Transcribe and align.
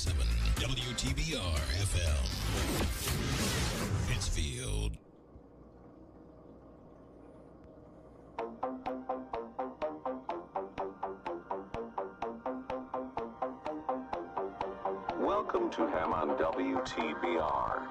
101.7 0.00 0.14
WTBR 0.56 1.60
FM. 1.84 2.24
Pittsfield. 4.08 4.96
Welcome 15.18 15.70
to 15.70 15.86
Ham 15.88 16.14
on 16.14 16.30
WTBR, 16.38 17.86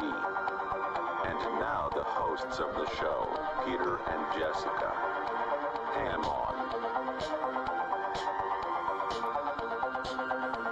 And 1.24 1.38
now 1.60 1.88
the 1.94 2.04
hosts 2.04 2.60
of 2.60 2.74
the 2.76 2.88
show, 2.98 3.30
Peter 3.66 4.00
and 4.08 4.26
Jessica. 4.40 4.94
Ham 5.94 6.24
on. 6.26 6.56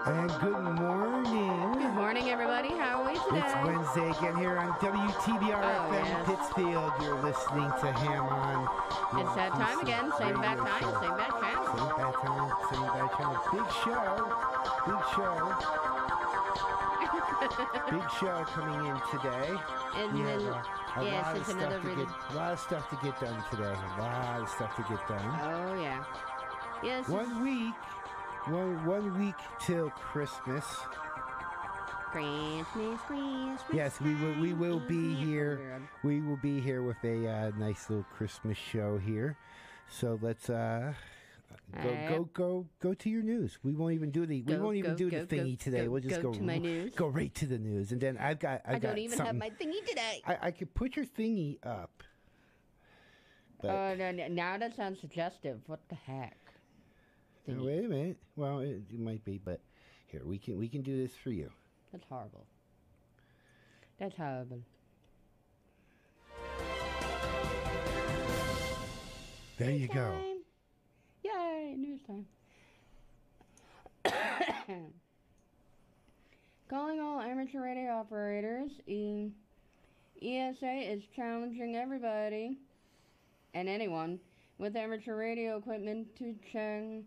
And 0.05 0.29
good 0.39 0.61
morning. 0.81 1.73
Good 1.73 1.93
morning, 1.93 2.29
everybody. 2.29 2.69
How 2.69 3.03
are 3.03 3.11
we 3.11 3.19
today? 3.19 3.43
It's 3.45 3.53
Wednesday 3.63 4.09
again 4.17 4.35
here 4.37 4.57
on 4.57 4.71
WTBR 4.79 5.61
Oh, 5.61 5.91
FM 5.91 6.05
yes. 6.05 6.25
Pittsfield. 6.27 6.91
You're 7.01 7.21
listening 7.21 7.71
to 7.81 7.91
Ham 7.91 8.25
on. 8.25 8.67
It's 9.11 9.35
that 9.35 9.51
time 9.53 9.79
again. 9.79 10.11
Same 10.19 10.39
bad 10.39 10.57
time, 10.59 10.83
same 11.01 11.17
bad 11.17 11.31
channel. 11.41 11.65
Same 11.65 11.97
bad 11.97 12.13
time, 12.13 12.51
same 12.69 12.87
bad 12.93 13.09
channel. 13.17 13.37
Big 13.51 13.69
show. 13.81 14.05
Big 14.85 15.03
show. 15.15 15.35
Big 17.89 18.05
show 18.19 18.37
coming 18.53 18.85
in 18.85 18.97
today. 19.09 19.49
And 19.95 20.13
We 20.13 20.19
have 20.21 20.41
then, 20.41 20.53
a, 20.53 20.99
a 20.99 21.03
yes, 21.05 21.25
lot 21.25 21.37
of 21.37 21.43
stuff 21.43 21.55
another 21.57 21.79
to 21.79 21.87
really. 21.87 22.05
get, 22.05 22.13
a 22.29 22.33
lot 22.35 22.51
of 22.53 22.59
stuff 22.59 22.89
to 22.91 22.95
get 23.03 23.19
done 23.19 23.43
today. 23.49 23.73
A 23.97 24.01
lot 24.01 24.41
of 24.41 24.49
stuff 24.49 24.75
to 24.75 24.81
get 24.83 25.07
done. 25.07 25.39
Oh 25.41 25.81
yeah. 25.81 26.03
Yes. 26.83 27.07
One 27.07 27.43
week, 27.43 27.73
one 28.45 28.85
one 28.85 29.17
week 29.19 29.35
till 29.59 29.89
Christmas. 29.89 30.65
Christmas, 32.11 32.99
Christmas. 33.05 33.61
Yes, 33.73 34.01
we 34.01 34.15
will. 34.15 34.33
We 34.39 34.53
will 34.53 34.79
be 34.79 35.13
here. 35.13 35.81
We 36.03 36.21
will 36.21 36.37
be 36.37 36.59
here 36.59 36.81
with 36.81 36.97
a 37.03 37.27
uh, 37.27 37.51
nice 37.57 37.89
little 37.89 38.05
Christmas 38.11 38.57
show 38.57 38.97
here. 38.97 39.37
So 39.87 40.17
let's 40.21 40.49
uh, 40.49 40.93
go 41.83 41.97
go 42.09 42.29
go 42.33 42.65
go 42.79 42.93
to 42.93 43.09
your 43.09 43.21
news. 43.21 43.59
We 43.63 43.73
won't 43.73 43.93
even 43.93 44.11
do 44.11 44.25
the 44.25 44.41
we 44.41 44.57
won't 44.57 44.77
even 44.77 44.91
go, 44.91 44.97
do 44.97 45.09
go, 45.11 45.23
the 45.23 45.35
thingy 45.35 45.57
go, 45.57 45.63
today. 45.63 45.85
go, 45.85 45.91
we'll 45.91 46.01
just 46.01 46.21
go 46.21 46.31
go 46.31 46.37
to 46.37 46.43
my 46.43 46.57
news. 46.57 46.95
Go 46.95 47.07
right 47.07 47.33
to 47.35 47.45
the 47.45 47.57
news, 47.57 47.91
and 47.91 48.01
then 48.01 48.17
I've 48.17 48.39
got 48.39 48.61
I've 48.65 48.75
I 48.75 48.79
don't 48.79 48.91
got 48.91 48.97
even 48.97 49.19
have 49.19 49.35
my 49.35 49.49
thingy 49.49 49.85
today. 49.85 50.21
I, 50.25 50.37
I 50.41 50.51
could 50.51 50.73
put 50.73 50.95
your 50.95 51.05
thingy 51.05 51.57
up. 51.63 52.03
Oh, 53.61 53.93
no, 53.93 54.11
no, 54.11 54.27
now 54.29 54.57
that 54.57 54.75
sounds 54.75 55.01
suggestive. 55.01 55.59
What 55.67 55.81
the 55.89 55.95
heck? 55.95 56.37
Oh, 57.49 57.65
wait 57.65 57.83
a 57.83 57.89
minute. 57.89 58.17
Well, 58.37 58.59
it, 58.59 58.83
it 58.89 58.99
might 58.99 59.25
be, 59.25 59.37
but 59.37 59.59
here 60.07 60.21
we 60.23 60.37
can 60.37 60.57
we 60.57 60.69
can 60.69 60.81
do 60.81 60.95
this 60.95 61.15
for 61.15 61.31
you. 61.31 61.51
That's 61.91 62.03
horrible. 62.07 62.45
That's 63.99 64.15
horrible. 64.15 64.61
There 69.57 69.71
you 69.71 69.87
go. 69.87 69.93
Time. 69.95 70.37
Yay, 71.23 71.75
news 71.77 71.99
time. 72.07 72.25
Calling 76.69 76.99
all 77.01 77.19
amateur 77.19 77.61
radio 77.61 77.91
operators, 77.91 78.69
e- 78.87 79.31
ESA 80.21 80.91
is 80.93 81.01
challenging 81.15 81.75
everybody 81.75 82.57
and 83.53 83.67
anyone 83.67 84.19
with 84.59 84.75
amateur 84.75 85.17
radio 85.17 85.57
equipment 85.57 86.07
to 86.17 86.33
ch- 86.51 87.03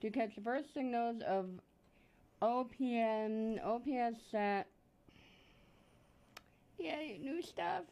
to 0.00 0.10
catch 0.10 0.34
the 0.34 0.40
first 0.42 0.72
signals 0.74 1.22
of 1.28 1.46
OPM, 2.42 3.58
OPS 3.64 4.18
sat. 4.30 4.66
Yay, 6.78 7.18
new 7.22 7.40
stuff. 7.40 7.84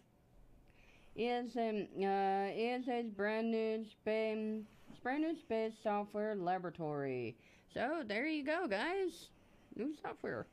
ESA, 1.18 1.86
uh, 1.98 2.50
ESA's 2.54 3.10
brand 3.10 3.50
new 3.50 3.84
space, 3.84 4.64
brand 5.02 5.22
new 5.22 5.36
space 5.36 5.72
software 5.82 6.34
laboratory. 6.34 7.36
So 7.74 8.02
there 8.06 8.26
you 8.26 8.44
go, 8.44 8.66
guys. 8.66 9.28
New 9.76 9.94
software. 10.02 10.46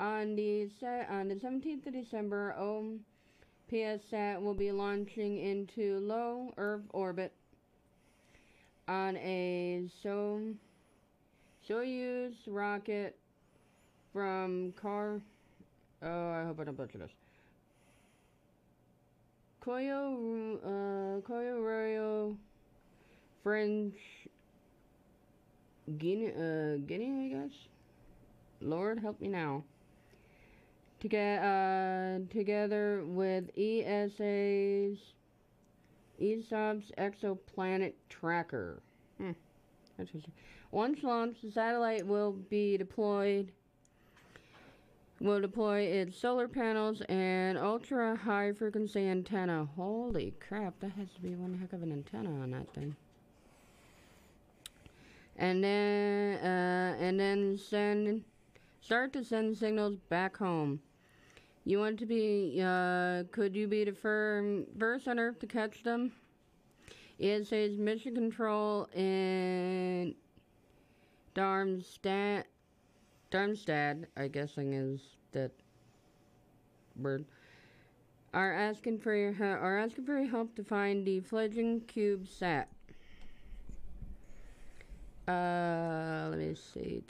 On 0.00 0.36
the 0.36 0.68
on 1.10 1.28
the 1.28 1.34
17th 1.34 1.86
of 1.86 1.92
December, 1.92 2.54
OPSat 3.72 4.40
will 4.40 4.54
be 4.54 4.70
launching 4.70 5.38
into 5.38 5.98
low 5.98 6.52
Earth 6.56 6.84
orbit 6.90 7.32
on 8.86 9.16
a 9.18 9.88
so 10.02 10.40
Soyuz 11.68 12.34
rocket 12.46 13.16
from 14.12 14.72
Car. 14.80 15.20
Oh, 16.02 16.30
I 16.30 16.44
hope 16.44 16.60
I 16.60 16.64
don't 16.64 16.76
butcher 16.76 16.98
this. 16.98 17.10
Koyo, 19.62 20.56
uh, 20.64 21.20
Koyo 21.20 21.62
Royal 21.62 22.36
French 23.42 23.96
Guinea, 25.98 26.28
uh, 26.28 26.76
Guinea, 26.86 27.26
I 27.26 27.28
guess. 27.28 27.52
Lord 28.60 28.98
help 28.98 29.20
me 29.20 29.28
now. 29.28 29.64
To 31.00 31.08
get, 31.08 31.42
uh, 31.42 32.18
together 32.30 33.02
with 33.04 33.50
ESA's 33.56 34.98
ESOP's 36.20 36.90
exoplanet 36.98 37.92
tracker. 38.08 38.80
Hmm. 39.18 39.32
Interesting. 39.98 40.32
Once 40.70 41.02
launched, 41.02 41.42
the 41.42 41.50
satellite 41.50 42.06
will 42.06 42.32
be 42.32 42.76
deployed 42.76 43.52
will 45.20 45.40
deploy 45.40 45.80
its 45.80 46.16
solar 46.16 46.46
panels 46.46 47.00
and 47.08 47.58
ultra 47.58 48.16
high 48.16 48.52
frequency 48.52 49.06
antenna. 49.06 49.68
Holy 49.76 50.34
crap, 50.38 50.78
that 50.80 50.92
has 50.92 51.10
to 51.14 51.20
be 51.20 51.34
one 51.34 51.58
heck 51.58 51.72
of 51.72 51.82
an 51.82 51.92
antenna 51.92 52.30
on 52.40 52.50
that 52.52 52.72
thing. 52.74 52.94
And 55.36 55.62
then 55.62 56.38
uh, 56.38 56.96
and 57.00 57.18
then 57.18 57.58
send 57.58 58.24
start 58.80 59.12
to 59.12 59.24
send 59.24 59.56
signals 59.56 59.96
back 60.08 60.36
home. 60.36 60.80
You 61.64 61.78
want 61.78 61.98
to 62.00 62.06
be 62.06 62.60
uh, 62.64 63.24
could 63.30 63.54
you 63.54 63.66
be 63.68 63.84
the 63.84 63.92
fir- 63.92 64.64
first 64.78 65.06
on 65.06 65.18
Earth 65.18 65.38
to 65.40 65.46
catch 65.46 65.82
them? 65.82 66.12
ESA's 67.20 67.78
mission 67.78 68.14
control 68.14 68.88
in 68.94 70.14
Darmstadt 71.38 72.46
Darmstadt, 73.30 73.98
I 74.16 74.26
guessing 74.26 74.72
is 74.72 75.00
that 75.30 75.52
word, 77.00 77.24
are 78.34 78.52
asking 78.52 78.98
for 78.98 79.14
your 79.14 79.32
are 79.40 79.78
asking 79.78 80.04
for 80.04 80.18
your 80.18 80.28
help 80.28 80.56
to 80.56 80.64
find 80.64 81.06
the 81.06 81.20
fledgling 81.20 81.82
cube 81.82 82.26
sat. 82.26 82.66
Uh, 85.28 86.26
let 86.30 86.40
me 86.40 86.56
see. 86.56 87.04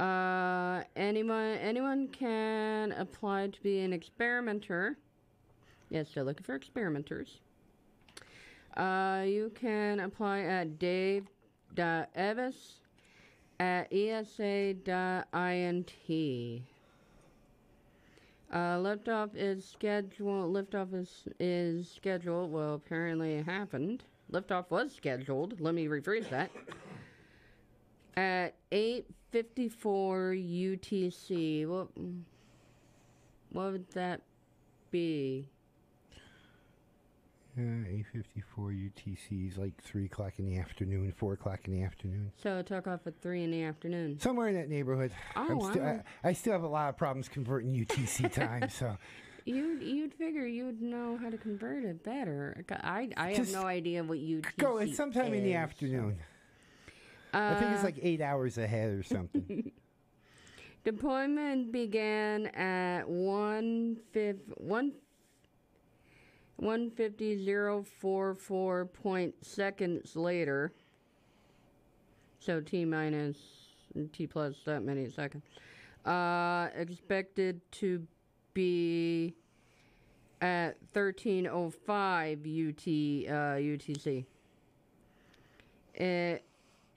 Uh, 0.00 0.84
anyone 0.96 1.58
anyone 1.58 2.08
can 2.08 2.92
apply 2.92 3.48
to 3.48 3.60
be 3.60 3.80
an 3.80 3.92
experimenter. 3.92 4.96
Yes, 5.90 6.08
they're 6.14 6.24
looking 6.24 6.44
for 6.44 6.54
experimenters. 6.54 7.40
Uh, 8.74 9.24
you 9.26 9.52
can 9.54 10.00
apply 10.00 10.40
at 10.40 10.78
dave.evis 11.74 12.74
at 13.60 13.92
esa.int. 13.92 14.84
Uh, 18.52 18.76
liftoff 18.76 19.30
is 19.34 19.64
scheduled. 19.64 20.54
Liftoff 20.54 20.92
is 20.94 21.24
is 21.40 21.90
scheduled. 21.90 22.52
Well, 22.52 22.74
apparently 22.74 23.34
it 23.34 23.46
happened. 23.46 24.04
Liftoff 24.30 24.70
was 24.70 24.92
scheduled. 24.94 25.58
Let 25.60 25.74
me 25.74 25.86
rephrase 25.86 26.28
that. 26.28 26.50
At 28.16 28.54
8:54 28.70 30.34
UTC. 30.34 31.66
What? 31.66 31.88
What 33.52 33.72
would 33.72 33.90
that 33.92 34.20
be? 34.90 35.48
Uh, 37.58 37.86
854 37.86 38.70
UTC 38.70 39.50
is 39.50 39.58
like 39.58 39.74
3 39.82 40.06
o'clock 40.06 40.32
in 40.38 40.46
the 40.46 40.56
afternoon, 40.58 41.12
4 41.14 41.34
o'clock 41.34 41.60
in 41.66 41.72
the 41.74 41.82
afternoon. 41.82 42.32
So 42.42 42.56
it 42.58 42.66
took 42.66 42.86
off 42.86 43.00
at 43.06 43.20
three 43.20 43.44
in 43.44 43.50
the 43.50 43.62
afternoon. 43.62 44.18
Somewhere 44.18 44.48
in 44.48 44.54
that 44.54 44.70
neighborhood. 44.70 45.12
Oh, 45.36 45.70
sti-. 45.70 46.02
I, 46.24 46.28
I 46.30 46.32
still 46.32 46.54
have 46.54 46.62
a 46.62 46.68
lot 46.68 46.88
of 46.88 46.96
problems 46.96 47.28
converting 47.28 47.74
UTC 47.74 48.32
time, 48.34 48.70
so. 48.70 48.96
You 49.44 49.78
you'd 49.80 50.14
figure 50.14 50.46
you'd 50.46 50.80
know 50.80 51.18
how 51.20 51.28
to 51.28 51.36
convert 51.36 51.84
it 51.84 52.02
better. 52.04 52.64
I 52.70 53.10
I 53.16 53.28
have 53.30 53.38
Just 53.38 53.52
no 53.52 53.64
idea 53.64 54.02
what 54.04 54.18
UTC 54.18 54.56
Go, 54.56 54.78
it's 54.78 54.96
sometime 54.96 55.34
in 55.34 55.42
the 55.44 55.54
afternoon. 55.54 56.16
I 57.34 57.54
think 57.58 57.70
Uh, 57.72 57.74
it's 57.74 57.84
like 57.84 57.98
eight 58.00 58.20
hours 58.20 58.56
ahead 58.56 58.90
or 58.90 59.02
something. 59.02 59.72
Deployment 60.84 61.70
began 61.72 62.46
at 62.46 63.08
1 63.08 63.96
1 64.56 64.92
150.044 66.62 68.92
point 68.92 69.34
seconds 69.44 70.16
later. 70.16 70.72
So 72.38 72.60
T 72.60 72.84
minus 72.84 73.36
T 74.12 74.26
plus 74.26 74.56
that 74.64 74.82
many 74.82 75.08
seconds. 75.10 75.44
Uh, 76.04 76.68
expected 76.74 77.60
to 77.72 78.04
be 78.54 79.34
at 80.40 80.76
1305 80.92 82.38
UT 82.38 82.44
uh, 82.44 82.48
UTC. 83.60 84.24
It 85.94 86.44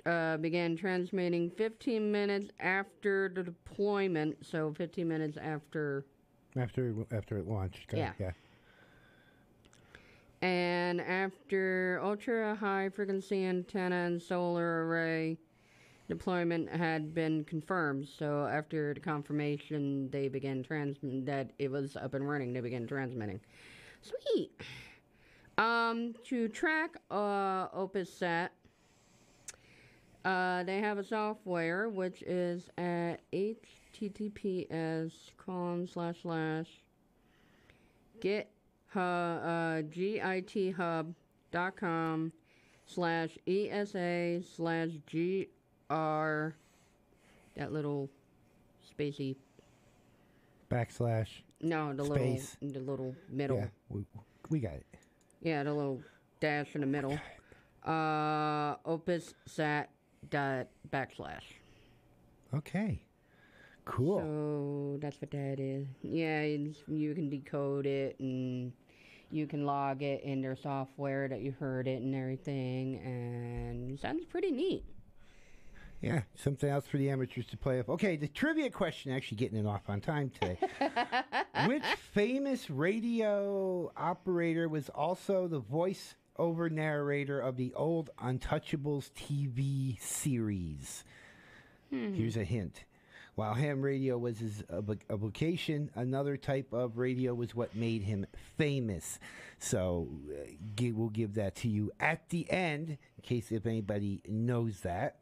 uh, 0.05 0.37
began 0.37 0.75
transmitting 0.75 1.49
15 1.51 2.11
minutes 2.11 2.49
after 2.59 3.31
the 3.33 3.43
deployment, 3.43 4.45
so 4.45 4.73
15 4.75 5.07
minutes 5.07 5.37
after, 5.37 6.05
after 6.57 6.93
after 7.11 7.37
it 7.37 7.47
launched. 7.47 7.93
Yeah. 7.93 8.11
yeah. 8.19 8.31
And 10.45 11.01
after 11.01 11.99
ultra 12.03 12.53
high 12.53 12.87
frequency 12.89 13.45
antenna 13.45 13.95
and 13.95 14.21
solar 14.21 14.85
array 14.85 15.39
deployment 16.07 16.69
had 16.69 17.15
been 17.15 17.43
confirmed. 17.45 18.07
So 18.07 18.45
after 18.45 18.93
the 18.93 18.99
confirmation, 18.99 20.07
they 20.11 20.27
began 20.27 20.61
transmitting 20.61 21.25
that 21.25 21.49
it 21.57 21.71
was 21.71 21.95
up 21.95 22.13
and 22.13 22.29
running. 22.29 22.53
They 22.53 22.59
began 22.59 22.85
transmitting. 22.85 23.39
Sweet. 24.03 24.51
Um, 25.57 26.13
to 26.25 26.47
track 26.47 26.95
uh, 27.09 27.69
OpusSat, 27.69 28.49
uh, 30.25 30.63
they 30.63 30.79
have 30.79 30.99
a 30.99 31.03
software 31.03 31.89
which 31.89 32.21
is 32.21 32.69
at 32.77 33.21
https 33.33 35.11
colon 35.37 35.87
slash 35.87 36.21
slash 36.21 36.67
get 38.19 38.54
uh, 38.99 39.81
github.com 39.83 41.13
slash 42.85 43.37
esa 43.47 44.41
slash 44.55 44.89
gr 45.09 46.53
that 47.55 47.71
little 47.71 48.09
spacey 48.87 49.35
Backslash. 50.69 51.41
no 51.61 51.93
the 51.93 52.03
Space. 52.05 52.57
little 52.61 52.73
the 52.73 52.79
little 52.91 53.15
middle 53.29 53.57
Yeah, 53.57 53.67
we, 53.89 54.05
we 54.49 54.59
got 54.59 54.73
it. 54.73 54.85
Yeah, 55.41 55.63
the 55.63 55.73
little 55.73 56.01
dash 56.39 56.75
in 56.75 56.81
the 56.81 56.87
middle. 56.87 57.19
Uh, 57.85 58.75
opus 58.85 59.33
sat 59.45 59.89
dot 60.29 60.67
backslash. 60.89 61.43
Okay. 62.53 63.01
Cool. 63.85 64.19
So 64.19 64.97
that's 64.99 65.21
what 65.21 65.29
that 65.31 65.59
is. 65.59 65.85
Yeah, 66.01 66.39
it's, 66.39 66.79
you 66.87 67.13
can 67.13 67.29
decode 67.29 67.85
it 67.85 68.19
and 68.19 68.71
you 69.31 69.47
can 69.47 69.65
log 69.65 70.01
it 70.01 70.23
in 70.23 70.41
their 70.41 70.55
software 70.55 71.27
that 71.27 71.41
you 71.41 71.53
heard 71.59 71.87
it 71.87 72.01
and 72.01 72.15
everything, 72.15 72.99
and 73.03 73.91
it 73.91 74.01
sounds 74.01 74.25
pretty 74.25 74.51
neat. 74.51 74.85
Yeah, 76.01 76.21
something 76.35 76.69
else 76.69 76.85
for 76.85 76.97
the 76.97 77.09
amateurs 77.09 77.47
to 77.47 77.57
play 77.57 77.77
with. 77.77 77.89
Okay, 77.89 78.15
the 78.15 78.27
trivia 78.27 78.69
question, 78.69 79.11
actually 79.11 79.37
getting 79.37 79.57
it 79.57 79.65
off 79.65 79.89
on 79.89 80.01
time 80.01 80.29
today. 80.29 80.57
Which 81.67 81.83
famous 82.13 82.69
radio 82.69 83.91
operator 83.97 84.67
was 84.67 84.89
also 84.89 85.47
the 85.47 85.59
voice 85.59 86.15
over 86.37 86.69
narrator 86.69 87.39
of 87.39 87.55
the 87.55 87.73
old 87.75 88.09
Untouchables 88.21 89.09
TV 89.11 89.99
series? 90.01 91.03
Hmm. 91.89 92.13
Here's 92.13 92.37
a 92.37 92.43
hint. 92.43 92.83
While 93.35 93.53
ham 93.53 93.81
radio 93.81 94.17
was 94.17 94.39
his 94.39 94.63
avocation, 95.09 95.91
another 95.95 96.37
type 96.37 96.71
of 96.71 96.97
radio 96.97 97.33
was 97.33 97.53
what 97.53 97.75
made 97.75 98.01
him 98.01 98.25
famous. 98.57 99.19
So 99.59 100.07
uh, 100.29 100.51
we'll 100.93 101.09
give 101.09 101.35
that 101.35 101.55
to 101.57 101.67
you 101.67 101.91
at 101.99 102.29
the 102.29 102.49
end, 102.49 102.89
in 102.89 102.97
case 103.23 103.51
if 103.51 103.65
anybody 103.65 104.21
knows 104.27 104.79
that. 104.81 105.17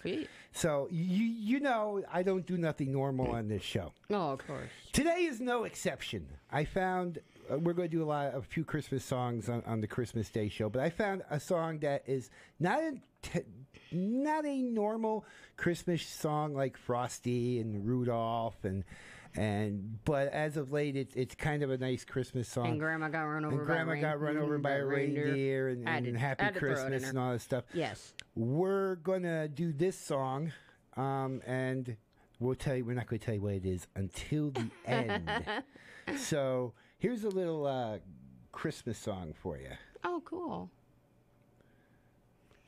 Sweet. 0.00 0.28
So 0.52 0.88
you 0.90 1.24
you 1.24 1.60
know 1.60 2.02
I 2.12 2.22
don't 2.22 2.46
do 2.46 2.56
nothing 2.56 2.92
normal 2.92 3.30
on 3.30 3.48
this 3.48 3.62
show. 3.62 3.92
Oh, 4.10 4.32
of 4.32 4.46
course. 4.46 4.70
Today 4.92 5.24
is 5.24 5.40
no 5.40 5.64
exception. 5.64 6.26
I 6.50 6.64
found 6.64 7.18
uh, 7.50 7.58
we're 7.58 7.74
going 7.74 7.90
to 7.90 7.96
do 7.96 8.02
a 8.02 8.06
lot 8.06 8.28
of 8.28 8.42
a 8.42 8.46
few 8.46 8.64
Christmas 8.64 9.04
songs 9.04 9.48
on, 9.48 9.62
on 9.66 9.80
the 9.80 9.86
Christmas 9.86 10.30
Day 10.30 10.48
show, 10.48 10.68
but 10.68 10.82
I 10.82 10.90
found 10.90 11.22
a 11.30 11.38
song 11.38 11.78
that 11.80 12.02
is 12.06 12.30
not 12.58 12.80
t- 13.22 13.40
not 13.92 14.46
a 14.46 14.62
normal 14.62 15.24
Christmas 15.56 16.06
song 16.06 16.54
like 16.54 16.76
Frosty 16.76 17.60
and 17.60 17.86
Rudolph 17.86 18.64
and 18.64 18.84
and 19.34 19.98
but 20.04 20.28
as 20.28 20.56
of 20.56 20.72
late 20.72 20.94
it's 20.94 21.14
it's 21.16 21.34
kind 21.34 21.62
of 21.62 21.70
a 21.70 21.78
nice 21.78 22.04
Christmas 22.04 22.48
song. 22.48 22.66
And 22.66 22.80
Grandma 22.80 23.08
got 23.08 23.22
run 23.22 23.44
over 23.44 23.58
And 23.58 23.66
by 23.66 23.74
Grandma 23.74 23.94
got 24.00 24.20
run 24.20 24.36
over 24.36 24.58
by 24.58 24.72
a 24.72 24.84
reindeer, 24.84 25.68
and, 25.68 25.88
and 25.88 26.04
to- 26.06 26.18
Happy 26.18 26.44
had 26.44 26.54
to 26.54 26.60
throw 26.60 26.68
it 26.70 26.72
in 26.72 26.78
Christmas 26.78 27.08
and 27.10 27.18
all 27.18 27.32
that 27.32 27.40
stuff. 27.40 27.64
Yes. 27.72 28.14
We're 28.34 28.96
gonna 28.96 29.48
do 29.48 29.72
this 29.72 29.98
song, 29.98 30.52
um, 30.96 31.40
and 31.46 31.96
we'll 32.40 32.54
tell 32.54 32.76
you. 32.76 32.84
We're 32.84 32.94
not 32.94 33.06
gonna 33.06 33.20
tell 33.20 33.34
you 33.34 33.40
what 33.42 33.54
it 33.54 33.64
is 33.64 33.86
until 33.96 34.50
the 34.50 34.70
end. 34.84 35.30
so 36.18 36.74
here's 36.98 37.24
a 37.24 37.30
little 37.30 37.66
uh, 37.66 37.98
Christmas 38.52 38.98
song 38.98 39.32
for 39.42 39.56
you. 39.56 39.70
Oh, 40.04 40.20
cool. 40.26 40.70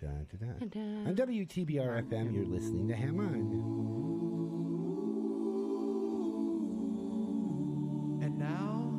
Dun, 0.05 0.27
dun, 0.31 0.39
dun. 0.59 0.69
Dun. 0.69 1.07
On 1.07 1.15
WTBR 1.15 2.03
FM, 2.05 2.35
you're 2.35 2.45
listening 2.45 2.87
to 2.89 2.95
Ham 2.95 3.21
On. 3.21 3.37
And 8.23 8.39
now, 8.39 8.93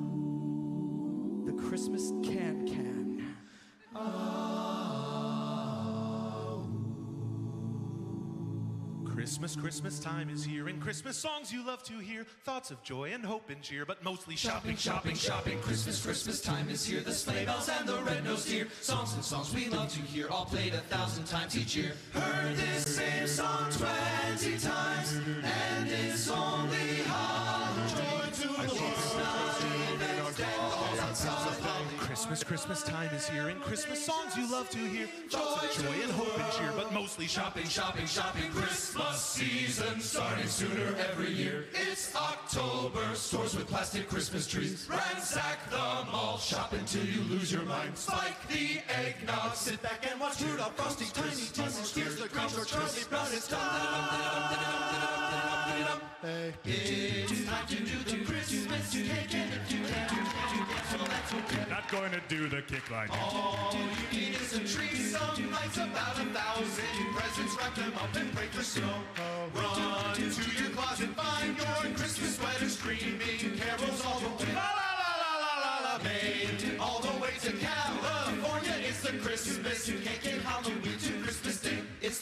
the 1.46 1.54
Christmas 1.62 2.12
can 2.24 2.66
can. 2.66 3.36
Ah. 3.96 4.35
Christmas, 9.26 9.56
Christmas 9.56 10.00
time 10.00 10.30
is 10.30 10.46
here, 10.46 10.68
and 10.68 10.80
Christmas 10.80 11.18
songs 11.18 11.52
you 11.52 11.66
love 11.66 11.82
to 11.82 11.98
hear. 11.98 12.28
Thoughts 12.44 12.70
of 12.70 12.84
joy 12.84 13.10
and 13.12 13.26
hope 13.26 13.50
and 13.50 13.60
cheer, 13.60 13.84
but 13.84 14.04
mostly 14.04 14.36
shopping, 14.36 14.76
shopping, 14.76 15.16
shopping. 15.16 15.60
Christmas, 15.62 16.06
Christmas 16.06 16.42
time 16.42 16.70
is 16.70 16.86
here. 16.86 17.02
The 17.02 17.12
sleigh 17.12 17.44
bells 17.44 17.68
and 17.68 17.90
the 17.90 18.00
red-nosed 18.04 18.48
deer. 18.48 18.68
Songs 18.82 19.16
and 19.16 19.24
songs 19.24 19.52
we 19.52 19.68
love 19.68 19.92
to 19.94 20.00
hear, 20.02 20.30
all 20.30 20.46
played 20.46 20.76
a 20.76 20.82
thousand 20.94 21.26
times 21.26 21.58
each 21.58 21.76
year. 21.76 21.94
Heard 22.14 22.56
this 22.56 22.98
same 22.98 23.26
song 23.26 23.72
twenty 23.72 24.60
times, 24.60 25.16
and 25.16 25.90
it's 25.90 26.30
only 26.30 27.02
hollow 27.08 27.88
joy 27.88 28.30
to 28.30 28.48
the 28.48 28.76
Christmas, 32.16 32.44
Christmas 32.46 32.82
time 32.82 33.14
is 33.14 33.28
here, 33.28 33.50
and 33.50 33.62
Christmas 33.62 34.06
songs 34.06 34.38
you 34.38 34.50
love 34.50 34.70
to 34.70 34.78
hear. 34.78 35.06
Thoughts 35.30 35.78
of 35.78 35.84
joy 35.84 36.02
and 36.02 36.12
hope 36.14 36.40
and 36.40 36.54
cheer, 36.54 36.72
but 36.74 36.94
mostly 36.94 37.28
shopping, 37.28 37.68
Shopping, 37.68 38.06
shopping, 38.06 38.50
Christmas 38.52 39.20
season 39.20 40.00
starting 40.00 40.48
sooner 40.48 40.96
every 41.10 41.30
year. 41.30 41.66
It's 41.74 42.16
October, 42.16 43.04
stores 43.16 43.58
with 43.58 43.68
plastic 43.68 44.08
Christmas 44.08 44.48
trees. 44.48 44.88
Ransack 44.90 45.70
the 45.70 46.10
mall, 46.10 46.38
shop 46.38 46.72
until 46.72 47.04
you 47.04 47.20
lose 47.24 47.52
your 47.52 47.64
mind. 47.64 47.98
Spike 47.98 48.48
the 48.48 48.80
eggnog, 48.96 49.54
sit 49.54 49.82
back 49.82 50.10
and 50.10 50.18
watch 50.18 50.42
Rudolph, 50.42 50.74
Frosty, 50.78 51.08
Tiny 51.14 51.36
Tim, 51.52 51.66
Here's 51.66 52.16
the 52.16 52.24
or 52.28 52.64
Charlie 52.64 53.04
Brown. 53.10 53.28
It's 53.34 53.50
time. 53.50 54.86
It's 56.64 57.46
time 57.46 57.68
to 57.68 57.76
do 57.76 57.98
the 58.06 58.24
Christmas 58.24 58.94
cake 58.94 59.36
and 59.36 60.55
that's 60.98 61.34
okay. 61.34 61.70
Not 61.70 61.90
going 61.92 62.12
to 62.12 62.22
do 62.28 62.48
the 62.48 62.62
kick 62.62 62.90
line. 62.90 63.10
All 63.12 63.70
you 63.74 64.18
need 64.18 64.36
is 64.36 64.54
a 64.54 64.60
tree, 64.60 64.96
some 64.96 65.52
lights, 65.52 65.78
about 65.78 66.18
a 66.20 66.26
thousand 66.26 67.14
presents, 67.16 67.56
wrap 67.58 67.76
them 67.76 67.94
up 67.96 68.16
and 68.16 68.34
break 68.36 68.52
for 68.52 68.64
snow. 68.64 68.96
Run 69.54 70.16
to 70.16 70.22
your 70.22 70.65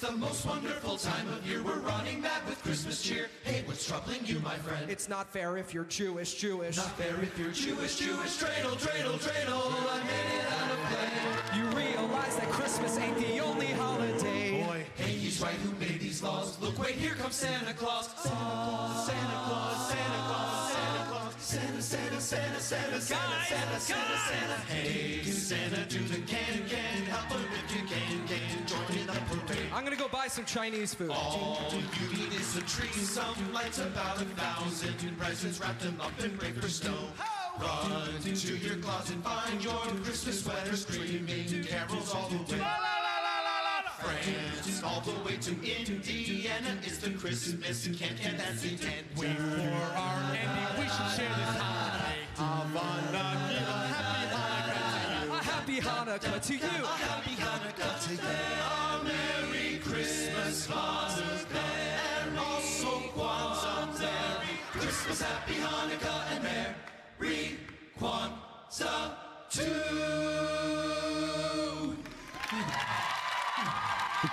the 0.04 0.12
most 0.12 0.46
wonderful 0.46 0.98
time 0.98 1.26
of 1.30 1.48
year. 1.48 1.64
We're 1.64 1.80
running 1.80 2.20
mad 2.22 2.46
with 2.46 2.62
Christmas 2.62 3.02
cheer. 3.02 3.28
Hey, 3.46 3.64
what's 3.66 3.88
troubling 3.88 4.20
you, 4.26 4.40
my 4.40 4.56
friend? 4.58 4.92
It's 4.92 5.08
not 5.08 5.32
fair 5.32 5.56
if 5.56 5.74
you're 5.74 5.86
Jewish, 5.86 6.34
Jewish. 6.36 6.76
not 6.76 6.92
fair 6.98 7.16
if 7.24 7.40
you're 7.40 7.52
Jewish, 7.52 8.00
Jewish. 8.00 8.38
Dreidel, 8.38 8.76
dreidel, 8.84 9.18
dreidel. 9.18 9.64
I 9.96 10.04
made 10.04 10.40
it 10.40 10.46
out 10.60 10.72
of 10.72 10.80
clay. 10.90 11.58
You 11.58 11.64
realize 11.68 12.36
that 12.36 12.50
Christmas 12.50 12.98
ain't 12.98 13.18
the 13.18 13.40
only 13.40 13.68
holiday. 13.68 14.62
Boy, 14.66 14.86
Hey, 14.98 15.12
he's 15.12 15.42
right 15.42 15.54
who 15.56 15.72
made 15.80 16.02
these 16.02 16.22
laws. 16.22 16.60
Look, 16.62 16.78
wait, 16.80 16.96
here 16.96 17.16
comes 17.16 17.36
Santa 17.36 17.74
Claus. 17.74 18.08
Santa 18.08 18.36
Claus, 18.36 19.08
Santa 19.08 19.38
Claus, 19.46 19.88
Santa 19.88 20.04
Claus, 20.04 20.23
Santa. 21.54 21.82
Santa, 21.84 22.20
Santa, 22.20 22.60
Santa, 22.60 22.60
Santa, 22.60 23.02
Santa, 23.02 23.40
Santa, 23.46 23.80
Santa, 23.80 24.18
Santa. 24.18 24.74
Hey, 24.74 25.22
Santa, 25.22 25.86
do 25.86 26.00
the 26.00 26.20
can, 26.26 26.66
can. 26.68 27.04
Help 27.06 27.30
him 27.30 27.46
if 27.54 27.76
you 27.76 27.84
can, 27.86 28.28
can. 28.28 28.66
Join 28.66 28.98
in 28.98 29.06
the 29.06 29.14
parade. 29.30 29.70
I'm 29.72 29.84
gonna 29.84 29.96
go 29.96 30.08
buy 30.08 30.28
some 30.28 30.46
Chinese 30.46 30.96
food. 30.96 31.12
All 31.12 31.60
you 31.72 32.18
need 32.18 32.34
is 32.34 32.58
a 32.58 32.62
tree, 32.62 32.88
some 32.90 33.54
lights, 33.54 33.78
about 33.78 34.20
a 34.20 34.26
thousand 34.26 35.16
presents. 35.20 35.60
Wrap 35.60 35.78
them 35.78 36.02
up 36.02 36.18
break 36.40 36.56
for 36.56 36.70
snow. 36.70 36.98
Run 37.62 38.10
into 38.26 38.58
your 38.58 38.78
closet, 38.78 39.18
find 39.18 39.64
your 39.64 39.86
Christmas 40.04 40.42
sweater, 40.44 40.76
screaming 40.76 41.64
carols 41.66 42.16
all 42.16 42.30
the 42.30 42.52
way. 42.52 42.62
France, 44.04 44.84
all 44.84 45.02
the 45.02 45.14
way 45.24 45.38
to 45.38 45.52
Indiana, 45.52 46.78
it's 46.84 46.98
the 46.98 47.12
Christmas 47.12 47.88
can 47.88 48.18
can 48.18 48.38
that's 48.38 48.62
the 48.62 48.72
end. 48.72 49.06
We 49.16 49.28
for 49.28 49.98
our 49.98 50.24
ending, 50.34 50.72
we 50.78 50.84
should 50.84 51.12
share 51.16 51.36
this 51.40 51.56
holiday. 51.58 52.20
A 55.32 55.40
happy 55.44 55.80
Hanukkah 55.80 56.40
to 56.48 56.54
you. 56.54 56.84
A 56.84 56.88
happy 57.08 57.36
Hanukkah 57.46 57.96
to 58.06 58.12
you. 58.14 58.20
A 58.20 59.04
Merry 59.04 59.70
Christmas, 59.80 60.68
Hanukkah, 60.68 62.28
and 62.28 62.40
also 62.40 62.92
Kwanzaa. 63.16 64.00
Merry 64.00 64.56
Christmas, 64.72 65.22
Happy 65.22 65.54
Hanukkah, 65.54 66.32
and 66.34 66.44
Merry 66.44 67.58
Kwanzaa 68.00 69.16
too. 69.50 70.24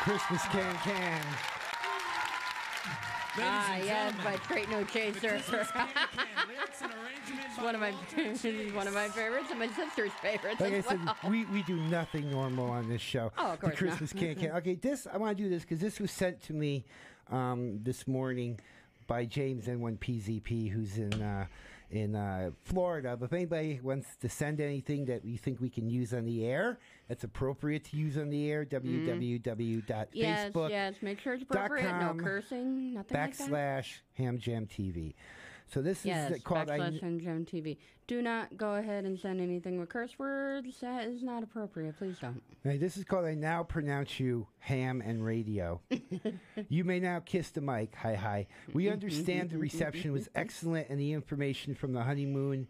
The 0.01 0.11
Christmas 0.11 0.43
can 0.47 0.75
can. 0.77 1.23
Ah, 3.39 3.77
yes, 3.77 4.15
by 4.25 4.37
Straight 4.45 4.71
No 4.71 4.83
Chaser. 4.85 5.37
It's 5.37 5.53
one 7.59 7.75
of 7.75 7.81
my 7.81 7.93
this 8.17 8.45
one 8.75 8.89
of 8.89 8.95
my 8.95 9.09
favorites 9.09 9.47
and 9.51 9.59
my 9.59 9.69
sister's 9.69 10.11
favorites 10.23 10.61
Like 10.61 10.73
I 10.73 10.77
as 10.77 10.87
said, 10.87 11.01
well. 11.05 11.17
we, 11.29 11.45
we 11.47 11.63
do 11.63 11.77
nothing 11.77 12.31
normal 12.31 12.71
on 12.71 12.89
this 12.89 13.01
show. 13.01 13.31
Oh, 13.39 13.53
of 13.53 13.61
course. 13.61 13.73
The 13.73 13.77
Christmas 13.79 14.15
not. 14.15 14.21
can 14.25 14.35
can. 14.37 14.51
Okay, 14.53 14.75
this 14.75 15.07
I 15.13 15.17
want 15.17 15.37
to 15.37 15.43
do 15.43 15.49
this 15.51 15.63
because 15.63 15.81
this 15.81 16.01
was 16.01 16.11
sent 16.11 16.43
to 16.45 16.53
me 16.53 16.85
um, 17.31 17.79
this 17.83 18.09
morning 18.09 18.59
by 19.07 19.25
James 19.27 19.67
N1PZP, 19.67 20.71
who's 20.71 20.99
in 20.99 21.13
uh, 21.23 21.47
in 21.91 22.15
uh, 22.15 22.51
Florida. 22.65 23.17
But 23.19 23.27
if 23.27 23.33
anybody 23.33 23.81
wants 23.83 24.09
to 24.21 24.29
send 24.29 24.61
anything 24.61 25.05
that 25.07 25.25
we 25.25 25.37
think 25.37 25.61
we 25.61 25.69
can 25.71 25.89
use 25.89 26.15
on 26.15 26.25
the 26.25 26.47
air, 26.47 26.79
that's 27.09 27.25
appropriate 27.25 27.85
to 27.87 27.97
use 27.97 28.17
on 28.17 28.31
the 28.31 28.51
air. 28.51 28.65
www.facebook 28.65 29.85
Mm-hmm. 29.91 30.09
Yes, 30.15 30.53
yes. 30.71 30.95
Make 31.03 31.21
sure 31.21 31.35
it's 31.35 31.43
appropriate. 31.43 31.85
No 31.99 32.15
cursing. 32.15 32.95
Nothing 32.95 33.21
like 33.21 33.37
that. 33.37 33.49
backslash 33.51 33.87
Ham 34.15 34.39
Jam 34.39 34.67
TV. 34.67 35.15
So 35.73 35.81
this 35.81 36.05
Yes, 36.05 36.33
is 36.33 36.43
called 36.43 36.69
I, 36.69 36.79
backslash 36.79 37.25
Ham 37.25 37.47
TV. 37.47 37.77
Do 38.09 38.23
not 38.23 38.57
go 38.57 38.75
ahead 38.75 39.05
and 39.05 39.19
send 39.19 39.41
anything 39.41 39.79
with 39.79 39.89
curse 39.89 40.19
words. 40.19 40.81
That 40.81 41.07
is 41.07 41.23
not 41.23 41.45
appropriate. 41.45 41.97
Please 41.97 42.17
don't. 42.21 42.43
Hey, 42.65 42.77
this 42.77 42.97
is 42.97 43.05
called 43.05 43.25
I 43.25 43.35
now 43.35 43.63
pronounce 43.63 44.19
you 44.19 44.49
ham 44.59 45.01
and 45.01 45.25
radio. 45.25 45.81
you 46.69 46.83
may 46.83 46.99
now 46.99 47.21
kiss 47.21 47.51
the 47.51 47.61
mic. 47.61 47.95
Hi, 47.95 48.17
hi. 48.17 48.47
We 48.73 48.89
understand 48.91 49.51
the 49.51 49.59
reception 49.59 50.13
was 50.13 50.29
excellent 50.35 50.89
and 50.89 50.99
the 50.99 51.13
information 51.13 51.77
from 51.77 51.93
the 51.93 52.03
honeymoon 52.03 52.67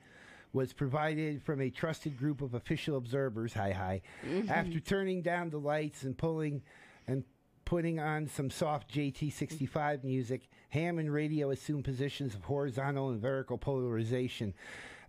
was 0.52 0.74
provided 0.74 1.42
from 1.42 1.62
a 1.62 1.70
trusted 1.70 2.18
group 2.18 2.42
of 2.42 2.52
official 2.52 2.98
observers. 2.98 3.54
Hi, 3.54 3.72
hi. 3.72 4.02
After 4.50 4.78
turning 4.78 5.22
down 5.22 5.48
the 5.48 5.58
lights 5.58 6.02
and 6.02 6.18
pulling 6.18 6.62
and 7.06 7.24
putting 7.70 8.00
on 8.00 8.26
some 8.26 8.50
soft 8.50 8.92
JT65 8.92 10.02
music, 10.02 10.48
ham 10.70 10.98
and 10.98 11.12
radio 11.12 11.50
assume 11.50 11.84
positions 11.84 12.34
of 12.34 12.42
horizontal 12.42 13.10
and 13.10 13.20
vertical 13.22 13.56
polarization 13.56 14.52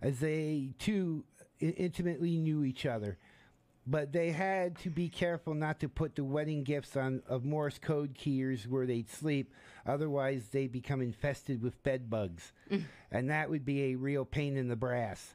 as 0.00 0.20
they 0.20 0.70
too 0.78 1.24
i- 1.60 1.64
intimately 1.76 2.38
knew 2.38 2.62
each 2.62 2.86
other. 2.86 3.18
But 3.84 4.12
they 4.12 4.30
had 4.30 4.78
to 4.78 4.90
be 4.90 5.08
careful 5.08 5.54
not 5.54 5.80
to 5.80 5.88
put 5.88 6.14
the 6.14 6.22
wedding 6.22 6.62
gifts 6.62 6.96
on 6.96 7.24
of 7.26 7.44
Morse 7.44 7.80
code 7.80 8.14
keyers 8.14 8.68
where 8.68 8.86
they'd 8.86 9.10
sleep, 9.10 9.52
otherwise 9.84 10.44
they'd 10.52 10.70
become 10.70 11.02
infested 11.02 11.62
with 11.62 11.82
bed 11.82 12.08
bugs, 12.08 12.52
mm. 12.70 12.84
and 13.10 13.28
that 13.28 13.50
would 13.50 13.64
be 13.64 13.86
a 13.86 13.96
real 13.96 14.24
pain 14.24 14.56
in 14.56 14.68
the 14.68 14.76
brass. 14.76 15.34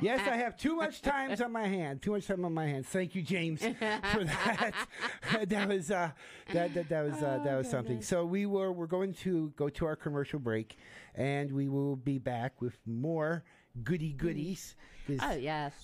Yes, 0.00 0.26
I 0.28 0.36
have 0.36 0.56
too 0.56 0.76
much 0.76 1.02
times 1.02 1.40
on 1.40 1.52
my 1.52 1.66
hand. 1.66 2.02
Too 2.02 2.12
much 2.12 2.26
time 2.26 2.44
on 2.44 2.54
my 2.54 2.66
hands. 2.66 2.86
Thank 2.86 3.14
you, 3.14 3.22
James, 3.22 3.60
for 3.60 4.24
that. 4.24 4.72
that 5.48 5.68
was 5.68 5.90
uh, 5.90 6.10
that, 6.52 6.74
that 6.74 6.88
that 6.88 7.02
was 7.04 7.22
uh, 7.22 7.40
that 7.44 7.56
was 7.56 7.68
something. 7.70 8.02
So 8.02 8.24
we 8.24 8.46
were 8.46 8.72
we're 8.72 8.86
going 8.86 9.14
to 9.14 9.52
go 9.56 9.68
to 9.68 9.86
our 9.86 9.96
commercial 9.96 10.38
break, 10.38 10.76
and 11.14 11.52
we 11.52 11.68
will 11.68 11.96
be 11.96 12.18
back 12.18 12.60
with 12.60 12.78
more 12.86 13.44
goody 13.84 14.12
goodies. 14.12 14.74
Oh 15.22 15.32
yes, 15.32 15.74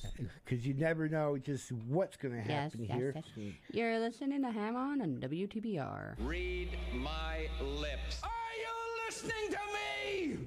Because 0.45 0.65
you 0.65 0.75
never 0.75 1.09
know 1.09 1.37
just 1.37 1.73
what's 1.73 2.17
going 2.17 2.35
to 2.35 2.41
happen 2.41 2.85
yes, 2.85 2.97
here. 2.97 3.13
yes. 3.17 3.55
You're 3.73 3.99
listening 3.99 4.43
to 4.43 4.51
Ham 4.53 4.77
On 4.77 5.01
and 5.01 5.21
WTBR. 5.21 6.15
Read 6.21 6.69
my 6.95 7.49
lips. 7.61 8.21
Are 8.23 8.29
you 8.57 9.05
listening 9.07 9.51
to 9.51 9.59
me? 9.75 10.39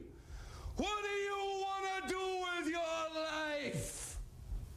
What 0.79 1.01
do 1.01 1.09
you 1.09 1.61
want 1.61 2.03
to 2.03 2.07
do 2.07 2.17
with 2.63 2.71
your 2.71 3.21
life? 3.21 4.17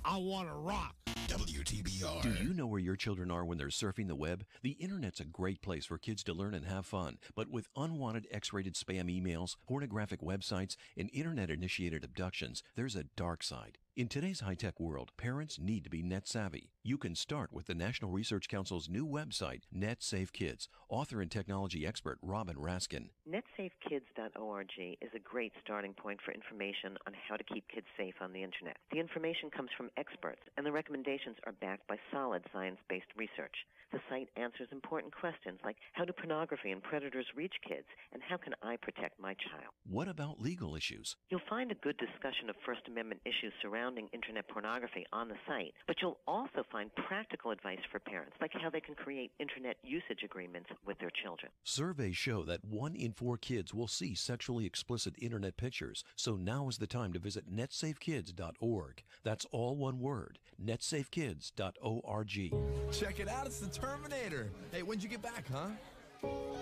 I 0.05 0.17
want 0.17 0.49
to 0.49 0.55
rock. 0.55 0.97
WTBR. 1.29 2.23
Do 2.23 2.43
you 2.43 2.55
know 2.55 2.67
where 2.67 2.81
your 2.81 2.97
children 2.97 3.31
are 3.31 3.45
when 3.45 3.57
they're 3.57 3.69
surfing 3.69 4.09
the 4.09 4.17
web? 4.17 4.45
The 4.63 4.73
internet's 4.73 5.21
a 5.21 5.25
great 5.25 5.63
place 5.63 5.87
for 5.87 5.99
kids 5.99 6.25
to 6.25 6.35
learn 6.35 6.55
and 6.55 6.67
have 6.67 6.87
fun, 6.87 7.19
but 7.37 7.53
with 7.53 7.69
unwanted 7.77 8.27
X 8.33 8.53
rated 8.53 8.75
spam 8.75 9.05
emails, 9.05 9.55
pornographic 9.69 10.21
websites, 10.21 10.75
and 10.97 11.09
internet 11.13 11.51
initiated 11.51 12.03
abductions, 12.03 12.65
there's 12.75 12.97
a 12.97 13.05
dark 13.15 13.45
side. 13.45 13.79
In 13.95 14.09
today's 14.09 14.41
high 14.41 14.55
tech 14.55 14.81
world, 14.81 15.11
parents 15.19 15.59
need 15.59 15.85
to 15.85 15.91
be 15.91 16.03
net 16.03 16.27
savvy. 16.27 16.71
You 16.83 16.97
can 16.97 17.15
start 17.15 17.53
with 17.53 17.67
the 17.67 17.75
National 17.75 18.11
Research 18.11 18.49
Council's 18.49 18.89
new 18.89 19.07
website, 19.07 19.65
NetSafe 19.77 20.33
Kids. 20.33 20.67
Author 20.89 21.21
and 21.21 21.31
technology 21.31 21.87
expert 21.87 22.17
Robin 22.23 22.57
Raskin. 22.57 23.11
NetsafeKids.org 23.29 24.71
is 25.03 25.11
a 25.15 25.19
great 25.19 25.53
starting 25.63 25.93
point 25.93 26.21
for 26.25 26.33
information 26.33 26.97
on 27.07 27.13
how 27.29 27.37
to 27.37 27.45
keep 27.45 27.69
kids 27.69 27.87
safe 27.99 28.15
on 28.23 28.33
the 28.33 28.43
internet. 28.43 28.79
The 28.93 28.99
information 28.99 29.51
comes 29.51 29.69
from 29.77 29.91
experts, 29.99 30.41
and 30.57 30.65
the 30.65 30.73
recommendations 30.73 31.37
are 31.45 31.53
backed 31.53 31.87
by 31.87 31.97
solid 32.11 32.43
science 32.51 32.79
based 32.89 33.13
research. 33.15 33.55
The 33.93 34.01
site 34.09 34.31
answers 34.37 34.69
important 34.73 35.15
questions 35.15 35.61
like 35.63 35.77
how 35.93 36.07
do 36.07 36.15
pornography 36.15 36.71
and 36.71 36.83
predators 36.83 37.27
reach 37.37 37.55
kids, 37.69 37.87
and 38.15 38.23
how 38.27 38.39
can 38.39 38.55
I 38.63 38.77
protect 38.77 39.21
my 39.21 39.35
child? 39.35 39.69
What 39.85 40.09
about 40.09 40.41
legal 40.41 40.75
issues? 40.75 41.15
You'll 41.29 41.45
find 41.49 41.71
a 41.71 41.75
good 41.75 41.99
discussion 41.99 42.49
of 42.49 42.57
First 42.65 42.89
Amendment 42.89 43.21
issues 43.27 43.53
surrounding 43.61 43.82
internet 44.13 44.47
pornography 44.49 45.05
on 45.13 45.29
the 45.29 45.35
site, 45.47 45.75
but 45.87 45.97
you'll 46.01 46.19
also 46.27 46.63
find 46.71 46.95
practical 46.95 47.51
advice 47.51 47.81
for 47.91 47.99
parents, 47.99 48.35
like 48.41 48.53
how 48.53 48.71
they 48.71 48.81
can 48.81 48.95
create 48.95 49.33
internet 49.41 49.77
usage 49.83 50.23
agreements 50.25 50.71
with 50.87 50.99
their 50.99 51.11
children. 51.23 51.51
Surveys 51.65 52.17
show 52.17 52.45
that 52.45 52.65
one 52.65 52.95
in 52.95 53.13
four 53.13 53.37
kids 53.37 53.75
will 53.75 53.89
see 53.89 54.15
sexually 54.15 54.67
explicit 54.67 55.15
internet 55.19 55.57
pictures, 55.57 56.05
so 56.17 56.37
now 56.37 56.69
is 56.69 56.79
the 56.79 56.87
time 56.87 57.13
to 57.13 57.19
visit 57.19 57.53
netsafekids.org. 57.53 59.03
That's 59.25 59.47
all 59.51 59.77
one 59.77 59.99
word, 59.99 60.39
netsafekids.org. 60.65 62.53
Check 62.93 63.21
it 63.21 63.29
out, 63.29 63.47
it's 63.47 63.59
the 63.61 63.69
Terminator. 63.69 64.51
Hey, 64.71 64.83
when'd 64.83 65.03
you 65.03 65.09
get 65.09 65.23
back, 65.23 65.47
huh? 65.53 65.69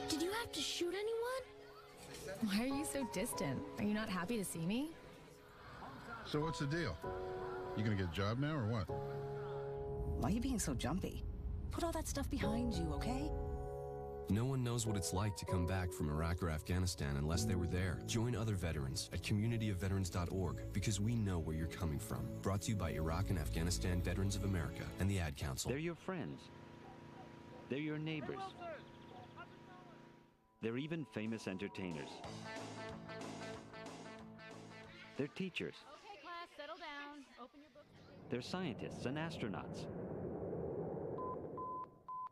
Did 0.08 0.22
you 0.22 0.30
have 0.30 0.50
to 0.52 0.60
shoot 0.60 0.94
anyone? 0.94 1.42
Why 2.42 2.62
are 2.64 2.78
you 2.78 2.86
so 2.90 3.06
distant? 3.12 3.60
Are 3.78 3.84
you 3.84 3.92
not 3.92 4.08
happy 4.08 4.38
to 4.38 4.44
see 4.44 4.64
me? 4.64 4.90
So 6.30 6.38
what's 6.38 6.60
the 6.60 6.66
deal? 6.66 6.96
You 7.76 7.82
gonna 7.82 7.96
get 7.96 8.06
a 8.06 8.14
job 8.14 8.38
now 8.38 8.54
or 8.54 8.66
what? 8.66 8.84
Why 10.20 10.28
are 10.28 10.32
you 10.32 10.40
being 10.40 10.60
so 10.60 10.74
jumpy? 10.74 11.24
Put 11.72 11.82
all 11.82 11.90
that 11.90 12.06
stuff 12.06 12.30
behind 12.30 12.72
you, 12.74 12.92
okay? 12.94 13.28
No 14.28 14.44
one 14.44 14.62
knows 14.62 14.86
what 14.86 14.96
it's 14.96 15.12
like 15.12 15.36
to 15.38 15.44
come 15.44 15.66
back 15.66 15.92
from 15.92 16.08
Iraq 16.08 16.40
or 16.40 16.50
Afghanistan 16.50 17.16
unless 17.16 17.44
they 17.44 17.56
were 17.56 17.66
there. 17.66 17.98
Join 18.06 18.36
other 18.36 18.54
veterans 18.54 19.10
at 19.12 19.24
communityofveterans.org 19.24 20.72
because 20.72 21.00
we 21.00 21.16
know 21.16 21.40
where 21.40 21.56
you're 21.56 21.66
coming 21.66 21.98
from. 21.98 22.20
Brought 22.42 22.62
to 22.62 22.70
you 22.70 22.76
by 22.76 22.92
Iraq 22.92 23.30
and 23.30 23.38
Afghanistan 23.38 24.00
Veterans 24.00 24.36
of 24.36 24.44
America 24.44 24.84
and 25.00 25.10
the 25.10 25.18
Ad 25.18 25.36
Council. 25.36 25.68
They're 25.68 25.80
your 25.80 25.96
friends. 25.96 26.42
They're 27.68 27.78
your 27.80 27.98
neighbors. 27.98 28.38
They're 30.62 30.78
even 30.78 31.04
famous 31.12 31.48
entertainers. 31.48 32.10
They're 35.16 35.26
teachers. 35.26 35.74
Okay, 36.00 36.16
class, 36.24 36.48
settle 36.56 36.76
down. 36.76 37.20
Open 37.36 37.60
your 37.60 37.68
books. 37.74 37.92
They're 38.30 38.40
scientists 38.40 39.06
and 39.06 39.16
astronauts. 39.18 39.86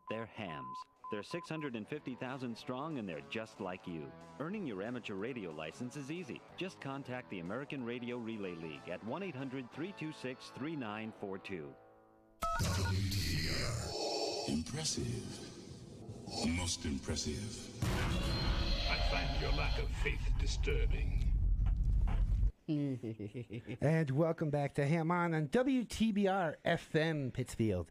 They're 0.08 0.30
hams. 0.36 0.76
They're 1.10 1.24
650,000 1.24 2.56
strong 2.56 2.98
and 2.98 3.08
they're 3.08 3.22
just 3.28 3.60
like 3.60 3.86
you. 3.86 4.04
Earning 4.38 4.66
your 4.66 4.82
amateur 4.82 5.14
radio 5.14 5.50
license 5.50 5.96
is 5.96 6.12
easy. 6.12 6.40
Just 6.56 6.80
contact 6.80 7.28
the 7.30 7.40
American 7.40 7.84
Radio 7.84 8.16
Relay 8.18 8.54
League 8.54 8.88
at 8.90 9.04
1 9.04 9.22
800 9.24 9.70
326 9.72 10.52
3942. 10.56 11.66
Impressive. 14.48 15.40
Most 16.56 16.84
impressive. 16.84 17.82
I 17.82 18.98
find 19.10 19.28
your 19.40 19.52
lack 19.52 19.78
of 19.78 19.88
faith 20.02 20.20
disturbing. 20.38 21.27
and 23.80 24.10
welcome 24.10 24.50
back 24.50 24.74
to 24.74 24.84
Ham 24.86 25.10
On 25.10 25.32
on 25.32 25.48
WTBR 25.48 26.56
FM 26.66 27.32
Pittsfield. 27.32 27.90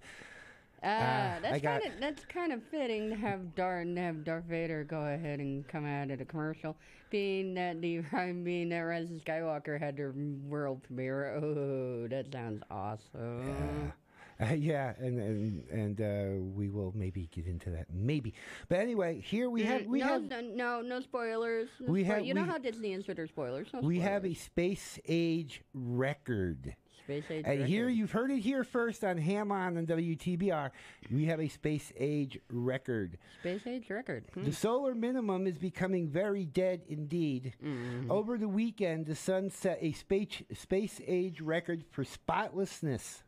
Uh, 0.83 0.85
I 0.85 1.39
that's 1.41 1.61
got- 1.61 1.81
kind 1.81 1.93
of 1.93 1.99
that's 1.99 2.25
kind 2.25 2.53
of 2.53 2.61
fitting 2.69 3.09
to 3.09 3.15
have 3.15 3.55
Darth 3.55 3.87
have 3.97 4.23
Darth 4.23 4.43
Vader 4.43 4.83
go 4.83 5.01
ahead 5.01 5.39
and 5.39 5.67
come 5.67 5.87
out 5.87 6.11
at 6.11 6.21
a 6.21 6.25
commercial, 6.25 6.77
being 7.09 7.55
that 7.55 7.81
the 7.81 8.01
being 8.43 8.69
that 8.69 8.81
Rise 8.81 9.09
of 9.09 9.23
Skywalker 9.23 9.79
had 9.79 9.97
their 9.97 10.13
world 10.47 10.83
premiere. 10.83 11.33
Oh, 11.41 12.07
that 12.09 12.31
sounds 12.31 12.61
awesome. 12.69 13.91
Uh, 14.39 14.53
yeah, 14.57 14.93
and 14.99 15.19
and 15.19 15.69
and 15.69 16.01
uh, 16.01 16.43
we 16.55 16.69
will 16.69 16.91
maybe 16.95 17.27
get 17.31 17.47
into 17.47 17.69
that, 17.71 17.87
maybe. 17.91 18.33
But 18.69 18.79
anyway, 18.79 19.19
here 19.21 19.49
we 19.49 19.63
have 19.63 19.81
Mm, 19.81 19.87
we 19.87 19.99
no, 19.99 20.05
have 20.07 20.23
no, 20.23 20.41
no, 20.41 20.81
no 20.81 20.99
spoilers. 21.01 21.69
No 21.79 21.91
We 21.91 22.03
spoil- 22.03 22.15
have- 22.15 22.25
you 22.25 22.33
know 22.33 22.43
how 22.45 22.57
Disney 22.57 22.93
is 22.93 23.07
with 23.07 23.17
their 23.17 23.27
spoilers. 23.27 23.67
No 23.73 23.79
we 23.79 23.99
have 23.99 24.25
a 24.25 24.33
space 24.33 24.99
age 25.07 25.61
record. 25.73 26.75
Space 27.03 27.23
age 27.31 27.45
And 27.47 27.65
here 27.65 27.87
you've 27.87 28.11
heard 28.11 28.31
it 28.31 28.39
here 28.39 28.65
first 28.65 29.01
on 29.05 29.17
Ham 29.17 29.49
On 29.49 29.77
and 29.77 29.87
WTBR. 29.87 30.71
We 31.09 31.23
have 31.27 31.39
a 31.39 31.47
space 31.47 31.93
age 31.97 32.37
record. 32.51 33.17
space 33.39 33.65
age 33.65 33.89
record. 33.89 34.25
Hmm. 34.33 34.43
The 34.43 34.51
solar 34.51 34.93
minimum 34.93 35.47
is 35.47 35.57
becoming 35.57 36.09
very 36.09 36.43
dead 36.43 36.81
indeed. 36.89 37.53
Mm-hmm. 37.63 38.11
Over 38.11 38.37
the 38.37 38.49
weekend, 38.49 39.05
the 39.05 39.15
sun 39.15 39.49
set 39.49 39.77
a 39.81 39.93
space, 39.93 40.43
space 40.53 40.99
age 41.07 41.39
record 41.39 41.85
for 41.91 42.03
spotlessness. 42.03 43.23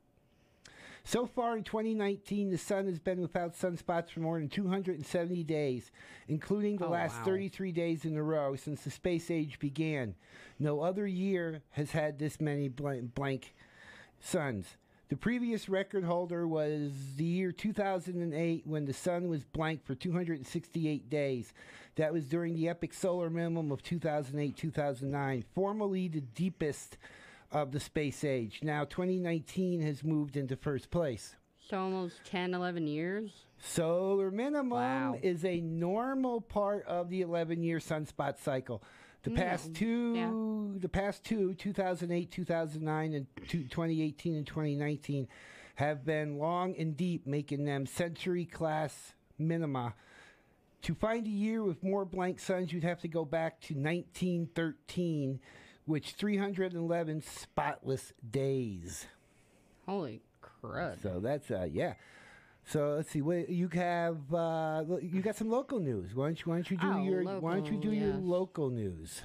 So 1.09 1.25
far 1.25 1.57
in 1.57 1.63
2019, 1.63 2.51
the 2.51 2.57
sun 2.59 2.85
has 2.85 2.99
been 2.99 3.19
without 3.19 3.55
sunspots 3.55 4.11
for 4.11 4.19
more 4.19 4.37
than 4.37 4.47
270 4.47 5.43
days, 5.43 5.89
including 6.27 6.77
the 6.77 6.85
Oh, 6.85 6.91
last 6.91 7.17
wow. 7.21 7.25
33 7.25 7.71
days 7.71 8.05
in 8.05 8.15
a 8.15 8.21
row 8.21 8.55
since 8.55 8.83
the 8.83 8.91
space 8.91 9.31
age 9.31 9.57
began. 9.57 10.13
No 10.59 10.81
other 10.81 11.07
year 11.07 11.63
has 11.71 11.93
had 11.93 12.19
this 12.19 12.39
many 12.39 12.67
blank, 12.67 13.15
blank 13.15 13.55
suns. 14.19 14.77
The 15.07 15.15
previous 15.15 15.67
record 15.67 16.03
holder 16.03 16.47
was 16.47 16.91
the 17.15 17.25
year 17.25 17.51
2008 17.51 18.67
when 18.67 18.85
the 18.85 18.93
sun 18.93 19.29
was 19.29 19.43
blank 19.43 19.83
for 19.83 19.95
268 19.95 21.09
days. 21.09 21.55
That 21.95 22.13
was 22.13 22.25
during 22.27 22.53
the 22.53 22.69
epic 22.69 22.93
solar 22.93 23.31
minimum 23.31 23.71
of 23.71 23.81
2008 23.81 24.55
2009, 24.55 25.43
formerly 25.55 26.07
the 26.07 26.21
deepest 26.21 26.99
of 27.51 27.71
the 27.71 27.79
space 27.79 28.23
age. 28.23 28.59
Now 28.63 28.85
2019 28.85 29.81
has 29.81 30.03
moved 30.03 30.37
into 30.37 30.55
first 30.55 30.89
place. 30.91 31.35
So 31.69 31.79
almost 31.79 32.15
10, 32.25 32.53
11 32.53 32.87
years. 32.87 33.31
Solar 33.59 34.31
minimum 34.31 35.15
is 35.21 35.45
a 35.45 35.59
normal 35.61 36.41
part 36.41 36.85
of 36.87 37.09
the 37.09 37.21
11 37.21 37.61
year 37.61 37.77
sunspot 37.79 38.39
cycle. 38.39 38.81
The 39.23 39.31
Yeah, 39.31 39.37
past 39.37 39.73
two, 39.75 40.75
the 40.79 40.89
past 40.89 41.23
two, 41.25 41.53
2008, 41.55 42.31
2009, 42.31 43.13
and 43.13 43.27
2018 43.47 44.35
and 44.35 44.47
2019, 44.47 45.27
have 45.75 46.05
been 46.05 46.37
long 46.39 46.73
and 46.77 46.95
deep, 46.95 47.27
making 47.27 47.65
them 47.65 47.85
century 47.85 48.45
class 48.45 49.13
minima. 49.37 49.93
To 50.83 50.95
find 50.95 51.27
a 51.27 51.29
year 51.29 51.61
with 51.63 51.83
more 51.83 52.05
blank 52.05 52.39
suns, 52.39 52.71
you'd 52.71 52.85
have 52.85 53.01
to 53.01 53.09
go 53.09 53.25
back 53.25 53.59
to 53.63 53.73
1913, 53.73 55.39
which 55.89 56.12
311 56.12 57.22
spotless 57.24 58.13
days. 58.29 59.08
Holy 59.88 60.22
crud! 60.43 61.01
So 61.01 61.19
that's 61.19 61.50
uh, 61.50 61.67
yeah. 61.72 61.96
So 62.65 62.93
let's 62.98 63.10
see. 63.10 63.22
What 63.24 63.50
you 63.50 63.67
have? 63.69 64.31
Uh, 64.31 64.84
you 65.01 65.22
got 65.22 65.36
some 65.36 65.50
local 65.50 65.79
news. 65.79 66.13
Why 66.13 66.27
don't 66.27 66.39
you? 66.39 66.51
Why 66.51 66.55
don't 66.58 66.69
you 66.72 66.77
do 66.77 66.88
Oh, 66.93 67.03
your? 67.03 67.24
why 67.39 67.55
don't 67.55 67.65
you 67.72 67.79
do 67.79 67.89
local, 67.89 67.93
your 68.08 68.13
local 68.17 68.69
news? 68.69 69.22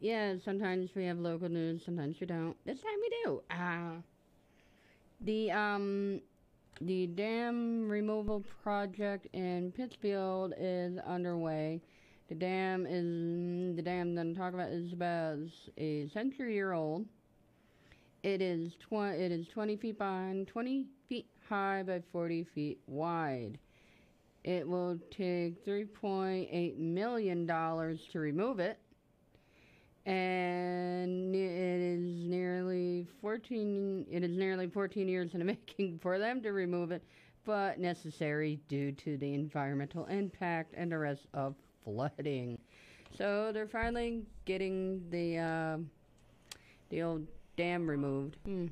Yeah, 0.00 0.34
sometimes 0.44 0.90
we 0.94 1.06
have 1.06 1.18
local 1.18 1.48
news, 1.48 1.82
sometimes 1.84 2.20
we 2.20 2.26
don't. 2.26 2.54
This 2.66 2.80
time 2.80 2.92
we 3.00 3.10
do. 3.24 3.42
Ah. 3.50 3.92
the 5.22 5.50
um 5.50 6.20
the 6.82 7.06
dam 7.08 7.88
removal 7.88 8.44
project 8.62 9.26
in 9.32 9.72
Pittsfield 9.72 10.52
is 10.58 10.98
underway. 10.98 11.80
The 12.28 12.34
dam 12.34 12.86
is 12.86 13.76
the 13.76 13.82
dam 13.82 14.14
that 14.14 14.20
I'm 14.20 14.34
talking 14.34 14.60
about 14.60 14.70
is 14.70 14.92
about 14.92 15.38
a 15.78 16.08
century 16.08 16.54
year 16.54 16.72
old. 16.72 17.06
It 18.22 18.42
is 18.42 18.72
twenty. 18.80 19.22
It 19.22 19.32
is 19.32 19.48
twenty 19.48 19.76
feet 19.76 19.96
behind, 19.98 20.46
twenty 20.48 20.86
feet 21.08 21.26
high 21.48 21.82
by 21.84 22.02
forty 22.12 22.44
feet 22.44 22.80
wide. 22.86 23.58
It 24.44 24.68
will 24.68 24.98
take 25.10 25.64
three 25.64 25.86
point 25.86 26.48
eight 26.52 26.78
million 26.78 27.46
dollars 27.46 28.00
to 28.12 28.20
remove 28.20 28.58
it 28.60 28.78
and 30.08 31.34
it 31.34 31.38
is 31.38 32.26
nearly 32.26 33.06
14 33.20 34.06
it 34.10 34.24
is 34.24 34.38
nearly 34.38 34.66
14 34.66 35.06
years 35.06 35.34
in 35.34 35.40
the 35.40 35.44
making 35.68 35.98
for 35.98 36.18
them 36.18 36.40
to 36.40 36.52
remove 36.52 36.92
it 36.92 37.02
but 37.44 37.78
necessary 37.78 38.58
due 38.68 38.90
to 38.92 39.18
the 39.18 39.34
environmental 39.34 40.06
impact 40.06 40.72
and 40.78 40.90
the 40.90 40.96
rest 40.96 41.26
of 41.34 41.54
flooding. 41.84 42.58
So 43.16 43.50
they're 43.52 43.68
finally 43.68 44.24
getting 44.44 45.02
the 45.10 45.38
uh, 45.38 45.78
the 46.90 47.02
old 47.02 47.26
dam 47.56 47.88
removed. 47.88 48.36
Hmm. 48.44 48.66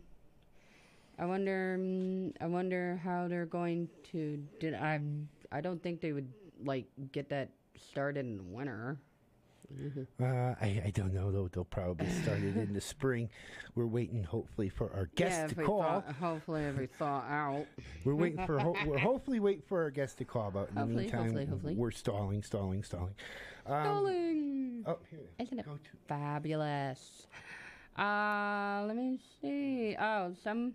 i 1.18 1.24
wonder 1.24 1.76
mm, 1.78 2.32
i 2.40 2.46
wonder 2.46 3.00
how 3.02 3.28
they're 3.28 3.46
going 3.46 3.88
to 4.12 4.38
did 4.60 4.74
i 4.74 5.00
i 5.52 5.60
don't 5.60 5.82
think 5.82 6.00
they 6.00 6.12
would 6.12 6.28
like 6.64 6.86
get 7.12 7.28
that 7.28 7.50
started 7.78 8.20
in 8.20 8.36
the 8.36 8.42
winter 8.42 8.98
Uh, 10.20 10.55
I, 10.61 10.83
I 10.87 10.92
don't 10.94 11.12
know 11.12 11.31
though. 11.31 11.48
They'll 11.48 11.64
probably 11.64 12.09
start 12.22 12.38
it 12.38 12.57
in 12.57 12.72
the 12.72 12.81
spring. 12.94 13.29
We're 13.74 13.87
waiting, 13.87 14.22
hopefully, 14.22 14.68
for 14.68 14.92
our 14.92 15.11
guest 15.16 15.38
yeah, 15.38 15.46
to 15.48 15.55
call. 15.66 15.83
Thaw, 15.83 16.12
hopefully, 16.20 16.62
if 16.64 16.79
we 16.79 16.87
thaw 16.87 17.20
out. 17.29 17.66
We're 18.05 18.14
waiting 18.14 18.44
for. 18.46 18.59
Ho- 18.59 18.76
we're 18.87 18.98
hopefully 18.98 19.40
waiting 19.40 19.62
for 19.66 19.83
our 19.83 19.90
guest 19.90 20.18
to 20.18 20.24
call. 20.24 20.50
But 20.50 20.68
in 20.70 20.74
the 20.76 20.87
meantime, 20.87 21.22
hopefully, 21.22 21.46
hopefully. 21.46 21.74
we're 21.74 21.90
stalling, 21.90 22.42
stalling, 22.42 22.83
stalling. 22.85 23.14
Um, 23.66 23.83
Stalling. 23.83 24.85
Oh, 24.87 24.98
here. 25.11 25.20
Isn't 25.40 25.59
it 25.59 25.66
fabulous? 26.07 27.26
Uh, 27.98 28.85
let 28.87 28.96
me 28.96 29.18
see. 29.40 29.96
Oh, 29.98 30.35
some 30.44 30.74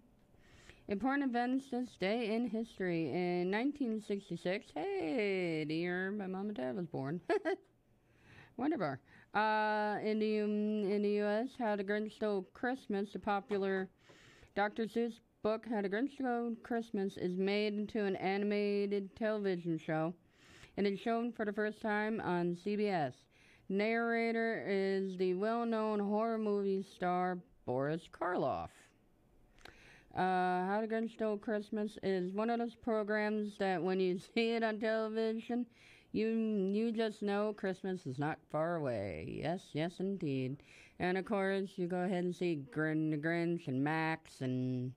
important 0.88 1.30
events 1.30 1.69
this 1.71 1.89
day 1.99 2.36
in 2.36 2.49
history. 2.49 3.06
In 3.10 3.51
1966, 3.51 4.71
hey, 4.75 5.63
the 5.65 5.73
year 5.73 6.12
my 6.12 6.27
mom 6.27 6.47
and 6.47 6.56
dad 6.56 6.75
was 6.75 6.88
born. 6.88 7.21
Wonderful. 8.57 8.97
Uh, 9.33 9.97
in 10.03 10.19
the 10.19 10.41
um, 10.41 10.91
in 10.91 11.01
the 11.01 11.09
U.S., 11.23 11.49
How 11.57 11.75
the 11.75 11.83
Grinch 11.83 12.13
Stole 12.13 12.45
Christmas, 12.53 13.13
the 13.13 13.19
popular 13.19 13.87
Dr. 14.55 14.85
Seuss 14.85 15.13
book 15.41 15.65
How 15.69 15.81
the 15.81 15.89
Grinch 15.89 16.13
Stole 16.15 16.55
Christmas, 16.61 17.17
is 17.17 17.37
made 17.37 17.73
into 17.73 18.03
an 18.03 18.15
animated 18.17 19.15
television 19.15 19.77
show, 19.77 20.13
and 20.77 20.85
it's 20.85 21.01
shown 21.01 21.31
for 21.31 21.45
the 21.45 21.53
first 21.53 21.81
time 21.81 22.19
on 22.21 22.57
CBS. 22.65 23.13
Narrator 23.69 24.65
is 24.67 25.17
the 25.17 25.33
well-known 25.35 25.99
horror 25.99 26.37
movie 26.37 26.83
star 26.83 27.37
Boris 27.65 28.09
Karloff. 28.11 28.69
Uh, 30.13 30.67
How 30.67 30.79
the 30.81 30.93
Grinch 30.93 31.13
Stole 31.13 31.37
Christmas 31.37 31.97
is 32.03 32.33
one 32.33 32.49
of 32.49 32.59
those 32.59 32.75
programs 32.75 33.57
that 33.59 33.81
when 33.81 34.01
you 34.01 34.19
see 34.35 34.51
it 34.51 34.63
on 34.63 34.77
television, 34.77 35.65
you 36.12 36.28
you 36.28 36.91
just 36.91 37.21
know 37.21 37.54
Christmas 37.54 38.06
is 38.06 38.19
not 38.19 38.38
far 38.50 38.76
away. 38.76 39.39
Yes, 39.41 39.62
yes, 39.74 39.93
indeed. 40.00 40.58
And 41.00 41.17
of 41.17 41.26
course, 41.26 41.71
you 41.78 41.88
go 41.88 42.02
ahead 42.02 42.24
and 42.24 42.36
see 42.36 42.56
Grin 42.71 43.10
the 43.10 43.17
Grinch 43.17 43.67
and 43.67 43.84
Max 43.84 44.41
and 44.41 44.93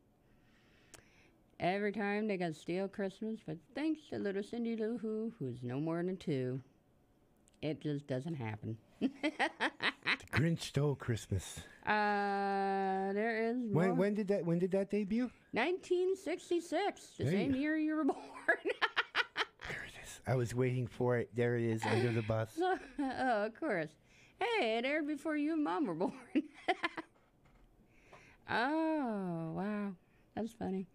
every 1.60 1.92
time 1.92 2.28
they 2.28 2.36
got 2.36 2.54
steal 2.54 2.88
Christmas, 2.88 3.38
but 3.46 3.56
thanks 3.74 4.00
to 4.10 4.18
little 4.18 4.42
Cindy 4.42 4.76
Lou 4.76 4.98
Who, 4.98 5.32
who's 5.38 5.62
no 5.62 5.80
more 5.80 6.02
than 6.02 6.16
two, 6.16 6.60
it 7.62 7.80
just 7.80 8.06
doesn't 8.06 8.34
happen. 8.34 8.76
Grinch 10.32 10.60
stole 10.60 10.94
Christmas. 10.94 11.60
Uh, 11.86 13.12
there 13.12 13.50
is. 13.50 13.56
When 13.70 13.96
when 13.96 14.14
did 14.14 14.28
that 14.28 14.44
when 14.44 14.58
did 14.58 14.72
that 14.72 14.90
debut? 14.90 15.30
1966, 15.52 17.12
the 17.18 17.26
same 17.26 17.54
year 17.54 17.76
you 17.76 17.94
were 17.94 18.04
born. 18.04 18.18
I 20.26 20.34
was 20.34 20.54
waiting 20.54 20.86
for 20.86 21.18
it. 21.18 21.30
There 21.34 21.56
it 21.56 21.64
is 21.64 21.82
under 21.84 22.12
the 22.12 22.22
bus. 22.22 22.58
Oh, 22.98 23.46
of 23.46 23.58
course. 23.58 23.90
Hey, 24.40 24.80
there 24.80 25.02
before 25.02 25.36
you 25.36 25.52
and 25.52 25.62
mom 25.64 25.86
were 25.86 25.94
born. 25.94 26.12
oh, 28.50 29.52
wow. 29.54 29.92
That's 30.34 30.52
funny. 30.52 30.86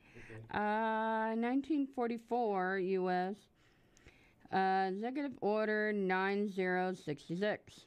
Uh, 0.54 1.36
1944, 1.38 2.80
U.S. 2.80 3.36
Uh, 4.52 4.90
Executive 4.90 5.34
Order 5.42 5.94
9066. 5.94 7.82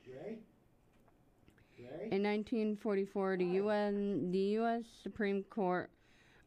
In 2.11 2.23
1944, 2.23 3.37
the 3.37 3.45
UN, 3.45 4.31
the 4.31 4.39
U.S. 4.39 4.85
Supreme 5.03 5.43
Court 5.45 5.91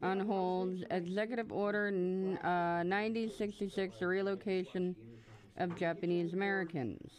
unholds 0.01 0.83
Executive 0.91 1.51
Order 1.51 1.87
uh, 2.43 2.83
9066, 2.83 3.99
the 3.99 4.07
relocation 4.07 4.95
of 5.57 5.75
Japanese 5.77 6.33
Americans. 6.33 7.11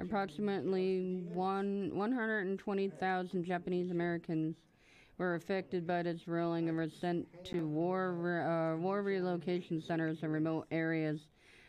Approximately 0.00 1.22
one 1.32 1.90
120,000 1.94 3.44
Japanese 3.44 3.90
Americans 3.90 4.56
were 5.18 5.34
affected 5.34 5.86
by 5.86 6.02
this 6.02 6.28
ruling 6.28 6.68
and 6.68 6.76
were 6.76 6.88
sent 6.88 7.26
to 7.44 7.66
war 7.66 8.12
re- 8.14 8.44
uh, 8.44 8.76
war 8.76 9.02
relocation 9.02 9.80
centers 9.80 10.22
in 10.22 10.30
remote 10.30 10.66
areas 10.70 11.20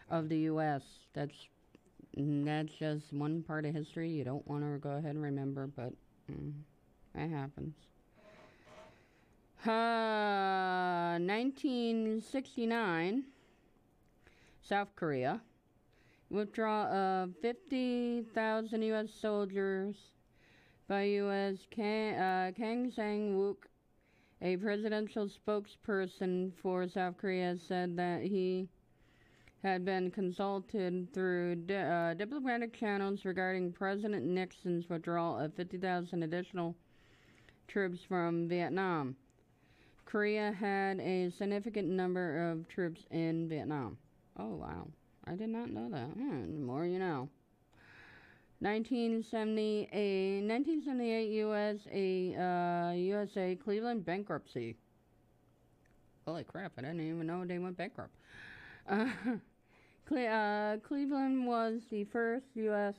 of 0.09 0.29
the 0.29 0.37
U.S. 0.39 0.83
That's 1.13 1.47
that's 2.15 2.73
just 2.73 3.11
one 3.13 3.41
part 3.43 3.65
of 3.65 3.73
history 3.73 4.09
you 4.09 4.23
don't 4.23 4.47
want 4.47 4.63
to 4.63 4.77
go 4.79 4.91
ahead 4.91 5.11
and 5.15 5.23
remember, 5.23 5.67
but 5.67 5.93
mm, 6.31 6.53
that 7.15 7.29
happens. 7.29 7.73
Uh, 9.67 11.19
1969, 11.19 13.25
South 14.61 14.95
Korea 14.95 15.41
withdraw 16.29 16.85
of 16.85 17.35
50,000 17.41 18.81
U.S. 18.83 19.11
soldiers 19.11 19.97
by 20.87 21.03
U.S. 21.03 21.57
Kang, 21.71 22.15
uh, 22.15 22.53
Kang 22.55 22.89
Sang-wook, 22.89 23.67
a 24.41 24.55
presidential 24.55 25.27
spokesperson 25.27 26.53
for 26.61 26.87
South 26.87 27.17
Korea, 27.17 27.57
said 27.57 27.97
that 27.97 28.21
he 28.21 28.69
had 29.61 29.83
been 29.83 30.09
consulted 30.09 31.13
through 31.13 31.55
di- 31.55 31.75
uh, 31.75 32.13
diplomatic 32.13 32.71
channels 32.71 33.25
regarding 33.25 33.73
President 33.73 34.25
Nixon's 34.25 34.87
withdrawal 34.87 35.37
of 35.37 35.53
50,000 35.55 36.23
additional 36.23 36.77
troops 37.67 37.99
from 38.07 38.47
Vietnam. 38.47 39.17
Korea 40.09 40.51
had 40.51 40.99
a 40.99 41.29
significant 41.29 41.87
number 41.87 42.49
of 42.49 42.67
troops 42.67 43.05
in 43.11 43.47
Vietnam. 43.47 43.97
Oh, 44.37 44.55
wow. 44.55 44.87
I 45.25 45.35
did 45.35 45.49
not 45.49 45.69
know 45.69 45.87
that. 45.91 46.09
Hmm, 46.09 46.41
the 46.51 46.59
more 46.59 46.85
you 46.85 46.97
know. 46.97 47.29
1978, 48.59 50.41
1978 50.41 51.29
US, 51.29 51.87
a, 51.91 52.35
uh, 52.35 52.91
USA 52.93 53.55
Cleveland 53.55 54.03
bankruptcy. 54.03 54.75
Holy 56.25 56.43
crap, 56.43 56.73
I 56.77 56.81
didn't 56.81 57.01
even 57.01 57.27
know 57.27 57.45
they 57.45 57.59
went 57.59 57.77
bankrupt. 57.77 58.15
Uh, 58.87 59.09
Cle- 60.07 60.27
uh, 60.27 60.77
Cleveland 60.77 61.45
was 61.45 61.83
the 61.89 62.03
first 62.05 62.47
U.S. 62.55 62.95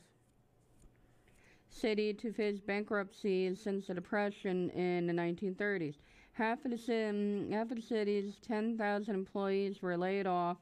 city 1.71 2.13
to 2.13 2.33
face 2.33 2.61
bankruptcy 2.61 3.55
since 3.55 3.87
the 3.87 3.95
Depression 3.95 4.71
in 4.71 5.07
the 5.07 5.13
1930s. 5.13 5.97
Half 6.41 6.65
of 6.65 6.71
the, 6.71 6.79
ci- 6.79 7.53
half 7.53 7.71
of 7.71 7.77
the 7.77 7.83
city's 7.83 8.33
10,000 8.49 9.15
employees 9.15 9.83
were 9.83 9.95
laid 9.95 10.27
off, 10.27 10.57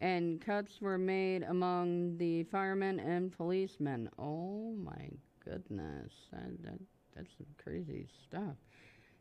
and 0.00 0.40
cuts 0.40 0.80
were 0.80 0.96
made 0.96 1.42
among 1.42 2.16
the 2.16 2.44
firemen 2.44 2.98
and 2.98 3.30
policemen. 3.30 4.08
Oh 4.18 4.72
my 4.82 5.10
goodness, 5.44 6.10
that, 6.32 6.62
that, 6.62 6.78
that's 7.14 7.28
some 7.36 7.46
crazy 7.62 8.06
stuff. 8.26 8.56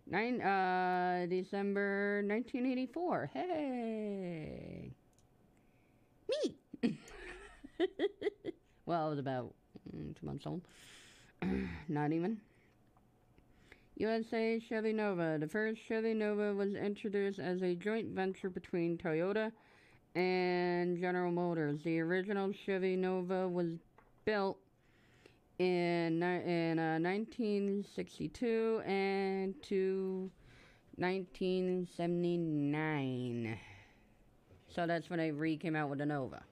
Nine, 0.10 0.40
uh, 0.40 1.26
December 1.30 2.24
1984. 2.26 3.32
Hey! 3.34 4.94
Me! 6.30 6.56
well, 8.86 9.06
I 9.06 9.10
was 9.10 9.20
about 9.20 9.54
mm, 9.94 10.18
two 10.18 10.26
months 10.26 10.46
old. 10.46 10.62
Not 11.90 12.14
even. 12.14 12.40
USA 14.00 14.62
Chevy 14.70 14.94
Nova. 14.94 15.38
The 15.40 15.48
first 15.48 15.82
Chevy 15.88 16.14
Nova 16.14 16.54
was 16.54 16.76
introduced 16.76 17.40
as 17.40 17.64
a 17.64 17.74
joint 17.76 18.10
venture 18.10 18.50
between 18.50 18.98
Toyota 18.98 19.52
and 20.16 21.00
General 21.00 21.32
Motors. 21.32 21.80
The 21.84 22.00
original 22.00 22.52
Chevy 22.66 22.96
Nova 22.96 23.48
was 23.48 23.68
built 24.26 24.58
in 25.60 26.22
in 26.22 26.80
uh, 26.80 27.00
1962 27.00 28.82
and 28.86 29.56
to 29.64 30.30
1979. 30.98 33.58
So 34.76 34.86
that's 34.86 35.10
when 35.10 35.20
they 35.20 35.32
re 35.32 35.58
came 35.58 35.76
out 35.76 35.90
with 35.90 35.98
the 36.00 36.06
Nova. 36.06 36.44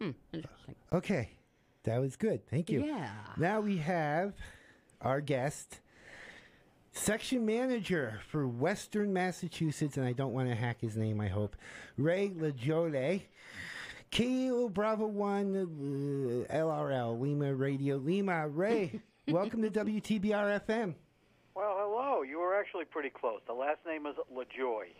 Hmm, 0.00 0.10
interesting. 0.32 0.74
Okay, 0.92 1.30
that 1.84 2.00
was 2.00 2.16
good. 2.16 2.46
Thank 2.48 2.70
you. 2.70 2.84
Yeah. 2.84 3.10
Now 3.36 3.60
we 3.60 3.76
have 3.78 4.34
our 5.00 5.20
guest, 5.20 5.80
section 6.92 7.46
manager 7.46 8.20
for 8.28 8.46
Western 8.46 9.12
Massachusetts, 9.12 9.96
and 9.96 10.06
I 10.06 10.12
don't 10.12 10.32
want 10.32 10.48
to 10.48 10.54
hack 10.54 10.80
his 10.80 10.96
name, 10.96 11.20
I 11.20 11.28
hope, 11.28 11.56
Ray 11.96 12.30
LaJole. 12.30 13.22
Kilo 14.10 14.68
Bravo 14.68 15.06
1 15.06 16.46
uh, 16.48 16.52
LRL, 16.52 17.20
Lima 17.20 17.54
Radio 17.54 17.96
Lima. 17.96 18.48
Ray, 18.48 19.00
welcome 19.28 19.62
to 19.62 19.70
WTBR 19.70 20.60
FM. 20.66 20.94
Well, 21.54 21.76
hello. 21.78 22.22
You 22.22 22.40
were 22.40 22.58
actually 22.58 22.86
pretty 22.86 23.10
close. 23.10 23.40
The 23.46 23.52
last 23.52 23.78
name 23.86 24.06
is 24.06 24.16
Lajoie. 24.34 24.94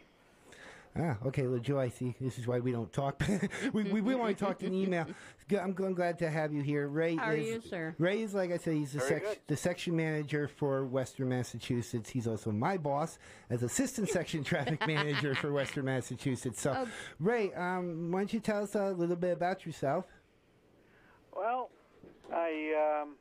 Ah, 0.99 1.17
okay, 1.25 1.43
Lajoie. 1.43 1.93
See, 1.93 2.17
this 2.21 2.39
is 2.39 2.49
why 2.49 2.59
we 2.59 2.73
don't 2.73 2.93
talk. 2.93 3.23
we, 3.73 3.85
we, 3.85 4.01
we 4.01 4.15
want 4.17 4.37
to 4.37 4.45
talk 4.45 4.63
in 4.65 4.75
email. 4.75 5.07
G- 5.49 5.57
I'm, 5.57 5.75
I'm 5.79 5.95
glad 5.95 6.19
to 6.19 6.29
have 6.29 6.53
you 6.53 6.63
here. 6.63 6.89
Ray 6.89 7.15
How 7.15 7.27
are 7.31 7.35
is, 7.37 7.47
you, 7.47 7.61
sir? 7.71 7.95
Ray 7.99 8.23
is, 8.23 8.35
like 8.35 8.51
I 8.51 8.57
said, 8.57 8.75
he's 8.75 8.93
the, 8.93 9.01
sec- 9.01 9.47
the 9.47 9.57
section 9.57 9.95
manager 9.95 10.49
for 10.49 10.85
Western 10.85 11.29
Massachusetts. 11.29 12.11
He's 12.11 12.27
also 12.27 12.51
my 12.51 12.77
boss 12.77 13.19
as 13.51 13.63
assistant 13.63 14.09
section 14.11 14.43
traffic 14.43 14.85
manager 14.87 15.35
for 15.37 15.53
Western 15.53 15.85
Massachusetts. 15.85 16.61
So, 16.61 16.75
Oh. 16.77 16.89
Ray, 17.21 17.53
um, 17.55 18.11
why 18.11 18.21
don't 18.21 18.33
you 18.33 18.41
tell 18.41 18.65
us 18.65 18.75
a 18.75 18.91
little 18.91 19.17
bit 19.17 19.33
about 19.33 19.65
yourself? 19.65 20.07
Well, 21.35 21.71
I 22.33 23.01
um, 23.03 23.15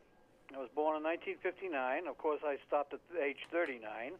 I 0.55 0.59
was 0.59 0.69
born 0.75 0.97
in 0.97 1.03
1959. 1.03 2.07
Of 2.07 2.17
course, 2.17 2.41
I 2.43 2.57
stopped 2.67 2.93
at 2.93 2.99
age 3.23 3.37
39, 3.51 4.13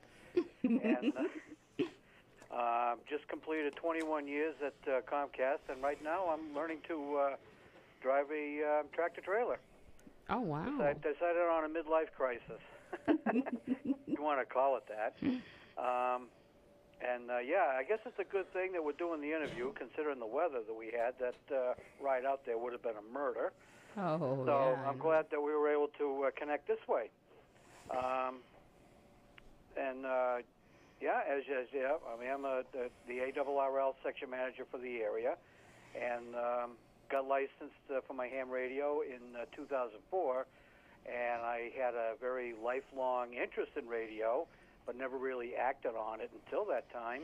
and 0.83 1.13
uh, 1.17 1.23
uh, 2.51 2.95
just 3.09 3.27
completed 3.27 3.75
21 3.75 4.27
years 4.27 4.55
at 4.65 4.73
uh, 4.91 5.01
Comcast. 5.01 5.69
And 5.69 5.81
right 5.81 6.01
now, 6.03 6.25
I'm 6.27 6.55
learning 6.55 6.79
to 6.87 7.17
uh, 7.17 7.35
drive 8.01 8.25
a 8.31 8.61
uh, 8.61 8.83
tractor 8.95 9.21
trailer. 9.21 9.59
Oh, 10.29 10.41
wow. 10.41 10.65
I 10.81 10.93
decided 10.93 11.41
on 11.49 11.65
a 11.65 11.69
midlife 11.69 12.13
crisis. 12.15 12.61
you 14.05 14.21
want 14.21 14.39
to 14.39 14.45
call 14.45 14.77
it 14.77 14.83
that? 14.89 15.15
Um, 15.77 16.27
and 17.01 17.31
uh, 17.31 17.39
yeah, 17.39 17.77
I 17.77 17.83
guess 17.83 17.99
it's 18.05 18.19
a 18.19 18.29
good 18.31 18.51
thing 18.51 18.73
that 18.73 18.83
we're 18.83 18.97
doing 18.99 19.21
the 19.21 19.31
interview, 19.33 19.71
considering 19.73 20.19
the 20.19 20.27
weather 20.27 20.61
that 20.67 20.73
we 20.73 20.87
had. 20.87 21.13
That 21.19 21.55
uh, 21.55 21.73
ride 22.03 22.25
out 22.25 22.41
there 22.45 22.57
would 22.57 22.73
have 22.73 22.83
been 22.83 22.97
a 22.99 23.13
murder. 23.13 23.53
Oh, 23.97 24.43
so 24.45 24.75
yeah. 24.77 24.89
I'm 24.89 24.97
glad 24.97 25.25
that 25.31 25.39
we 25.41 25.51
were 25.51 25.71
able 25.71 25.87
to 25.97 26.25
uh, 26.27 26.31
connect 26.37 26.67
this 26.67 26.79
way. 26.87 27.09
Um, 27.89 28.37
and 29.77 30.05
uh, 30.05 30.37
yeah, 31.01 31.21
as, 31.27 31.43
as 31.47 31.67
yeah, 31.73 31.95
I 32.03 32.19
mean, 32.19 32.29
I'm 32.29 32.45
a, 32.45 32.63
the, 32.71 32.89
the 33.07 33.19
ARRL 33.19 33.93
section 34.03 34.29
manager 34.29 34.65
for 34.69 34.77
the 34.77 34.99
area, 34.99 35.35
and 35.95 36.35
um, 36.35 36.71
got 37.09 37.27
licensed 37.27 37.87
uh, 37.89 38.01
for 38.05 38.13
my 38.13 38.27
ham 38.27 38.49
radio 38.49 39.01
in 39.01 39.35
uh, 39.35 39.45
2004. 39.55 40.45
And 41.07 41.41
I 41.41 41.71
had 41.73 41.95
a 41.95 42.13
very 42.19 42.53
lifelong 42.53 43.33
interest 43.33 43.71
in 43.79 43.87
radio, 43.87 44.45
but 44.85 44.95
never 44.95 45.17
really 45.17 45.55
acted 45.55 45.95
on 45.95 46.21
it 46.21 46.29
until 46.43 46.65
that 46.65 46.91
time. 46.91 47.23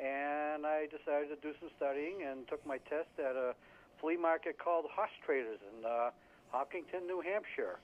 And 0.00 0.66
I 0.66 0.88
decided 0.88 1.28
to 1.28 1.38
do 1.44 1.52
some 1.60 1.68
studying 1.76 2.24
and 2.24 2.48
took 2.48 2.64
my 2.66 2.78
test 2.88 3.12
at 3.20 3.36
a 3.36 3.54
flea 4.00 4.16
market 4.16 4.58
called 4.58 4.86
Horse 4.96 5.12
Traders 5.24 5.60
in 5.60 5.84
uh, 5.84 6.10
Hopkinton, 6.50 7.06
New 7.06 7.20
Hampshire. 7.20 7.78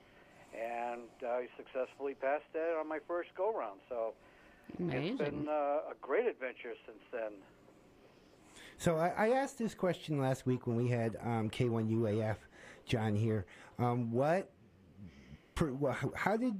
And 0.51 1.05
I 1.21 1.45
successfully 1.55 2.15
passed 2.15 2.49
that 2.53 2.75
on 2.79 2.89
my 2.89 2.99
first 3.07 3.29
go 3.37 3.53
round. 3.53 3.79
So 3.87 4.13
it's 4.69 4.79
Amazing. 4.79 5.17
been 5.17 5.47
uh, 5.47 5.91
a 5.91 5.95
great 6.01 6.25
adventure 6.27 6.73
since 6.85 6.99
then. 7.11 7.31
So 8.77 8.97
I, 8.97 9.09
I 9.09 9.29
asked 9.29 9.57
this 9.57 9.73
question 9.73 10.19
last 10.19 10.45
week 10.45 10.67
when 10.67 10.75
we 10.77 10.89
had 10.89 11.17
um, 11.23 11.49
K1UAF 11.49 12.35
John 12.85 13.15
here. 13.15 13.45
Um, 13.79 14.11
what, 14.11 14.51
per, 15.55 15.71
wha- 15.71 15.95
how 16.15 16.37
did 16.37 16.53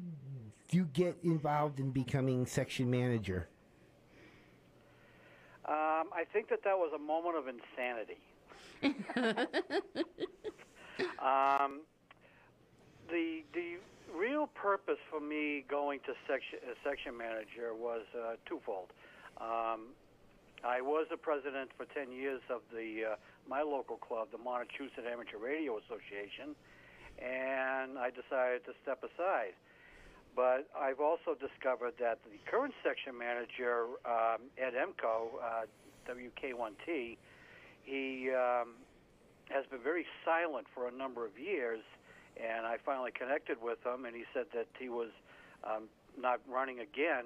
you 0.71 0.85
get 0.93 1.17
involved 1.23 1.79
in 1.79 1.91
becoming 1.91 2.45
section 2.45 2.89
manager? 2.89 3.47
Um, 5.65 6.09
I 6.13 6.23
think 6.31 6.49
that 6.49 6.63
that 6.63 6.77
was 6.77 6.91
a 6.95 6.99
moment 6.99 7.35
of 7.37 7.47
insanity. 7.47 8.19
the 13.09 13.43
the 13.53 13.77
real 14.15 14.47
purpose 14.47 14.99
for 15.09 15.19
me 15.19 15.65
going 15.69 15.99
to 16.05 16.13
section 16.27 16.59
uh, 16.63 16.73
section 16.83 17.17
manager 17.17 17.73
was 17.73 18.03
uh, 18.15 18.35
twofold. 18.45 18.91
Um, 19.39 19.93
I 20.63 20.81
was 20.81 21.07
the 21.09 21.17
president 21.17 21.69
for 21.77 21.85
ten 21.93 22.11
years 22.11 22.41
of 22.49 22.61
the 22.73 23.13
uh, 23.13 23.15
my 23.47 23.61
local 23.61 23.97
club, 23.97 24.29
the 24.31 24.37
Montachusett 24.37 25.05
Amateur 25.05 25.37
Radio 25.37 25.77
Association, 25.77 26.55
and 27.19 27.97
I 27.97 28.09
decided 28.09 28.65
to 28.65 28.73
step 28.83 29.03
aside. 29.03 29.53
But 30.35 30.69
I've 30.77 30.99
also 30.99 31.33
discovered 31.33 31.93
that 31.99 32.19
the 32.23 32.37
current 32.49 32.73
section 32.83 33.17
manager, 33.17 33.89
um, 34.05 34.53
Ed 34.57 34.73
Emco, 34.77 35.41
uh, 35.41 35.65
WK1T, 36.07 37.17
he 37.83 38.29
um, 38.29 38.77
has 39.49 39.65
been 39.71 39.81
very 39.81 40.05
silent 40.23 40.67
for 40.75 40.87
a 40.87 40.91
number 40.91 41.25
of 41.25 41.39
years, 41.39 41.81
and 42.37 42.65
I 42.65 42.77
finally 42.85 43.11
connected 43.11 43.57
with 43.61 43.85
him, 43.85 44.05
and 44.05 44.15
he 44.15 44.23
said 44.33 44.45
that 44.53 44.67
he 44.79 44.89
was 44.89 45.09
um, 45.63 45.83
not 46.19 46.39
running 46.49 46.79
again. 46.79 47.25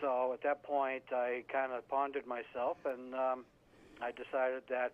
So 0.00 0.32
at 0.32 0.42
that 0.42 0.62
point, 0.62 1.04
I 1.12 1.44
kind 1.52 1.72
of 1.72 1.86
pondered 1.88 2.26
myself, 2.26 2.78
and 2.84 3.14
um, 3.14 3.44
I 4.00 4.12
decided 4.12 4.62
that 4.70 4.92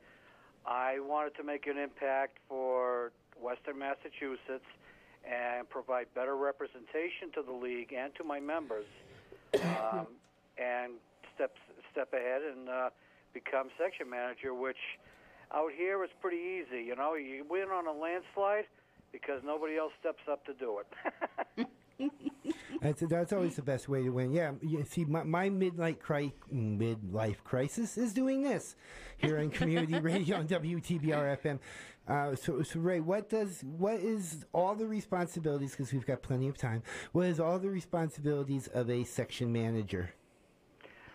I 0.66 0.98
wanted 1.00 1.36
to 1.36 1.44
make 1.44 1.66
an 1.66 1.78
impact 1.78 2.38
for 2.48 3.12
Western 3.40 3.78
Massachusetts 3.78 4.66
and 5.24 5.68
provide 5.68 6.06
better 6.14 6.36
representation 6.36 7.30
to 7.34 7.42
the 7.42 7.52
league 7.52 7.92
and 7.92 8.14
to 8.16 8.24
my 8.24 8.40
members, 8.40 8.86
um, 9.54 10.06
and 10.58 10.92
step 11.34 11.54
step 11.92 12.12
ahead 12.12 12.42
and 12.42 12.68
uh, 12.68 12.90
become 13.32 13.68
section 13.78 14.08
manager, 14.08 14.54
which 14.54 14.98
out 15.54 15.70
here 15.76 16.02
is 16.04 16.10
pretty 16.20 16.36
easy. 16.36 16.82
You 16.84 16.96
know, 16.96 17.14
you 17.14 17.44
win 17.48 17.68
on 17.68 17.86
a 17.86 17.92
landslide 17.92 18.66
because 19.12 19.42
nobody 19.44 19.76
else 19.76 19.92
steps 20.00 20.22
up 20.30 20.44
to 20.46 20.54
do 20.54 20.80
it. 20.80 21.66
That's, 22.80 23.00
that's 23.08 23.32
always 23.32 23.56
the 23.56 23.62
best 23.62 23.88
way 23.88 24.02
to 24.02 24.10
win. 24.10 24.32
Yeah, 24.32 24.52
you 24.60 24.84
see, 24.84 25.04
my, 25.04 25.22
my 25.22 25.48
midlife, 25.48 25.98
cri- 25.98 26.34
midlife 26.52 27.42
crisis 27.42 27.96
is 27.96 28.12
doing 28.12 28.42
this 28.42 28.76
here 29.16 29.38
on 29.38 29.50
community 29.50 29.98
radio 30.00 30.36
on 30.36 30.46
WTBR 30.46 31.38
FM. 31.38 31.58
Uh, 32.06 32.36
so, 32.36 32.62
so 32.62 32.78
Ray, 32.78 33.00
what 33.00 33.28
does 33.28 33.62
what 33.62 33.96
is 33.96 34.44
all 34.52 34.74
the 34.74 34.86
responsibilities? 34.86 35.72
Because 35.72 35.92
we've 35.92 36.06
got 36.06 36.22
plenty 36.22 36.48
of 36.48 36.56
time. 36.56 36.82
What 37.12 37.26
is 37.26 37.40
all 37.40 37.58
the 37.58 37.70
responsibilities 37.70 38.68
of 38.68 38.88
a 38.90 39.02
section 39.02 39.52
manager? 39.52 40.10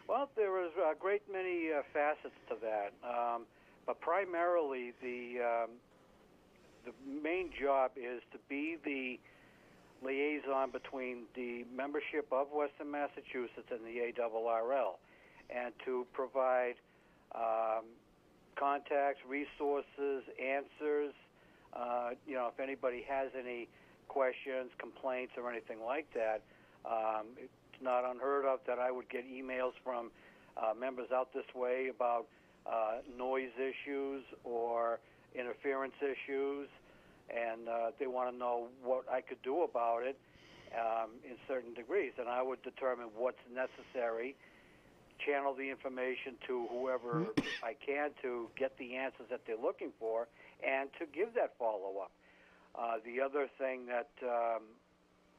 Well, 0.10 0.30
there 0.36 0.66
is 0.66 0.72
a 0.76 0.94
great 1.00 1.22
many 1.32 1.70
uh, 1.72 1.84
facets 1.94 2.36
to 2.50 2.56
that, 2.62 2.92
um, 3.08 3.44
but 3.86 4.02
primarily 4.02 4.92
the 5.02 5.40
um, 5.40 5.70
the 6.86 6.92
main 7.06 7.50
job 7.60 7.92
is 7.96 8.22
to 8.32 8.38
be 8.50 8.78
the 8.84 9.20
liaison 10.04 10.72
between 10.72 11.24
the 11.36 11.64
membership 11.76 12.28
of 12.32 12.48
Western 12.52 12.90
Massachusetts 12.90 13.70
and 13.70 13.82
the 13.86 14.02
ARRL, 14.02 14.98
and 15.50 15.74
to 15.86 16.06
provide 16.14 16.76
um, 17.36 17.86
contacts, 18.56 19.20
resources, 19.28 20.24
answers. 20.42 21.14
Uh, 21.74 22.10
you 22.28 22.34
know, 22.34 22.50
if 22.54 22.60
anybody 22.60 23.06
has 23.08 23.30
any 23.38 23.68
questions, 24.08 24.72
complaints, 24.78 25.34
or 25.38 25.50
anything 25.50 25.80
like 25.86 26.08
that, 26.14 26.42
um, 26.86 27.28
it's 27.38 27.82
not 27.82 28.04
unheard 28.04 28.46
of 28.46 28.60
that 28.68 28.80
I 28.80 28.92
would 28.92 29.10
get 29.10 29.24
emails 29.30 29.72
from 29.84 30.12
uh, 30.58 30.74
members 30.78 31.12
out 31.14 31.34
this 31.34 31.46
way 31.56 31.90
about 31.94 32.26
uh, 32.66 33.00
noise 33.18 33.54
issues 33.58 34.24
or 34.44 35.00
interference 35.36 35.94
issues 36.02 36.68
and 37.32 37.68
uh, 37.68 37.92
they 38.00 38.08
want 38.08 38.32
to 38.32 38.38
know 38.38 38.68
what 38.84 39.06
I 39.12 39.22
could 39.22 39.42
do 39.44 39.64
about 39.64 40.04
it 40.04 40.18
um, 40.76 41.12
in 41.24 41.36
certain 41.48 41.74
degrees, 41.74 42.12
and 42.18 42.28
I 42.28 42.42
would 42.42 42.62
determine 42.64 43.08
what's 43.16 43.42
necessary, 43.54 44.36
channel 45.26 45.54
the 45.54 45.70
information 45.70 46.36
to 46.48 46.68
whoever 46.72 47.28
I 47.64 47.76
can 47.86 48.12
to 48.22 48.48
get 48.58 48.78
the 48.78 48.96
answers 48.96 49.28
that 49.30 49.42
they're 49.46 49.62
looking 49.62 49.92
for, 50.00 50.28
and 50.66 50.90
to 51.00 51.06
give 51.06 51.34
that 51.36 51.54
follow 51.58 52.00
up. 52.02 52.12
Uh, 52.76 52.98
the 53.06 53.22
other 53.22 53.48
thing 53.58 53.86
that 53.88 54.10
um, 54.24 54.64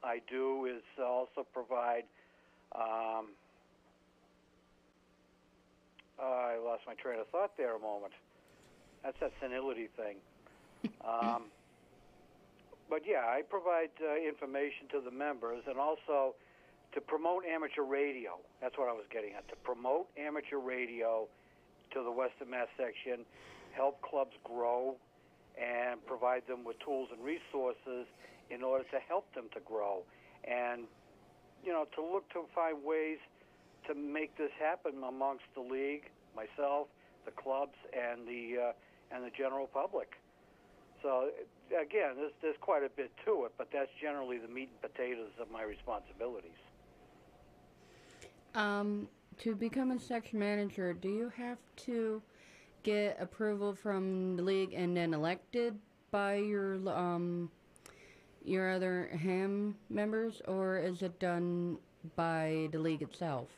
I 0.05 0.21
do 0.29 0.67
is 0.67 0.83
also 1.03 1.47
provide. 1.53 2.05
Um, 2.75 3.33
uh, 6.21 6.25
I 6.25 6.59
lost 6.63 6.83
my 6.87 6.95
train 6.95 7.19
of 7.21 7.29
thought 7.29 7.57
there 7.57 7.75
a 7.75 7.79
moment. 7.79 8.13
That's 9.03 9.19
that 9.21 9.33
senility 9.41 9.89
thing. 9.97 10.17
Um, 11.05 11.45
but 12.91 13.03
yeah, 13.07 13.27
I 13.27 13.43
provide 13.43 13.91
uh, 14.01 14.17
information 14.17 14.87
to 14.93 15.01
the 15.01 15.11
members 15.11 15.65
and 15.69 15.79
also 15.79 16.35
to 16.95 17.01
promote 17.01 17.45
amateur 17.45 17.83
radio. 17.83 18.39
That's 18.61 18.77
what 18.77 18.89
I 18.89 18.93
was 18.93 19.05
getting 19.11 19.33
at. 19.35 19.49
To 19.49 19.57
promote 19.65 20.09
amateur 20.19 20.59
radio 20.59 21.27
to 21.93 22.03
the 22.03 22.11
Western 22.11 22.51
Mass 22.51 22.69
section, 22.77 23.25
help 23.73 24.01
clubs 24.03 24.37
grow, 24.45 24.97
and 25.57 26.05
provide 26.07 26.43
them 26.47 26.65
with 26.65 26.79
tools 26.81 27.09
and 27.13 27.23
resources 27.25 28.07
in 28.51 28.63
order 28.63 28.85
to 28.85 28.99
help 29.09 29.33
them 29.35 29.49
to 29.55 29.61
grow. 29.61 30.03
And, 30.45 30.85
you 31.65 31.73
know, 31.73 31.87
to 31.97 32.03
look 32.03 32.29
to 32.33 32.45
find 32.55 32.85
ways 32.85 33.19
to 33.87 33.95
make 33.95 34.37
this 34.37 34.51
happen 34.61 34.93
amongst 35.07 35.45
the 35.55 35.61
league, 35.61 36.11
myself, 36.37 36.89
the 37.25 37.33
clubs, 37.33 37.77
and 37.93 38.27
the 38.27 38.71
uh, 38.71 38.73
and 39.13 39.25
the 39.25 39.31
general 39.31 39.67
public. 39.67 40.17
So 41.03 41.31
again, 41.71 42.15
there's 42.17 42.33
there's 42.41 42.57
quite 42.61 42.83
a 42.85 42.89
bit 42.89 43.11
to 43.25 43.45
it, 43.45 43.53
but 43.59 43.69
that's 43.73 43.91
generally 44.01 44.39
the 44.39 44.49
meat 44.49 44.71
and 44.71 44.93
potatoes 44.93 45.33
of 45.41 45.51
my 45.51 45.63
responsibilities. 45.63 46.51
Um, 48.55 49.09
to 49.39 49.55
become 49.55 49.91
a 49.91 49.99
section 49.99 50.39
manager, 50.39 50.93
do 50.93 51.09
you 51.09 51.33
have 51.37 51.59
to 51.87 52.23
get 52.83 53.17
approval 53.21 53.75
from 53.75 54.37
the 54.37 54.43
league 54.43 54.75
and 54.75 54.97
then 54.97 55.15
elected 55.15 55.79
by 56.11 56.35
your 56.35 56.77
um 56.89 57.51
your 58.45 58.73
other 58.73 59.09
ham 59.23 59.77
members, 59.89 60.43
or 60.49 60.79
is 60.79 61.03
it 61.03 61.19
done 61.19 61.79
by 62.17 62.69
the 62.73 62.79
league 62.79 63.03
itself? 63.03 63.49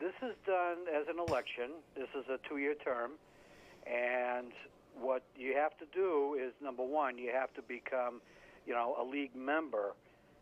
This 0.00 0.14
is 0.22 0.34
done 0.46 0.78
as 0.92 1.06
an 1.08 1.18
election. 1.28 1.70
This 1.94 2.08
is 2.18 2.24
a 2.28 2.38
two-year 2.48 2.74
term, 2.74 3.12
and 3.86 4.52
what 4.98 5.22
you 5.36 5.54
have 5.56 5.76
to 5.78 5.86
do 5.94 6.36
is 6.40 6.52
number 6.62 6.84
one, 6.84 7.18
you 7.18 7.30
have 7.32 7.52
to 7.54 7.62
become, 7.62 8.20
you 8.66 8.74
know, 8.74 8.96
a 9.00 9.04
league 9.04 9.34
member 9.34 9.94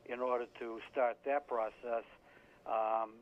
in 0.07 0.21
order 0.21 0.47
to 0.59 0.79
start 0.91 1.17
that 1.27 1.47
process. 1.47 2.05
Um, 2.67 3.21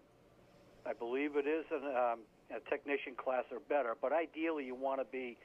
I 0.87 0.93
believe 0.99 1.37
it 1.37 1.47
is 1.47 1.65
an, 1.71 1.85
um, 1.85 2.19
a 2.51 2.61
technician 2.71 3.15
class 3.17 3.45
or 3.51 3.59
better, 3.69 3.97
but 4.01 4.12
ideally 4.12 4.65
you 4.65 4.75
want 4.75 5.01
to 5.01 5.07
be 5.11 5.37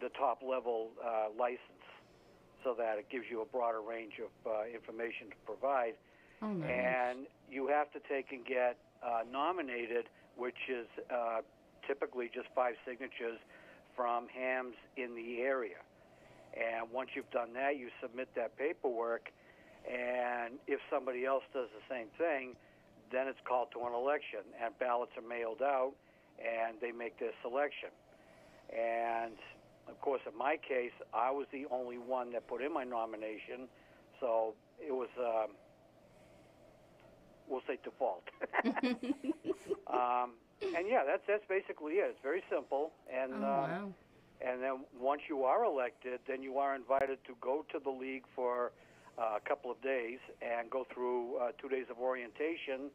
the 0.00 0.08
top 0.18 0.42
level 0.42 0.90
uh, 1.04 1.28
license 1.38 1.84
so 2.64 2.74
that 2.76 2.98
it 2.98 3.06
gives 3.10 3.24
you 3.30 3.40
a 3.40 3.46
broader 3.46 3.80
range 3.80 4.14
of 4.18 4.32
uh, 4.50 4.64
information 4.66 5.28
to 5.30 5.36
provide. 5.46 5.94
Oh, 6.42 6.52
nice. 6.52 6.70
And 6.70 7.18
you 7.50 7.68
have 7.68 7.92
to 7.92 8.00
take 8.08 8.32
and 8.32 8.44
get 8.44 8.76
uh, 9.02 9.22
nominated, 9.30 10.06
which 10.36 10.58
is 10.68 10.86
uh, 11.12 11.40
typically 11.86 12.30
just 12.32 12.48
five 12.54 12.74
signatures 12.86 13.38
from 13.96 14.28
hams 14.28 14.74
in 14.96 15.14
the 15.14 15.40
area. 15.40 15.82
And 16.54 16.90
once 16.90 17.10
you've 17.14 17.30
done 17.30 17.52
that, 17.54 17.78
you 17.78 17.88
submit 18.02 18.28
that 18.36 18.56
paperwork. 18.58 19.30
And 19.88 20.54
if 20.66 20.80
somebody 20.90 21.24
else 21.24 21.44
does 21.54 21.68
the 21.74 21.94
same 21.94 22.08
thing, 22.18 22.56
then 23.12 23.28
it's 23.28 23.40
called 23.44 23.68
to 23.72 23.80
an 23.80 23.94
election, 23.94 24.40
and 24.62 24.76
ballots 24.78 25.12
are 25.16 25.26
mailed 25.26 25.62
out, 25.62 25.92
and 26.38 26.76
they 26.80 26.92
make 26.92 27.18
their 27.18 27.32
selection. 27.42 27.90
And 28.70 29.34
of 29.88 30.00
course, 30.00 30.20
in 30.30 30.36
my 30.36 30.56
case, 30.56 30.92
I 31.12 31.30
was 31.30 31.46
the 31.52 31.66
only 31.70 31.98
one 31.98 32.32
that 32.32 32.46
put 32.46 32.62
in 32.62 32.72
my 32.72 32.84
nomination, 32.84 33.68
so 34.20 34.54
it 34.80 34.92
was, 34.92 35.08
um, 35.18 35.50
we'll 37.48 37.62
say, 37.66 37.78
default. 37.82 38.22
um, 39.92 40.32
and 40.62 40.86
yeah, 40.88 41.02
that's 41.06 41.22
that's 41.26 41.44
basically 41.48 41.94
it. 41.94 42.10
It's 42.10 42.22
very 42.22 42.42
simple, 42.50 42.92
and 43.12 43.32
Oh, 43.34 43.46
uh, 43.46 43.66
wow. 43.68 43.94
and 44.40 44.62
then 44.62 44.84
once 44.98 45.22
you 45.28 45.44
are 45.44 45.64
elected, 45.64 46.20
then 46.28 46.42
you 46.42 46.58
are 46.58 46.74
invited 46.74 47.18
to 47.26 47.34
go 47.40 47.64
to 47.72 47.78
the 47.78 47.90
league 47.90 48.24
for 48.34 48.72
uh, 49.18 49.36
a 49.36 49.48
couple 49.48 49.70
of 49.70 49.80
days 49.82 50.18
and 50.40 50.70
go 50.70 50.86
through 50.92 51.36
uh, 51.36 51.52
two 51.60 51.68
days 51.68 51.86
of 51.90 51.98
orientation, 51.98 52.90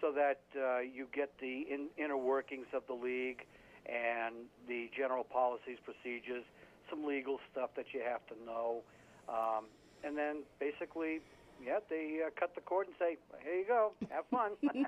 so 0.00 0.12
that 0.12 0.40
uh, 0.58 0.78
you 0.80 1.06
get 1.14 1.32
the 1.40 1.64
in, 1.70 1.88
inner 1.96 2.16
workings 2.18 2.66
of 2.74 2.82
the 2.86 2.94
league 2.94 3.44
and 3.86 4.46
the 4.68 4.90
general 4.96 5.24
policies, 5.24 5.78
procedures, 5.84 6.44
some 6.90 7.04
legal 7.06 7.38
stuff 7.52 7.70
that 7.76 7.86
you 7.92 8.00
have 8.00 8.24
to 8.26 8.34
know, 8.44 8.82
um, 9.28 9.64
and 10.04 10.16
then 10.16 10.42
basically, 10.60 11.20
yeah, 11.64 11.78
they 11.90 12.20
uh, 12.24 12.30
cut 12.38 12.54
the 12.54 12.60
cord 12.60 12.86
and 12.86 12.96
say, 12.98 13.16
"Here 13.42 13.54
you 13.54 13.66
go, 13.66 13.92
have 14.10 14.24
fun." 14.30 14.52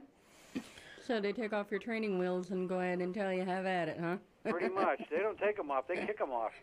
So 1.07 1.21
they 1.21 1.33
take 1.33 1.53
off 1.53 1.71
your 1.71 1.79
training 1.79 2.19
wheels 2.19 2.51
and 2.51 2.69
go 2.69 2.81
ahead 2.81 3.01
and 3.01 3.15
tell 3.15 3.33
you 3.33 3.45
have 3.45 3.65
at 3.65 3.89
it, 3.89 3.99
huh? 4.01 4.17
Pretty 4.45 4.69
much. 4.69 5.03
They 5.11 5.19
don't 5.19 5.39
take 5.39 5.57
them 5.57 5.71
off; 5.71 5.87
they 5.87 5.97
kick 5.97 6.19
them 6.19 6.33
off. 6.33 6.53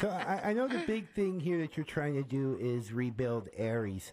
So 0.00 0.08
I, 0.08 0.50
I 0.50 0.52
know 0.52 0.66
the 0.66 0.82
big 0.84 1.08
thing 1.10 1.38
here 1.38 1.58
that 1.58 1.76
you're 1.76 1.84
trying 1.84 2.14
to 2.14 2.24
do 2.24 2.56
is 2.60 2.92
rebuild 2.92 3.48
ARES. 3.56 4.12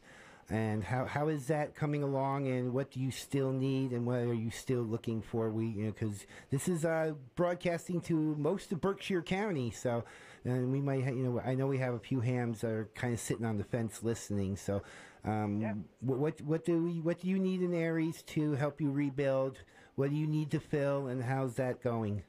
And 0.52 0.84
how, 0.84 1.06
how 1.06 1.30
is 1.30 1.48
that 1.48 1.74
coming 1.74 2.04
along? 2.04 2.48
And 2.48 2.74
what 2.74 2.92
do 2.92 3.00
you 3.00 3.10
still 3.10 3.52
need? 3.52 3.92
And 3.92 4.06
what 4.06 4.20
are 4.20 4.34
you 4.34 4.52
still 4.52 4.82
looking 4.82 5.22
for? 5.22 5.50
We 5.50 5.68
you 5.68 5.86
know 5.86 5.92
because 5.92 6.28
this 6.52 6.68
is 6.68 6.86
uh, 6.86 7.14
broadcasting 7.36 8.02
to 8.02 8.14
most 8.14 8.72
of 8.72 8.82
Berkshire 8.82 9.24
County, 9.24 9.72
so 9.72 10.04
and 10.46 10.72
we 10.72 10.82
might 10.82 11.04
ha- 11.04 11.12
you 11.12 11.24
know 11.24 11.42
I 11.44 11.56
know 11.56 11.66
we 11.66 11.80
have 11.80 11.96
a 11.96 12.00
few 12.00 12.20
hams 12.20 12.62
that 12.62 12.72
are 12.72 12.90
kind 12.94 13.14
of 13.14 13.20
sitting 13.20 13.46
on 13.46 13.58
the 13.58 13.64
fence 13.64 14.04
listening. 14.04 14.58
So 14.58 14.84
um, 15.26 15.86
what, 16.02 16.20
what 16.20 16.42
what 16.42 16.66
do 16.66 16.84
we 16.84 17.02
what 17.02 17.20
do 17.20 17.28
you 17.28 17.40
need 17.40 17.62
in 17.62 17.74
ARES 17.74 18.22
to 18.24 18.54
help 18.54 18.80
you 18.80 18.92
rebuild? 18.92 19.58
What 19.96 20.10
do 20.12 20.16
you 20.16 20.28
need 20.28 20.52
to 20.52 20.60
fill? 20.60 21.08
And 21.08 21.22
how's 21.22 21.56
that 21.56 21.84
going? 21.84 22.24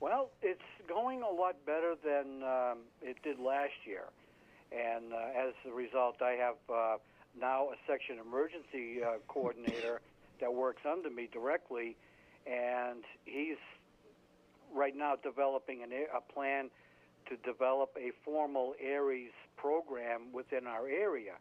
Well, 0.00 0.30
it's 0.42 0.60
going 0.88 1.22
a 1.22 1.30
lot 1.30 1.56
better 1.66 1.94
than 2.02 2.42
um, 2.42 2.78
it 3.02 3.16
did 3.22 3.38
last 3.38 3.74
year, 3.84 4.04
and 4.72 5.12
uh, 5.12 5.48
as 5.48 5.54
a 5.68 5.72
result, 5.72 6.22
I 6.22 6.32
have 6.32 6.56
uh, 6.72 6.96
now 7.38 7.68
a 7.68 7.76
section 7.86 8.16
emergency 8.18 9.02
uh, 9.02 9.18
coordinator 9.28 10.00
that 10.40 10.52
works 10.52 10.82
under 10.90 11.10
me 11.10 11.28
directly, 11.32 11.96
and 12.46 13.02
he's 13.24 13.56
right 14.74 14.96
now 14.96 15.16
developing 15.22 15.82
an, 15.82 15.92
a 15.92 16.16
a 16.16 16.20
plan 16.32 16.70
to 17.28 17.36
develop 17.38 17.90
a 17.98 18.12
formal 18.24 18.74
ARES 18.82 19.32
program 19.56 20.32
within 20.32 20.66
our 20.66 20.88
area. 20.88 21.32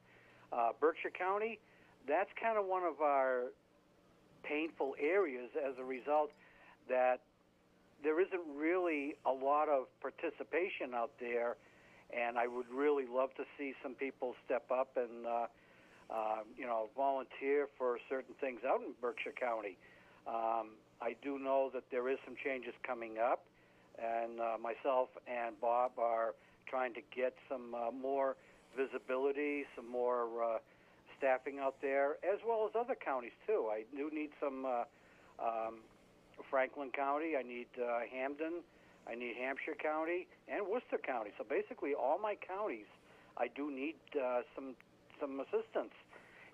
Uh, 0.56 0.70
Berkshire 0.80 1.12
County, 1.12 1.60
that's 2.08 2.30
kind 2.41 2.58
of 2.58 2.65
one 2.65 2.84
of 2.84 3.02
our 3.02 3.52
painful 4.44 4.96
areas 5.02 5.50
as 5.58 5.74
a 5.80 5.84
result 5.84 6.32
that 6.88 7.20
there 8.04 8.22
isn't 8.22 8.44
really 8.56 9.15
a 9.26 9.32
lot 9.32 9.68
of 9.68 9.88
participation 10.00 10.94
out 10.94 11.12
there, 11.20 11.58
and 12.15 12.38
I 12.38 12.48
would 12.48 12.70
really 12.72 13.06
love 13.06 13.34
to 13.36 13.44
see 13.58 13.74
some 13.84 13.96
people 13.96 14.36
step 14.46 14.70
up 14.72 14.96
and 14.96 15.26
uh, 15.26 15.48
uh, 16.10 16.38
you 16.56 16.65
know 16.65 16.89
volunteer 16.96 17.68
for 17.78 17.98
certain 18.08 18.36
things 18.39 18.62
out 18.65 18.82
in 18.82 18.94
Berkshire 19.02 19.34
County. 19.38 19.78
Um, 20.28 20.78
I 21.02 21.15
do 21.22 21.38
know 21.39 21.70
that 21.74 21.84
there 21.91 22.08
is 22.10 22.18
some 22.24 22.36
changes 22.41 22.74
coming 22.86 23.18
up, 23.18 23.44
and 23.98 24.39
uh, 24.39 24.58
myself 24.62 25.10
and 25.28 25.60
Bob 25.60 25.94
are 25.98 26.36
trying 26.70 26.94
to 26.94 27.02
get 27.15 27.34
some 27.50 27.74
uh, 27.74 27.91
more 27.91 28.36
visibility, 28.76 29.66
some 29.76 29.90
more 29.90 30.28
uh, 30.44 30.58
staffing 31.18 31.60
out 31.60 31.76
there, 31.82 32.18
as 32.24 32.40
well 32.48 32.68
as 32.68 32.76
other 32.76 32.96
counties 32.96 33.36
too. 33.48 33.70
I 33.72 33.84
do 33.96 34.10
need 34.14 34.30
some 34.40 34.66
uh, 34.66 34.84
um, 35.40 35.80
Franklin 36.50 36.92
County. 36.92 37.36
I 37.38 37.44
need 37.44 37.68
uh, 37.80 38.00
Hampden. 38.12 38.62
I 39.08 39.16
need 39.16 39.36
Hampshire 39.40 39.76
County 39.82 40.28
and 40.48 40.66
Worcester 40.66 40.98
County. 40.98 41.32
So 41.38 41.46
basically, 41.48 41.94
all 41.94 42.18
my 42.20 42.36
counties, 42.36 42.90
I 43.38 43.48
do 43.48 43.72
need 43.72 43.96
uh, 44.16 44.42
some 44.56 44.76
some 45.22 45.40
assistance, 45.40 45.94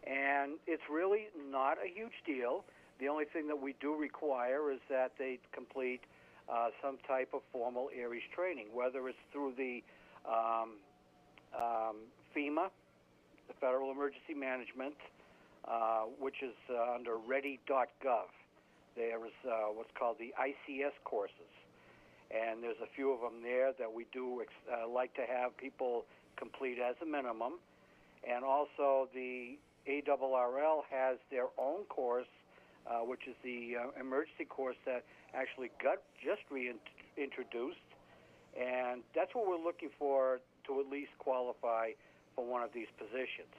and 0.05 0.59
it's 0.67 0.83
really 0.91 1.27
not 1.49 1.77
a 1.83 1.87
huge 1.87 2.21
deal. 2.25 2.63
The 2.99 3.07
only 3.07 3.25
thing 3.25 3.47
that 3.47 3.59
we 3.59 3.73
do 3.81 3.95
require 3.95 4.71
is 4.71 4.79
that 4.89 5.13
they 5.17 5.39
complete 5.51 6.01
uh, 6.51 6.69
some 6.83 6.97
type 7.07 7.29
of 7.33 7.41
formal 7.51 7.89
ARES 7.97 8.21
training, 8.35 8.67
whether 8.73 9.07
it's 9.09 9.17
through 9.31 9.53
the 9.57 9.81
um, 10.29 10.77
um, 11.55 11.97
FEMA, 12.35 12.69
the 13.47 13.53
Federal 13.59 13.91
Emergency 13.91 14.33
Management, 14.33 14.95
uh, 15.67 16.03
which 16.19 16.41
is 16.41 16.55
uh, 16.69 16.95
under 16.95 17.17
ready.gov. 17.17 18.31
There 18.95 19.25
is 19.25 19.33
uh, 19.45 19.71
what's 19.73 19.91
called 19.97 20.17
the 20.19 20.33
ICS 20.39 20.95
courses, 21.03 21.53
and 22.29 22.61
there's 22.63 22.79
a 22.83 22.89
few 22.95 23.11
of 23.11 23.21
them 23.21 23.41
there 23.41 23.71
that 23.79 23.91
we 23.91 24.05
do 24.11 24.41
ex- 24.41 24.67
uh, 24.71 24.87
like 24.87 25.13
to 25.15 25.21
have 25.21 25.55
people 25.57 26.05
complete 26.35 26.77
as 26.79 26.95
a 27.01 27.05
minimum. 27.05 27.53
And 28.27 28.43
also, 28.43 29.07
the 29.13 29.57
ARRL 29.87 30.81
has 30.91 31.17
their 31.31 31.47
own 31.57 31.83
course, 31.85 32.27
uh, 32.85 32.99
which 32.99 33.21
is 33.27 33.35
the 33.43 33.77
uh, 33.77 33.99
emergency 33.99 34.45
course 34.45 34.75
that 34.85 35.03
actually 35.33 35.71
got 35.81 35.97
just 36.23 36.41
reintroduced, 36.51 37.79
and 38.59 39.01
that's 39.15 39.33
what 39.33 39.47
we're 39.47 39.63
looking 39.63 39.89
for 39.97 40.39
to 40.67 40.79
at 40.79 40.87
least 40.89 41.11
qualify 41.19 41.91
for 42.35 42.45
one 42.45 42.63
of 42.63 42.71
these 42.73 42.87
positions. 42.97 43.53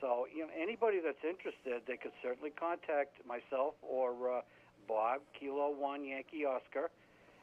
So, 0.00 0.26
you 0.34 0.42
know, 0.42 0.50
anybody 0.58 0.98
that's 0.98 1.22
interested, 1.22 1.82
they 1.86 1.96
could 1.96 2.12
certainly 2.22 2.50
contact 2.50 3.22
myself 3.26 3.74
or 3.82 4.10
uh, 4.10 4.40
Bob, 4.88 5.20
Kilo 5.38 5.70
One 5.70 6.04
Yankee 6.04 6.44
Oscar, 6.44 6.90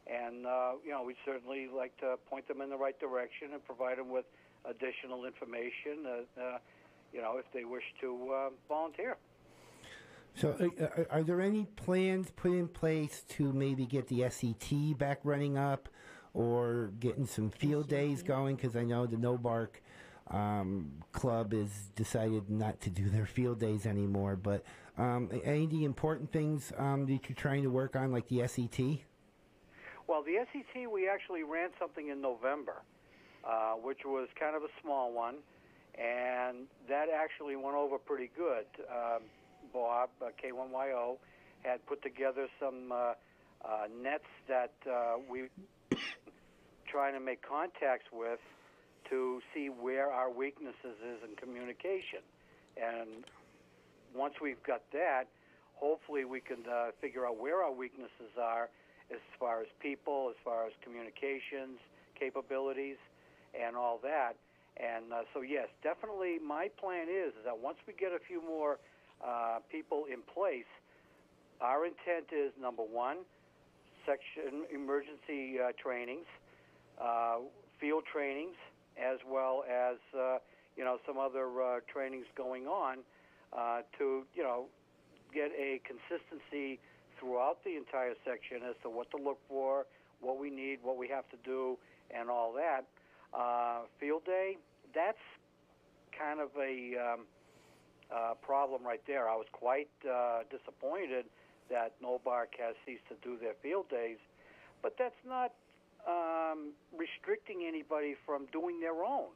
and 0.06 0.46
uh, 0.46 0.72
you 0.84 0.92
know, 0.92 1.04
we'd 1.04 1.16
certainly 1.26 1.70
like 1.74 1.96
to 2.00 2.16
point 2.30 2.48
them 2.48 2.62
in 2.62 2.70
the 2.70 2.78
right 2.78 3.00
direction 3.00 3.54
and 3.54 3.64
provide 3.64 3.98
them 3.98 4.10
with 4.10 4.26
additional 4.66 5.26
information. 5.26 6.04
Uh, 6.06 6.42
uh, 6.42 6.58
you 7.14 7.22
know, 7.22 7.38
if 7.38 7.46
they 7.54 7.64
wish 7.64 7.84
to 8.02 8.32
uh, 8.32 8.50
volunteer. 8.68 9.18
So, 10.36 10.56
uh, 10.60 10.84
are, 10.84 11.08
are 11.10 11.24
there 11.24 11.42
any 11.42 11.66
plans 11.76 12.32
put 12.36 12.52
in 12.52 12.68
place 12.68 13.24
to 13.30 13.52
maybe 13.52 13.86
get 13.86 14.08
the 14.08 14.30
SET 14.30 14.98
back 14.98 15.20
running 15.24 15.58
up, 15.58 15.90
or 16.34 16.92
getting 17.00 17.26
some 17.26 17.50
field 17.50 17.88
days 17.88 18.24
going? 18.24 18.56
Because 18.56 18.76
I 18.76 18.84
know 18.84 19.06
the 19.06 19.18
NOBARC 19.18 19.70
um, 20.32 20.92
club 21.12 21.54
has 21.54 21.90
decided 21.96 22.50
not 22.50 22.80
to 22.82 22.90
do 22.90 23.10
their 23.10 23.26
field 23.26 23.60
days 23.60 23.86
anymore. 23.86 24.36
But 24.36 24.64
um, 24.98 25.30
any 25.44 25.66
of 25.66 25.72
the 25.72 25.86
important 25.86 26.32
things 26.32 26.72
um, 26.78 27.06
that 27.08 27.30
you're 27.30 27.36
trying 27.36 27.64
to 27.64 27.70
work 27.70 27.96
on, 27.96 28.12
like 28.12 28.28
the 28.28 28.48
SET? 28.48 28.80
Well, 30.08 30.24
the 30.24 30.38
SET, 30.52 30.92
we 30.92 31.08
actually 31.08 31.44
ran 31.44 31.70
something 31.80 32.10
in 32.10 32.22
November, 32.22 32.82
uh, 33.48 33.74
which 33.74 34.00
was 34.06 34.28
kind 34.40 34.56
of 34.56 34.64
a 34.64 34.70
small 34.82 35.14
one, 35.14 35.36
and 35.96 36.66
that 36.88 37.08
actually 37.14 37.56
went 37.56 37.76
over 37.76 37.98
pretty 37.98 38.32
good. 38.36 38.66
Um, 38.90 39.22
Bob, 39.72 40.10
uh, 40.22 40.30
K1YO, 40.44 41.18
had 41.64 41.86
put 41.86 42.02
together 42.02 42.48
some 42.60 42.92
uh, 42.92 43.14
uh, 43.64 43.88
nets 44.02 44.24
that 44.48 44.74
uh, 44.90 45.18
we 45.30 45.44
trying 46.88 47.14
to 47.14 47.20
make 47.20 47.42
contacts 47.42 48.06
with 48.12 48.40
to 49.10 49.42
see 49.54 49.70
where 49.70 50.12
our 50.12 50.32
weaknesses 50.32 50.98
is 51.02 51.24
in 51.24 51.36
communication. 51.36 52.22
And 52.78 53.26
once 54.16 54.36
we've 54.42 54.62
got 54.64 54.82
that, 54.94 55.26
hopefully 55.76 56.26
we 56.26 56.42
can 56.42 56.60
uh, 56.70 56.92
figure 57.02 57.26
out 57.26 57.40
where 57.40 57.64
our 57.64 57.74
weaknesses 57.74 58.38
are 58.40 58.70
as 59.12 59.20
far 59.40 59.62
as 59.62 59.68
people, 59.80 60.30
as 60.30 60.36
far 60.44 60.68
as 60.68 60.74
communications 60.84 61.80
capabilities, 62.20 62.98
and 63.56 63.76
all 63.76 64.00
that. 64.04 64.36
And 64.78 65.12
uh, 65.12 65.24
so, 65.34 65.42
yes, 65.42 65.68
definitely 65.82 66.38
my 66.46 66.68
plan 66.80 67.08
is, 67.10 67.34
is 67.34 67.46
that 67.46 67.58
once 67.58 67.78
we 67.88 67.94
get 67.94 68.12
a 68.12 68.20
few 68.20 68.42
more 68.42 68.78
uh, 69.26 69.60
people 69.72 70.06
in 70.12 70.20
place, 70.22 70.70
our 71.62 71.86
intent 71.86 72.32
is 72.32 72.52
number 72.60 72.84
one, 72.84 73.18
section 74.06 74.66
emergency 74.74 75.60
uh, 75.60 75.72
trainings, 75.82 76.26
uh, 77.02 77.38
field 77.80 78.04
trainings, 78.12 78.56
as 78.98 79.20
well 79.28 79.64
as 79.70 79.98
uh, 80.18 80.38
you 80.76 80.84
know 80.84 80.98
some 81.06 81.18
other 81.18 81.48
uh, 81.62 81.80
trainings 81.92 82.26
going 82.36 82.68
on 82.68 83.00
uh, 83.54 83.82
to 83.98 84.24
you 84.36 84.44
know 84.44 84.66
get 85.34 85.52
a 85.58 85.82
consistency 85.86 86.80
throughout 87.20 87.64
the 87.64 87.76
entire 87.76 88.14
section 88.26 88.68
as 88.68 88.76
to 88.82 88.90
what 88.90 89.10
to 89.12 89.18
look 89.18 89.40
for, 89.48 89.86
what 90.22 90.40
we 90.40 90.50
need, 90.50 90.80
what 90.82 90.98
we 90.98 91.08
have 91.08 91.28
to 91.30 91.38
do, 91.44 91.78
and 92.16 92.30
all 92.30 92.54
that. 92.54 92.86
Uh, 93.34 93.82
field 94.00 94.24
day, 94.26 94.58
that's 94.96 95.22
kind 96.18 96.40
of 96.40 96.50
a 96.58 96.96
um, 96.98 97.20
uh, 98.10 98.34
problem 98.42 98.84
right 98.84 99.02
there. 99.06 99.30
I 99.30 99.36
was 99.36 99.46
quite 99.52 99.90
uh, 100.10 100.40
disappointed 100.50 101.26
that 101.70 101.94
NOBARC 102.02 102.58
has 102.60 102.76
ceased 102.86 103.08
to 103.10 103.16
do 103.24 103.38
their 103.38 103.54
field 103.62 103.90
days, 103.90 104.18
but 104.82 104.96
that's 104.98 105.22
not 105.28 105.54
um, 106.08 106.72
restricting 106.96 107.66
anybody 107.68 108.16
from 108.26 108.48
doing 108.52 108.80
their 108.80 109.04
own. 109.04 109.30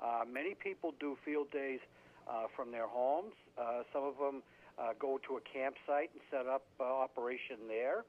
Uh, 0.00 0.24
many 0.30 0.54
people 0.54 0.94
do 1.00 1.16
field 1.24 1.50
days 1.50 1.80
uh, 2.28 2.46
from 2.54 2.70
their 2.70 2.86
homes. 2.86 3.32
Uh, 3.56 3.82
some 3.92 4.04
of 4.04 4.16
them 4.18 4.42
uh, 4.78 4.92
go 4.98 5.18
to 5.26 5.36
a 5.36 5.40
campsite 5.40 6.10
and 6.12 6.20
set 6.30 6.46
up 6.46 6.62
uh, 6.80 6.84
operation 6.84 7.56
there. 7.68 8.04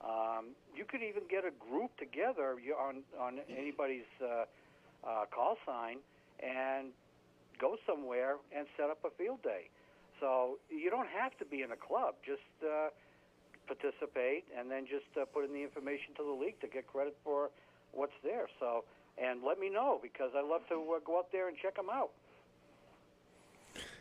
Um, 0.00 0.54
you 0.76 0.84
could 0.84 1.02
even 1.02 1.22
get 1.28 1.44
a 1.44 1.50
group 1.50 1.90
together 1.98 2.54
on 2.78 3.02
on 3.18 3.40
anybody's 3.50 4.06
uh, 4.22 4.46
uh, 5.04 5.24
call 5.34 5.56
sign 5.66 5.98
and 6.38 6.90
go 7.60 7.76
somewhere 7.86 8.36
and 8.56 8.66
set 8.76 8.90
up 8.90 8.98
a 9.04 9.10
field 9.18 9.42
day. 9.42 9.70
So 10.20 10.58
you 10.70 10.90
don't 10.90 11.08
have 11.08 11.36
to 11.38 11.44
be 11.44 11.62
in 11.62 11.70
a 11.72 11.76
club. 11.76 12.14
Just 12.24 12.46
uh, 12.62 12.90
participate 13.68 14.48
and 14.56 14.70
then 14.70 14.88
just 14.88 15.06
uh, 15.20 15.28
put 15.28 15.44
in 15.44 15.52
the 15.52 15.62
information 15.62 16.16
to 16.16 16.24
the 16.24 16.32
league 16.32 16.58
to 16.60 16.68
get 16.68 16.88
credit 16.88 17.16
for 17.22 17.50
what's 17.92 18.16
there. 18.24 18.48
So 18.58 18.84
and 19.20 19.42
let 19.42 19.58
me 19.58 19.68
know 19.68 19.98
because 20.02 20.30
I'd 20.36 20.48
love 20.48 20.62
to 20.68 20.74
uh, 20.74 21.00
go 21.04 21.18
out 21.18 21.30
there 21.32 21.48
and 21.48 21.56
check 21.60 21.76
them 21.76 21.90
out. 21.92 22.10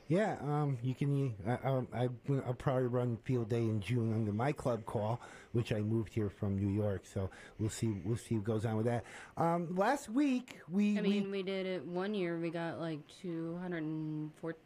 Yeah, 0.10 0.38
um, 0.42 0.78
you 0.82 0.96
can. 0.96 1.36
Uh, 1.46 1.58
um, 1.66 1.88
I, 1.94 2.08
I'll 2.46 2.54
probably 2.54 2.88
run 2.88 3.18
field 3.26 3.50
day 3.50 3.58
in 3.58 3.82
June 3.82 4.14
under 4.14 4.32
my 4.32 4.54
club 4.54 4.86
call, 4.86 5.20
which 5.52 5.74
I 5.74 5.82
moved 5.82 6.14
here 6.14 6.30
from 6.30 6.58
New 6.58 6.74
York. 6.82 7.02
So 7.14 7.30
we'll 7.60 7.70
see. 7.70 7.94
We'll 8.06 8.16
see 8.16 8.36
what 8.36 8.46
goes 8.46 8.66
on 8.66 8.78
with 8.78 8.86
that. 8.86 9.04
Um, 9.36 9.76
last 9.76 10.10
week 10.10 10.60
we 10.72 10.98
I 10.98 11.02
mean, 11.02 11.30
we 11.30 11.44
did 11.44 11.66
it 11.66 11.86
one 11.86 12.14
year. 12.14 12.38
We 12.38 12.52
got 12.52 12.80
like 12.80 13.00
214, 13.22 14.62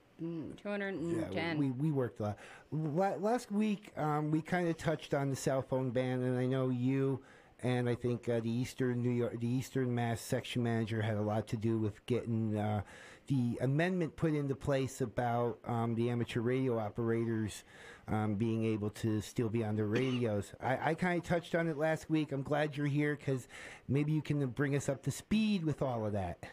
210. 0.61 1.33
Yeah, 1.33 1.55
we, 1.55 1.71
we 1.71 1.91
worked 1.91 2.19
a 2.19 2.23
lot. 2.23 2.37
La- 2.71 3.15
last 3.15 3.51
week, 3.51 3.91
um, 3.97 4.31
we 4.31 4.41
kind 4.41 4.67
of 4.67 4.77
touched 4.77 5.13
on 5.13 5.29
the 5.29 5.35
cell 5.35 5.61
phone 5.61 5.89
ban, 5.89 6.21
and 6.21 6.37
I 6.37 6.45
know 6.45 6.69
you 6.69 7.21
and 7.63 7.87
I 7.87 7.95
think 7.95 8.27
uh, 8.27 8.39
the 8.39 8.49
Eastern 8.49 9.01
New 9.01 9.11
York, 9.11 9.39
the 9.39 9.47
Eastern 9.47 9.93
Mass 9.93 10.19
section 10.19 10.63
manager 10.63 11.01
had 11.01 11.17
a 11.17 11.21
lot 11.21 11.47
to 11.49 11.57
do 11.57 11.77
with 11.77 12.03
getting 12.05 12.57
uh, 12.57 12.81
the 13.27 13.57
amendment 13.61 14.15
put 14.15 14.33
into 14.33 14.55
place 14.55 15.01
about 15.01 15.59
um, 15.65 15.93
the 15.95 16.09
amateur 16.09 16.41
radio 16.41 16.79
operators 16.79 17.63
um, 18.07 18.35
being 18.35 18.65
able 18.65 18.89
to 18.89 19.21
still 19.21 19.47
be 19.47 19.63
on 19.63 19.75
their 19.75 19.85
radios. 19.85 20.53
I, 20.61 20.91
I 20.91 20.93
kind 20.95 21.19
of 21.19 21.27
touched 21.27 21.53
on 21.53 21.67
it 21.67 21.77
last 21.77 22.09
week. 22.09 22.31
I'm 22.31 22.41
glad 22.41 22.75
you're 22.75 22.87
here 22.87 23.15
because 23.15 23.47
maybe 23.87 24.11
you 24.11 24.21
can 24.21 24.45
bring 24.47 24.75
us 24.75 24.89
up 24.89 25.03
to 25.03 25.11
speed 25.11 25.63
with 25.63 25.81
all 25.81 26.05
of 26.05 26.13
that. 26.13 26.43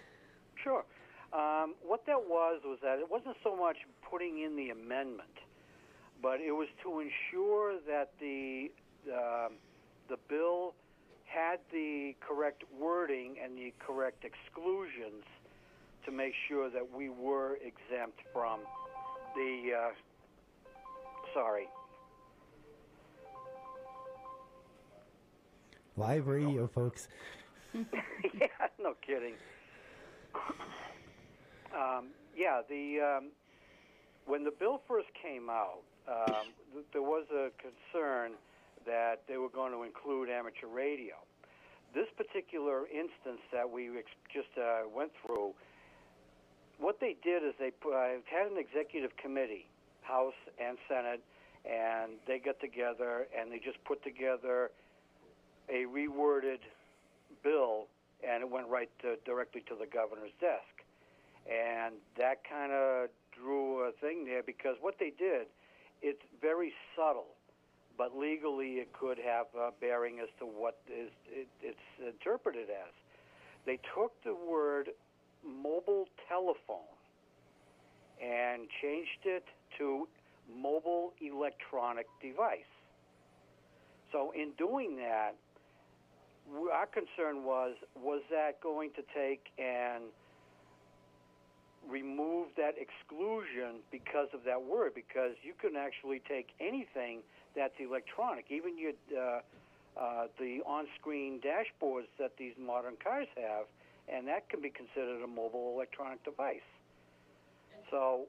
Sure. 0.54 0.84
Um, 1.33 1.74
what 1.87 2.07
that 2.07 2.29
was 2.29 2.62
was 2.64 2.79
that 2.83 2.99
it 2.99 3.11
wasn't 3.11 3.37
so 3.45 3.55
much 3.55 3.76
putting 4.11 4.43
in 4.43 4.57
the 4.57 4.70
amendment, 4.70 5.37
but 6.22 6.41
it 6.41 6.53
was 6.53 6.68
to 6.83 7.01
ensure 7.01 7.74
that 7.87 8.12
the 8.18 8.70
um 9.12 9.55
the 10.09 10.16
bill 10.29 10.74
had 11.26 11.59
the 11.70 12.14
correct 12.26 12.64
wording 12.79 13.37
and 13.45 13.57
the 13.59 13.72
correct 13.79 14.24
exclusions 14.24 15.24
to 16.07 16.11
make 16.11 16.33
sure 16.49 16.70
that 16.70 16.91
we 16.97 17.11
were 17.11 17.57
exempt 17.57 18.18
from 18.33 18.61
the. 19.37 19.72
Uh, 19.76 19.91
sorry. 21.35 21.68
Live 25.99 26.29
radio, 26.29 26.66
folks. 26.66 27.09
yeah, 27.74 28.47
no 28.81 28.95
kidding. 29.05 29.35
Um, 31.74 32.08
yeah, 32.36 32.62
the 32.68 33.00
um, 33.00 33.30
when 34.26 34.44
the 34.44 34.52
bill 34.52 34.80
first 34.88 35.08
came 35.20 35.50
out, 35.50 35.82
um, 36.08 36.52
th- 36.72 36.86
there 36.92 37.02
was 37.02 37.26
a 37.32 37.50
concern 37.60 38.32
that 38.86 39.22
they 39.28 39.36
were 39.36 39.48
going 39.48 39.72
to 39.72 39.82
include 39.82 40.30
amateur 40.30 40.66
radio. 40.66 41.14
This 41.94 42.06
particular 42.16 42.86
instance 42.86 43.40
that 43.52 43.68
we 43.68 43.88
ex- 43.98 44.08
just 44.32 44.48
uh, 44.56 44.88
went 44.94 45.10
through, 45.24 45.52
what 46.78 47.00
they 47.00 47.16
did 47.24 47.42
is 47.42 47.54
they 47.58 47.72
uh, 47.84 48.20
had 48.28 48.52
an 48.52 48.58
executive 48.58 49.16
committee, 49.16 49.66
House 50.02 50.36
and 50.62 50.78
Senate, 50.88 51.20
and 51.64 52.12
they 52.26 52.38
got 52.38 52.60
together 52.60 53.26
and 53.36 53.50
they 53.50 53.58
just 53.58 53.82
put 53.84 54.02
together 54.04 54.70
a 55.68 55.84
reworded 55.84 56.60
bill, 57.42 57.88
and 58.26 58.42
it 58.42 58.50
went 58.50 58.68
right 58.68 58.90
to, 59.02 59.16
directly 59.24 59.62
to 59.68 59.74
the 59.74 59.86
governor's 59.86 60.32
desk. 60.40 60.78
And 61.49 61.94
that 62.18 62.42
kind 62.49 62.72
of 62.72 63.09
drew 63.32 63.88
a 63.88 63.92
thing 64.01 64.24
there 64.24 64.42
because 64.42 64.76
what 64.80 64.96
they 65.01 65.12
did, 65.18 65.46
it's 66.03 66.22
very 66.40 66.72
subtle, 66.94 67.34
but 67.96 68.16
legally 68.16 68.74
it 68.74 68.92
could 68.92 69.18
have 69.18 69.46
a 69.59 69.70
bearing 69.80 70.20
as 70.20 70.28
to 70.38 70.44
what 70.44 70.78
is 70.86 71.11
it, 71.30 71.49
it's 71.62 71.78
interpreted 72.07 72.68
as. 72.68 72.92
They 73.64 73.78
took 73.94 74.12
the 74.24 74.34
word 74.34 74.90
mobile 75.44 76.07
telephone 76.28 76.92
and 78.22 78.68
changed 78.82 79.24
it 79.24 79.44
to 79.78 80.07
mobile 80.55 81.12
electronic 81.20 82.07
device. 82.20 82.72
So 84.12 84.32
in 84.34 84.53
doing 84.59 84.96
that, 84.96 85.34
our 86.72 86.86
concern 86.86 87.44
was 87.44 87.74
was 87.94 88.22
that 88.30 88.61
going 88.62 88.90
to 88.96 89.03
take 89.14 89.46
and 89.59 90.05
remove 91.87 92.49
that 92.57 92.74
exclusion 92.76 93.81
because 93.91 94.29
of 94.35 94.45
that 94.45 94.62
word 94.62 94.93
because 94.95 95.33
you 95.43 95.53
can 95.61 95.76
actually 95.76 96.20
take 96.29 96.49
anything 96.61 97.20
that's 97.55 97.74
electronic 97.79 98.47
even 98.51 98.76
your 98.79 98.93
uh, 99.16 99.41
uh, 99.99 100.26
the 100.39 100.61
on-screen 100.66 101.41
dashboards 101.41 102.07
that 102.18 102.33
these 102.39 102.53
modern 102.59 102.95
cars 103.03 103.26
have 103.37 103.66
and 104.09 104.26
that 104.26 104.49
can 104.49 104.61
be 104.61 104.70
considered 104.70 105.22
a 105.22 105.26
mobile 105.26 105.72
electronic 105.76 106.24
device. 106.24 106.64
So 107.91 108.26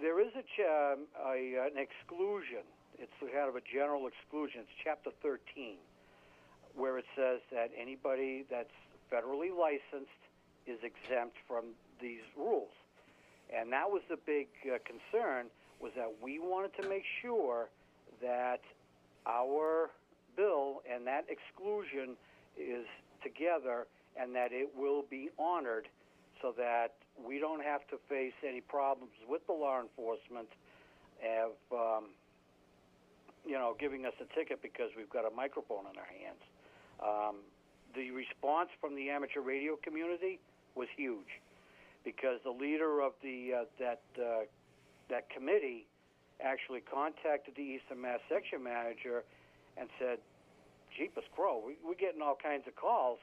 there 0.00 0.20
is 0.20 0.32
a, 0.34 0.44
um, 0.64 1.06
a 1.24 1.68
an 1.68 1.76
exclusion. 1.76 2.64
It's 2.98 3.12
kind 3.20 3.48
of 3.48 3.56
a 3.56 3.64
general 3.64 4.08
exclusion. 4.08 4.64
It's 4.64 4.76
chapter 4.82 5.10
13 5.22 5.76
where 6.74 6.98
it 6.98 7.04
says 7.16 7.40
that 7.52 7.70
anybody 7.76 8.44
that's 8.50 8.72
federally 9.12 9.48
licensed 9.48 10.20
is 10.66 10.78
exempt 10.82 11.36
from 11.48 11.72
these 12.00 12.24
rules. 12.36 12.70
And 13.54 13.72
that 13.72 13.88
was 13.90 14.02
the 14.08 14.16
big 14.26 14.48
uh, 14.66 14.78
concern 14.84 15.46
was 15.80 15.92
that 15.96 16.10
we 16.22 16.38
wanted 16.38 16.74
to 16.82 16.88
make 16.88 17.04
sure 17.22 17.68
that 18.22 18.60
our 19.26 19.90
bill 20.36 20.82
and 20.90 21.06
that 21.06 21.26
exclusion 21.28 22.16
is 22.56 22.86
together 23.22 23.86
and 24.18 24.34
that 24.34 24.52
it 24.52 24.70
will 24.76 25.04
be 25.10 25.28
honored 25.38 25.88
so 26.40 26.54
that 26.56 26.94
we 27.16 27.38
don't 27.38 27.62
have 27.62 27.86
to 27.88 27.96
face 28.08 28.32
any 28.46 28.60
problems 28.60 29.12
with 29.28 29.46
the 29.46 29.52
law 29.52 29.80
enforcement 29.80 30.48
of 31.24 31.52
um, 31.72 32.04
you 33.46 33.54
know 33.54 33.76
giving 33.78 34.04
us 34.04 34.12
a 34.20 34.34
ticket 34.34 34.60
because 34.62 34.90
we've 34.96 35.10
got 35.10 35.24
a 35.24 35.34
microphone 35.34 35.84
in 35.90 35.96
our 35.98 36.08
hands. 36.08 36.42
Um, 37.00 37.36
the 37.94 38.10
response 38.10 38.68
from 38.80 38.94
the 38.96 39.08
amateur 39.10 39.40
radio 39.40 39.76
community 39.76 40.38
was 40.74 40.88
huge 40.96 41.40
because 42.06 42.38
the 42.44 42.54
leader 42.54 43.00
of 43.02 43.12
the 43.20 43.50
uh, 43.52 43.64
that 43.80 44.00
uh, 44.16 44.46
that 45.10 45.28
committee 45.28 45.86
actually 46.40 46.80
contacted 46.80 47.54
the 47.56 47.62
Eastern 47.62 48.00
Mass 48.00 48.20
section 48.30 48.62
manager 48.62 49.24
and 49.76 49.88
said, 49.98 50.18
"Jeepus 50.96 51.24
crow, 51.34 51.60
we, 51.66 51.74
we're 51.84 51.98
getting 51.98 52.22
all 52.22 52.38
kinds 52.40 52.62
of 52.68 52.76
calls, 52.76 53.18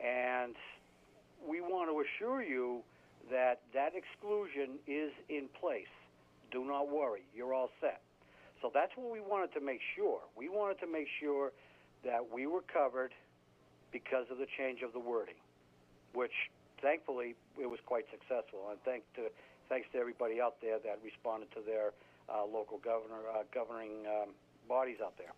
and 0.00 0.56
we 1.46 1.60
want 1.60 1.90
to 1.92 2.00
assure 2.00 2.42
you 2.42 2.80
that 3.30 3.60
that 3.74 3.92
exclusion 3.94 4.80
is 4.88 5.12
in 5.28 5.46
place. 5.60 5.92
Do 6.50 6.64
not 6.64 6.88
worry, 6.88 7.22
you're 7.36 7.52
all 7.52 7.70
set." 7.82 8.00
So 8.62 8.70
that's 8.72 8.92
what 8.96 9.12
we 9.12 9.20
wanted 9.20 9.52
to 9.52 9.60
make 9.60 9.80
sure. 9.94 10.20
We 10.34 10.48
wanted 10.48 10.80
to 10.80 10.86
make 10.90 11.06
sure 11.20 11.52
that 12.02 12.24
we 12.32 12.46
were 12.46 12.62
covered 12.62 13.12
because 13.92 14.24
of 14.30 14.38
the 14.38 14.46
change 14.56 14.80
of 14.80 14.94
the 14.94 14.98
wording, 14.98 15.36
which 16.14 16.32
thankfully 16.82 17.34
it 17.60 17.68
was 17.68 17.80
quite 17.86 18.04
successful. 18.10 18.70
And 18.70 18.78
to, 18.84 19.30
thanks 19.68 19.88
to 19.92 19.98
everybody 19.98 20.40
out 20.40 20.56
there 20.60 20.78
that 20.78 20.98
responded 21.04 21.50
to 21.52 21.60
their 21.60 21.92
uh, 22.28 22.44
local 22.44 22.78
governor 22.78 23.22
uh, 23.32 23.42
governing 23.52 24.06
um, 24.06 24.30
bodies 24.68 24.98
out 25.02 25.16
there. 25.18 25.32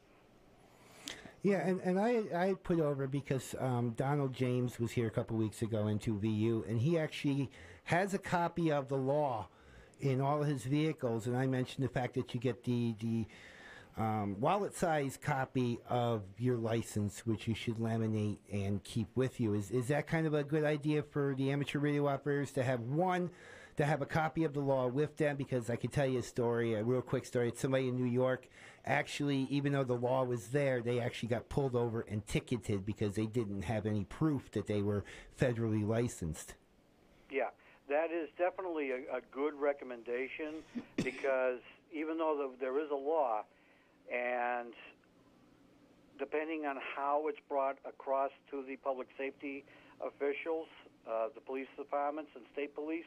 Yeah, 1.43 1.67
and, 1.67 1.81
and 1.83 2.01
I 2.01 2.25
I 2.35 2.55
put 2.63 2.81
over 2.81 3.07
because 3.07 3.55
um, 3.61 3.91
Donald 3.97 4.35
James 4.35 4.81
was 4.81 4.91
here 4.93 5.07
a 5.07 5.11
couple 5.11 5.37
weeks 5.37 5.63
ago 5.63 5.87
into 5.87 6.19
VU, 6.19 6.65
and 6.69 6.81
he 6.81 6.99
actually 6.99 7.49
has 7.85 8.13
a 8.13 8.19
copy 8.19 8.73
of 8.73 8.89
the 8.89 8.97
law 8.97 9.49
in 10.01 10.21
all 10.21 10.43
his 10.43 10.65
vehicles. 10.65 11.27
And 11.27 11.37
I 11.37 11.47
mentioned 11.47 11.85
the 11.85 11.93
fact 11.93 12.15
that 12.15 12.35
you 12.35 12.41
get 12.41 12.65
the 12.65 12.95
the 13.01 13.27
um, 13.99 14.37
wallet-sized 14.41 15.21
copy 15.21 15.79
of 15.89 16.23
your 16.39 16.57
license, 16.57 17.27
which 17.27 17.49
you 17.49 17.55
should 17.55 17.77
laminate 17.77 18.39
and 18.53 18.83
keep 18.85 19.09
with 19.17 19.41
you. 19.41 19.55
Is 19.55 19.71
is 19.71 19.89
that 19.89 20.07
kind 20.07 20.27
of 20.27 20.35
a 20.35 20.45
good 20.45 20.65
idea 20.65 21.03
for 21.03 21.35
the 21.37 21.51
amateur 21.51 21.79
radio 21.79 22.07
operators 22.07 22.53
to 22.53 22.63
have 22.63 22.81
one? 22.81 23.31
To 23.77 23.85
have 23.85 24.03
a 24.03 24.07
copy 24.07 24.43
of 24.43 24.55
the 24.55 24.61
law 24.61 24.89
with 24.89 25.19
them, 25.19 25.37
because 25.37 25.71
I 25.71 25.77
can 25.77 25.91
tell 25.91 26.07
you 26.07 26.19
a 26.19 26.23
story, 26.23 26.75
a 26.75 26.83
real 26.83 27.01
quick 27.01 27.25
story. 27.25 27.47
It's 27.47 27.61
somebody 27.61 27.87
in 27.87 27.95
New 27.95 28.11
York 28.11 28.49
actually, 28.89 29.47
even 29.51 29.73
though 29.73 29.85
the 29.85 29.95
law 29.95 30.25
was 30.25 30.49
there, 30.49 30.81
they 30.81 30.99
actually 30.99 31.29
got 31.29 31.49
pulled 31.49 31.77
over 31.77 32.01
and 32.01 32.27
ticketed 32.27 32.85
because 32.85 33.15
they 33.15 33.27
didn't 33.27 33.63
have 33.63 33.87
any 33.87 34.05
proof 34.05 34.51
that 34.53 34.67
they 34.67 34.83
were 34.83 35.05
federally 35.39 35.87
licensed. 35.87 36.55
Yeah, 37.31 37.51
that 37.89 38.11
is 38.11 38.29
definitely 38.39 38.91
a, 38.91 38.97
a 39.17 39.21
good 39.31 39.55
recommendation 39.55 40.55
because 40.97 41.61
even 41.93 42.19
though 42.19 42.51
the, 42.59 42.65
there 42.65 42.81
is 42.81 42.91
a 42.91 42.97
law, 42.97 43.45
and 44.13 44.73
depending 46.19 46.67
on 46.67 46.77
how 46.97 47.29
it's 47.29 47.39
brought 47.49 47.79
across 47.87 48.31
to 48.51 48.65
the 48.67 48.77
public 48.77 49.09
safety 49.17 49.65
officials, 50.01 50.67
uh, 51.07 51.29
the 51.35 51.41
police 51.41 51.69
departments 51.77 52.31
and 52.35 52.45
state 52.53 52.75
police, 52.75 53.07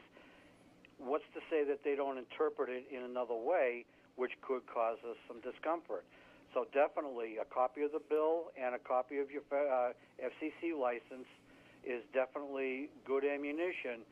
what's 0.98 1.26
to 1.34 1.40
say 1.50 1.64
that 1.64 1.84
they 1.84 1.94
don't 1.94 2.18
interpret 2.18 2.68
it 2.68 2.84
in 2.90 3.02
another 3.02 3.34
way, 3.34 3.84
which 4.16 4.32
could 4.40 4.62
cause 4.66 4.98
us 5.08 5.16
some 5.28 5.40
discomfort? 5.40 6.04
So 6.54 6.66
definitely, 6.72 7.38
a 7.40 7.48
copy 7.48 7.82
of 7.82 7.92
the 7.92 8.02
bill 8.10 8.52
and 8.60 8.74
a 8.74 8.78
copy 8.78 9.18
of 9.18 9.30
your 9.30 9.42
uh, 9.52 9.92
FCC 10.20 10.76
license 10.78 11.28
is 11.84 12.02
definitely 12.12 12.88
good 13.06 13.24
ammunition. 13.24 14.04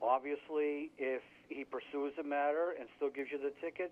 Obviously, 0.00 0.90
if 0.98 1.22
he 1.48 1.64
pursues 1.64 2.12
the 2.16 2.22
matter 2.22 2.74
and 2.78 2.88
still 2.96 3.08
gives 3.10 3.32
you 3.32 3.38
the 3.38 3.52
ticket, 3.60 3.90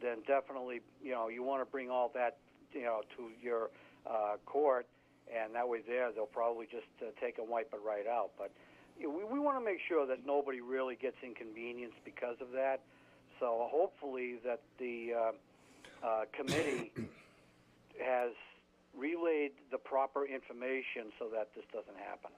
then 0.00 0.18
definitely, 0.26 0.80
you 1.02 1.12
know, 1.12 1.28
you 1.28 1.42
want 1.42 1.60
to 1.62 1.70
bring 1.70 1.90
all 1.90 2.10
that, 2.14 2.36
you 2.72 2.82
know, 2.82 3.02
to 3.16 3.30
your 3.42 3.70
uh, 4.08 4.36
court, 4.44 4.86
and 5.34 5.54
that 5.54 5.68
way 5.68 5.80
there 5.86 6.12
they'll 6.12 6.26
probably 6.26 6.66
just 6.66 6.86
uh, 7.02 7.06
take 7.20 7.38
and 7.38 7.48
wipe 7.48 7.72
it 7.72 7.80
right 7.84 8.06
out. 8.06 8.30
But 8.38 8.50
you 8.98 9.08
know, 9.08 9.18
we, 9.18 9.24
we 9.24 9.38
want 9.38 9.58
to 9.58 9.64
make 9.64 9.78
sure 9.88 10.06
that 10.06 10.26
nobody 10.26 10.60
really 10.60 10.96
gets 10.96 11.16
inconvenienced 11.22 11.98
because 12.04 12.36
of 12.40 12.52
that. 12.52 12.80
So 13.40 13.68
hopefully 13.70 14.36
that 14.44 14.60
the 14.78 15.12
uh, 15.12 16.06
uh, 16.06 16.24
committee 16.32 16.92
has 18.04 18.32
relayed 18.96 19.52
the 19.70 19.78
proper 19.78 20.24
information 20.24 21.12
so 21.18 21.28
that 21.34 21.48
this 21.54 21.64
doesn't 21.72 21.98
happen. 21.98 22.30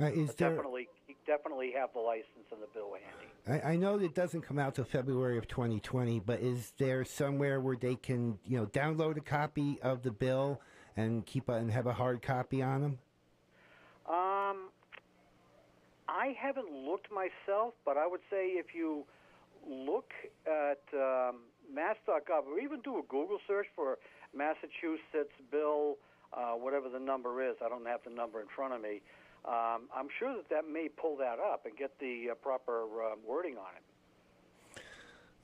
Uh, 0.00 0.06
is 0.06 0.34
there? 0.34 0.50
definitely, 0.50 0.88
definitely 1.26 1.72
have 1.76 1.90
the 1.92 2.00
license 2.00 2.46
and 2.50 2.60
the 2.60 2.66
bill 2.74 2.92
handy. 2.92 3.62
I, 3.64 3.72
I 3.72 3.76
know 3.76 3.98
it 3.98 4.14
doesn't 4.14 4.42
come 4.42 4.58
out 4.58 4.74
till 4.74 4.84
February 4.84 5.38
of 5.38 5.46
2020, 5.48 6.20
but 6.20 6.40
is 6.40 6.72
there 6.78 7.04
somewhere 7.04 7.60
where 7.60 7.76
they 7.76 7.96
can, 7.96 8.38
you 8.44 8.58
know, 8.58 8.66
download 8.66 9.16
a 9.16 9.20
copy 9.20 9.78
of 9.82 10.02
the 10.02 10.10
bill 10.10 10.60
and 10.96 11.24
keep 11.26 11.48
a, 11.48 11.52
and 11.52 11.70
have 11.70 11.86
a 11.86 11.92
hard 11.92 12.22
copy 12.22 12.62
on 12.62 12.80
them? 12.80 12.98
Um, 14.08 14.70
I 16.08 16.34
haven't 16.38 16.70
looked 16.70 17.08
myself, 17.10 17.74
but 17.84 17.96
I 17.96 18.06
would 18.06 18.20
say 18.30 18.48
if 18.48 18.74
you 18.74 19.04
look 19.66 20.10
at 20.46 20.82
um, 20.92 21.40
mass.gov 21.72 22.46
or 22.46 22.58
even 22.58 22.80
do 22.80 22.98
a 22.98 23.02
Google 23.08 23.38
search 23.46 23.66
for 23.74 23.98
Massachusetts 24.36 25.34
bill, 25.50 25.96
uh, 26.32 26.52
whatever 26.52 26.88
the 26.88 26.98
number 26.98 27.48
is, 27.48 27.56
I 27.64 27.68
don't 27.68 27.86
have 27.86 28.00
the 28.04 28.10
number 28.10 28.40
in 28.40 28.46
front 28.54 28.74
of 28.74 28.82
me. 28.82 29.00
Um, 29.46 29.88
I'm 29.94 30.08
sure 30.18 30.34
that 30.34 30.48
that 30.48 30.68
may 30.70 30.88
pull 30.88 31.16
that 31.18 31.38
up 31.38 31.66
and 31.66 31.76
get 31.76 31.98
the 31.98 32.30
uh, 32.30 32.34
proper 32.34 32.84
uh, 32.84 33.14
wording 33.26 33.56
on 33.58 33.74
it. 33.76 33.82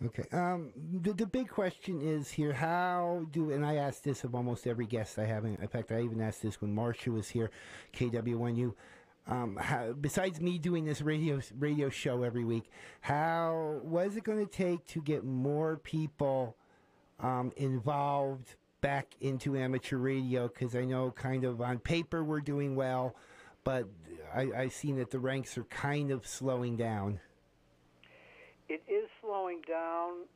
Okay. 0.02 0.24
Um, 0.32 0.72
the, 1.02 1.12
the 1.12 1.26
big 1.26 1.50
question 1.50 2.00
is 2.00 2.30
here: 2.30 2.54
How 2.54 3.26
do? 3.32 3.50
And 3.50 3.64
I 3.64 3.76
asked 3.76 4.02
this 4.02 4.24
of 4.24 4.34
almost 4.34 4.66
every 4.66 4.86
guest 4.86 5.18
I 5.18 5.26
have. 5.26 5.44
In 5.44 5.56
fact, 5.68 5.92
I 5.92 6.00
even 6.00 6.22
asked 6.22 6.42
this 6.42 6.62
when 6.62 6.74
Marcia 6.74 7.10
was 7.10 7.28
here, 7.28 7.50
KW1U. 7.94 8.72
Um, 9.26 9.56
how, 9.56 9.92
besides 9.92 10.40
me 10.40 10.58
doing 10.58 10.86
this 10.86 11.02
radio 11.02 11.40
radio 11.58 11.90
show 11.90 12.22
every 12.22 12.44
week, 12.44 12.70
how 13.02 13.80
was 13.84 14.16
it 14.16 14.24
going 14.24 14.44
to 14.44 14.50
take 14.50 14.86
to 14.86 15.02
get 15.02 15.24
more 15.24 15.76
people 15.76 16.56
um, 17.18 17.52
involved 17.58 18.56
back 18.80 19.14
into 19.20 19.56
amateur 19.58 19.98
radio? 19.98 20.48
Because 20.48 20.74
I 20.74 20.86
know, 20.86 21.10
kind 21.10 21.44
of 21.44 21.60
on 21.60 21.78
paper, 21.78 22.24
we're 22.24 22.40
doing 22.40 22.74
well, 22.74 23.14
but 23.64 23.86
I, 24.34 24.48
I've 24.56 24.72
seen 24.72 24.96
that 24.96 25.10
the 25.10 25.18
ranks 25.18 25.58
are 25.58 25.64
kind 25.64 26.10
of 26.10 26.26
slowing 26.26 26.76
down. 26.76 27.20
It 28.68 28.82
is 28.88 29.08
slowing 29.20 29.62
down 29.66 30.26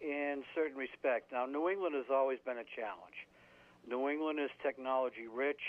in 0.00 0.42
certain 0.54 0.76
respect. 0.76 1.32
Now, 1.32 1.46
New 1.46 1.68
England 1.68 1.94
has 1.94 2.06
always 2.10 2.38
been 2.44 2.58
a 2.58 2.68
challenge. 2.76 3.26
New 3.88 4.08
England 4.08 4.38
is 4.38 4.50
technology 4.62 5.26
rich. 5.32 5.60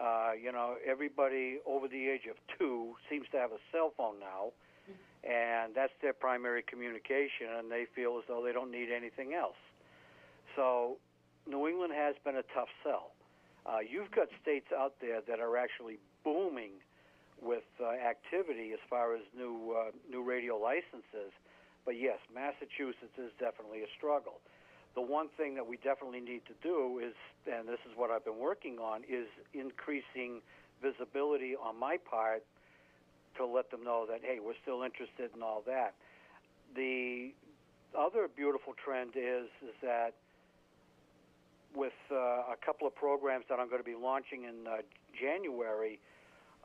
Uh, 0.00 0.32
you 0.40 0.50
know, 0.50 0.74
everybody 0.84 1.58
over 1.66 1.86
the 1.86 2.08
age 2.08 2.26
of 2.28 2.36
two 2.58 2.94
seems 3.08 3.26
to 3.30 3.38
have 3.38 3.52
a 3.52 3.62
cell 3.70 3.92
phone 3.96 4.18
now, 4.18 4.50
and 5.22 5.74
that's 5.74 5.92
their 6.02 6.12
primary 6.12 6.62
communication, 6.62 7.46
and 7.58 7.70
they 7.70 7.86
feel 7.94 8.18
as 8.18 8.24
though 8.26 8.42
they 8.44 8.52
don't 8.52 8.72
need 8.72 8.88
anything 8.90 9.34
else. 9.34 9.60
So, 10.56 10.96
New 11.46 11.68
England 11.68 11.92
has 11.94 12.16
been 12.24 12.36
a 12.36 12.42
tough 12.54 12.68
sell. 12.82 13.12
Uh, 13.66 13.78
you've 13.78 14.10
got 14.10 14.28
states 14.42 14.66
out 14.76 14.94
there 15.00 15.20
that 15.28 15.38
are 15.40 15.56
actually 15.56 15.98
booming 16.24 16.80
with 17.42 17.68
uh, 17.80 17.92
activity 17.92 18.72
as 18.72 18.80
far 18.88 19.14
as 19.14 19.22
new 19.36 19.76
uh, 19.76 19.90
new 20.10 20.22
radio 20.22 20.56
licenses. 20.56 21.32
But 21.84 22.00
yes, 22.00 22.18
Massachusetts 22.34 23.14
is 23.18 23.30
definitely 23.38 23.82
a 23.82 23.90
struggle. 23.96 24.40
The 24.94 25.02
one 25.02 25.28
thing 25.36 25.54
that 25.56 25.66
we 25.66 25.76
definitely 25.76 26.20
need 26.20 26.42
to 26.46 26.54
do 26.62 27.00
is, 27.04 27.14
and 27.50 27.68
this 27.68 27.82
is 27.84 27.92
what 27.96 28.10
I've 28.10 28.24
been 28.24 28.38
working 28.38 28.78
on, 28.78 29.02
is 29.04 29.26
increasing 29.52 30.40
visibility 30.80 31.54
on 31.56 31.78
my 31.78 31.98
part 31.98 32.42
to 33.36 33.44
let 33.44 33.70
them 33.70 33.84
know 33.84 34.06
that 34.08 34.20
hey, 34.22 34.38
we're 34.40 34.58
still 34.62 34.82
interested 34.82 35.30
in 35.34 35.42
all 35.42 35.62
that. 35.66 35.94
The 36.74 37.32
other 37.98 38.28
beautiful 38.34 38.74
trend 38.82 39.12
is 39.16 39.46
is 39.62 39.74
that 39.82 40.14
with 41.74 41.92
uh, 42.10 42.54
a 42.54 42.56
couple 42.64 42.86
of 42.86 42.94
programs 42.94 43.44
that 43.48 43.58
I'm 43.58 43.68
going 43.68 43.82
to 43.82 43.88
be 43.88 43.96
launching 43.96 44.44
in 44.44 44.66
uh, 44.66 44.76
January. 45.20 45.98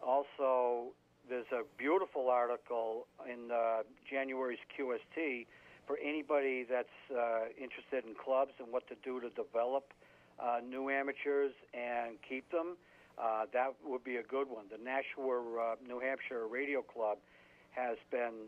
Also, 0.05 0.93
there's 1.29 1.51
a 1.51 1.63
beautiful 1.77 2.29
article 2.29 3.07
in 3.25 3.51
uh, 3.51 3.83
January's 4.09 4.59
QST 4.77 5.45
for 5.85 5.97
anybody 6.03 6.65
that's 6.69 6.87
uh, 7.11 7.49
interested 7.59 8.05
in 8.05 8.15
clubs 8.15 8.53
and 8.59 8.71
what 8.71 8.87
to 8.87 8.95
do 9.03 9.19
to 9.19 9.29
develop 9.29 9.93
uh, 10.39 10.59
new 10.67 10.89
amateurs 10.89 11.51
and 11.73 12.17
keep 12.27 12.49
them. 12.51 12.77
Uh, 13.17 13.45
that 13.51 13.73
would 13.85 14.03
be 14.03 14.15
a 14.15 14.23
good 14.23 14.47
one. 14.47 14.65
The 14.71 14.77
Nashua, 14.77 15.41
uh, 15.41 15.75
New 15.85 15.99
Hampshire 15.99 16.47
Radio 16.47 16.81
Club 16.81 17.17
has 17.71 17.97
been 18.11 18.47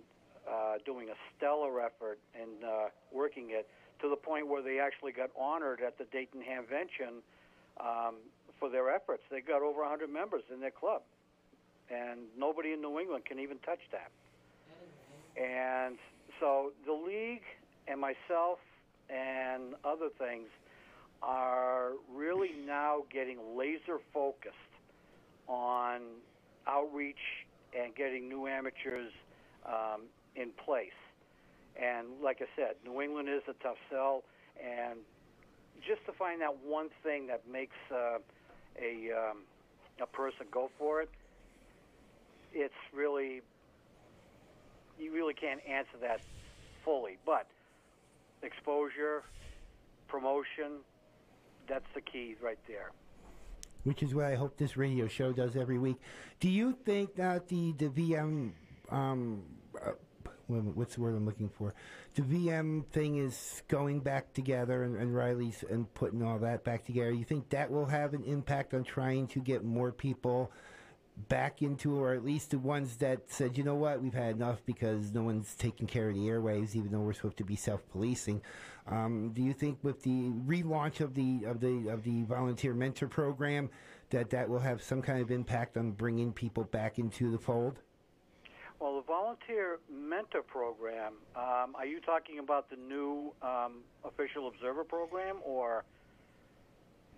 uh, 0.49 0.75
doing 0.85 1.09
a 1.09 1.17
stellar 1.35 1.81
effort 1.81 2.19
in 2.33 2.63
uh, 2.65 2.87
working 3.11 3.49
it 3.49 3.67
to 4.01 4.09
the 4.09 4.15
point 4.15 4.47
where 4.47 4.61
they 4.61 4.79
actually 4.79 5.11
got 5.11 5.29
honored 5.37 5.81
at 5.85 5.97
the 5.97 6.05
Dayton 6.05 6.41
Hamvention 6.41 7.21
um, 7.79 8.15
for 8.59 8.69
their 8.69 8.89
efforts. 8.89 9.23
They 9.29 9.41
got 9.41 9.61
over 9.61 9.81
100 9.81 10.09
members 10.09 10.43
in 10.51 10.59
their 10.59 10.71
club, 10.71 11.01
and 11.89 12.21
nobody 12.37 12.73
in 12.73 12.81
New 12.81 12.99
England 12.99 13.25
can 13.25 13.39
even 13.39 13.57
touch 13.59 13.79
that. 13.91 14.11
And 15.41 15.97
so 16.39 16.71
the 16.85 16.93
league 16.93 17.43
and 17.87 17.99
myself 17.99 18.59
and 19.09 19.75
other 19.83 20.09
things 20.17 20.47
are 21.21 21.91
really 22.13 22.51
now 22.65 23.03
getting 23.11 23.37
laser 23.57 23.99
focused 24.13 24.55
on 25.47 26.01
outreach 26.67 27.45
and 27.77 27.95
getting 27.95 28.27
new 28.27 28.47
amateurs 28.47 29.11
um, 29.65 30.03
in 30.35 30.49
place. 30.65 30.89
And 31.81 32.07
like 32.21 32.41
I 32.41 32.47
said, 32.55 32.75
New 32.85 33.01
England 33.01 33.29
is 33.29 33.43
a 33.47 33.53
tough 33.63 33.77
sell, 33.89 34.23
and 34.61 34.99
just 35.87 36.05
to 36.05 36.11
find 36.11 36.41
that 36.41 36.57
one 36.63 36.89
thing 37.01 37.27
that 37.27 37.47
makes 37.49 37.75
uh, 37.91 38.17
a 38.79 39.11
um, 39.11 39.37
a 40.01 40.05
person 40.05 40.47
go 40.51 40.69
for 40.77 41.01
it, 41.01 41.09
it's 42.53 42.73
really 42.93 43.41
you 44.99 45.11
really 45.13 45.33
can't 45.33 45.61
answer 45.67 45.97
that 46.01 46.21
fully. 46.85 47.17
But 47.25 47.47
exposure, 48.43 49.23
promotion, 50.07 50.81
that's 51.67 51.85
the 51.95 52.01
key 52.01 52.35
right 52.41 52.59
there. 52.67 52.91
which 53.83 54.03
is 54.03 54.13
what 54.13 54.25
I 54.25 54.35
hope 54.35 54.57
this 54.57 54.77
radio 54.77 55.07
show 55.07 55.31
does 55.33 55.55
every 55.55 55.79
week. 55.79 55.97
Do 56.39 56.49
you 56.49 56.73
think 56.85 57.15
that 57.15 57.47
the 57.47 57.73
the 57.73 57.87
VM, 57.89 58.51
um, 58.89 59.43
uh, 59.83 59.91
what's 60.47 60.95
the 60.95 61.01
word 61.01 61.15
I'm 61.15 61.25
looking 61.25 61.49
for? 61.49 61.73
The 62.15 62.23
VM 62.23 62.85
thing 62.87 63.17
is 63.17 63.63
going 63.69 64.01
back 64.01 64.33
together, 64.33 64.83
and, 64.83 64.97
and 64.97 65.15
Riley's 65.15 65.63
and 65.69 65.91
putting 65.93 66.21
all 66.23 66.39
that 66.39 66.63
back 66.63 66.85
together. 66.85 67.11
You 67.11 67.23
think 67.25 67.49
that 67.49 67.71
will 67.71 67.85
have 67.85 68.13
an 68.13 68.23
impact 68.25 68.73
on 68.73 68.83
trying 68.83 69.27
to 69.29 69.39
get 69.39 69.63
more 69.63 69.91
people? 69.91 70.51
Back 71.27 71.61
into, 71.61 71.95
or 71.95 72.13
at 72.13 72.25
least 72.25 72.51
the 72.51 72.59
ones 72.59 72.97
that 72.97 73.29
said, 73.29 73.57
you 73.57 73.63
know 73.63 73.75
what, 73.75 74.01
we've 74.01 74.13
had 74.13 74.35
enough 74.35 74.65
because 74.65 75.13
no 75.13 75.23
one's 75.23 75.53
taking 75.55 75.85
care 75.85 76.09
of 76.09 76.15
the 76.15 76.21
airwaves, 76.21 76.75
even 76.75 76.91
though 76.91 76.99
we're 76.99 77.13
supposed 77.13 77.37
to 77.37 77.43
be 77.43 77.55
self-policing. 77.55 78.41
Um, 78.87 79.31
do 79.33 79.41
you 79.41 79.53
think 79.53 79.77
with 79.83 80.01
the 80.03 80.31
relaunch 80.47 80.99
of 80.99 81.13
the 81.13 81.43
of 81.45 81.59
the 81.59 81.89
of 81.89 82.03
the 82.03 82.23
volunteer 82.23 82.73
mentor 82.73 83.07
program 83.07 83.69
that 84.09 84.29
that 84.31 84.49
will 84.49 84.59
have 84.59 84.81
some 84.81 85.01
kind 85.01 85.21
of 85.21 85.31
impact 85.31 85.77
on 85.77 85.91
bringing 85.91 86.33
people 86.33 86.63
back 86.63 86.97
into 86.97 87.31
the 87.31 87.37
fold? 87.37 87.79
Well, 88.79 88.95
the 88.95 89.03
volunteer 89.03 89.77
mentor 89.91 90.41
program, 90.41 91.13
um, 91.35 91.75
are 91.75 91.85
you 91.85 92.01
talking 92.01 92.39
about 92.39 92.69
the 92.71 92.77
new 92.77 93.31
um, 93.43 93.83
official 94.03 94.47
observer 94.47 94.83
program 94.83 95.37
or 95.45 95.83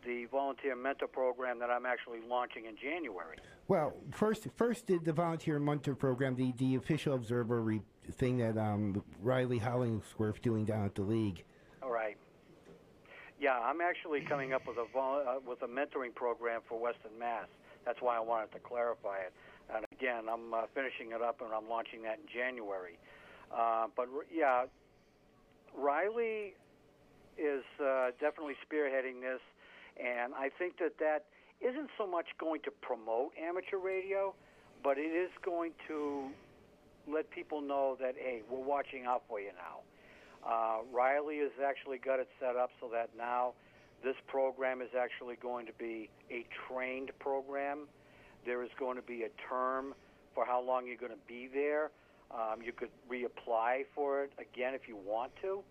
the 0.06 0.26
volunteer 0.26 0.76
mentor 0.76 1.08
program 1.08 1.60
that 1.60 1.70
I'm 1.70 1.86
actually 1.86 2.20
launching 2.28 2.66
in 2.66 2.76
January? 2.76 3.38
Well, 3.68 3.94
first, 4.12 4.48
first 4.58 4.88
the, 4.88 4.98
the 5.00 5.14
volunteer 5.14 5.58
mentor 5.58 5.96
program, 5.96 6.36
the, 6.36 6.54
the 6.58 6.76
official 6.76 7.16
observer 7.16 7.80
thing 8.14 8.38
that 8.38 8.58
um, 8.58 9.04
Riley 9.22 9.58
Hollingsworth 9.58 10.42
doing 10.42 10.66
down 10.66 10.86
at 10.86 10.96
the 10.96 11.02
league. 11.02 11.44
All 11.82 11.92
right. 11.92 12.18
Yeah, 13.40 13.60
I'm 13.60 13.82
actually 13.82 14.22
coming 14.22 14.54
up 14.54 14.64
with 14.68 14.78
a 14.78 14.98
uh, 14.98 15.40
with 15.46 15.62
a 15.64 15.68
mentoring 15.68 16.14
program 16.14 16.62
for 16.68 16.80
Western 16.80 17.18
Mass. 17.20 17.48
That's 17.86 18.02
why 18.02 18.16
I 18.16 18.20
wanted 18.20 18.52
to 18.54 18.60
clarify 18.60 19.18
it. 19.18 19.34
And 19.74 19.86
again, 19.92 20.26
I'm 20.32 20.54
uh, 20.54 20.62
finishing 20.74 21.12
it 21.12 21.22
up 21.22 21.42
and 21.42 21.54
I'm 21.54 21.68
launching 21.70 22.04
that 22.04 22.20
in 22.20 22.28
January. 22.34 22.98
Uh, 23.52 23.88
but 23.96 24.08
yeah, 24.34 24.66
Riley 25.78 26.54
is 27.38 27.64
uh, 27.82 28.12
definitely 28.20 28.56
spearheading 28.64 29.22
this, 29.22 29.42
and 29.98 30.34
I 30.34 30.50
think 30.58 30.78
that 30.80 30.98
that 31.00 31.26
isn't 31.62 31.90
so 31.98 32.08
much 32.08 32.28
going 32.40 32.62
to 32.62 32.72
promote 32.82 33.32
amateur 33.42 33.78
radio, 33.78 34.34
but 34.84 34.98
it 34.98 35.12
is 35.12 35.30
going 35.44 35.72
to 35.88 36.30
let 37.08 37.30
people 37.32 37.62
know 37.62 37.98
that 38.00 38.16
hey, 38.18 38.42
we're 38.50 38.64
watching 38.64 39.06
out 39.06 39.24
for 39.28 39.40
you 39.40 39.52
now. 39.56 39.80
Uh, 40.46 40.78
Riley 40.92 41.38
has 41.40 41.52
actually 41.66 41.98
got 41.98 42.20
it 42.20 42.28
set 42.40 42.56
up 42.56 42.70
so 42.82 42.90
that 42.92 43.10
now 43.18 43.54
this 44.04 44.16
program 44.28 44.82
is 44.82 44.90
actually 44.98 45.36
going 45.42 45.66
to 45.66 45.74
be 45.74 46.10
a 46.30 46.46
trained 46.68 47.12
program. 47.20 47.88
There 48.46 48.64
is 48.64 48.70
going 48.78 48.98
to 48.98 49.02
be 49.02 49.24
a 49.24 49.30
term 49.50 49.94
for 50.36 50.46
how 50.46 50.62
long 50.62 50.86
you're 50.86 50.98
going 50.98 51.14
to 51.14 51.28
be 51.28 51.48
there. 51.54 51.92
Um, 52.32 52.62
you 52.62 52.74
could 52.74 52.90
reapply 53.10 53.86
for 53.96 54.24
it 54.24 54.32
again 54.40 54.74
if 54.74 54.88
you 54.88 54.98
want 54.98 55.32
to, 55.42 55.62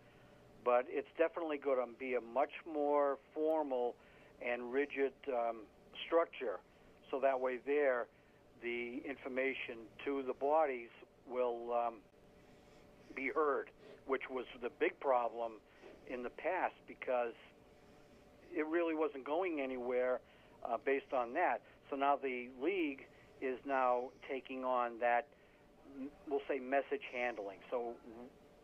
but 0.65 0.87
it's 0.89 1.09
definitely 1.19 1.59
going 1.59 1.79
to 1.79 1.99
be 1.99 2.15
a 2.15 2.21
much 2.21 2.53
more 2.73 3.19
formal 3.35 3.95
and 4.43 4.73
rigid 4.73 5.13
um, 5.29 5.63
structure. 6.07 6.61
So 7.11 7.21
that 7.21 7.39
way, 7.39 7.59
there, 7.67 8.07
the 8.63 9.03
information 9.09 9.87
to 10.05 10.23
the 10.27 10.33
bodies 10.35 10.89
will 11.29 11.73
um, 11.73 11.95
be 13.15 13.31
heard, 13.35 13.71
which 14.07 14.23
was 14.31 14.45
the 14.63 14.71
big 14.81 14.99
problem 15.01 15.53
in 16.09 16.23
the 16.23 16.31
past 16.31 16.75
because 16.87 17.35
it 18.55 18.67
really 18.67 18.95
wasn't 18.95 19.25
going 19.25 19.61
anywhere 19.61 20.21
uh, 20.65 20.77
based 20.85 21.13
on 21.13 21.33
that. 21.35 21.63
So 21.91 21.97
now 21.97 22.17
the 22.17 22.49
league 22.63 23.07
is 23.41 23.59
now 23.67 24.11
taking 24.31 24.65
on 24.65 24.99
that, 25.01 25.27
we'll 26.29 26.41
say, 26.49 26.59
message 26.59 27.03
handling. 27.13 27.59
So 27.71 27.95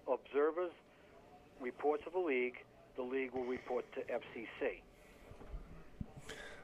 observers, 0.07 0.70
reports 1.61 2.05
of 2.07 2.12
the 2.12 2.18
league, 2.18 2.57
the 2.97 3.03
league 3.03 3.33
will 3.33 3.45
report 3.45 3.85
to 3.95 4.01
FCC. 4.01 4.81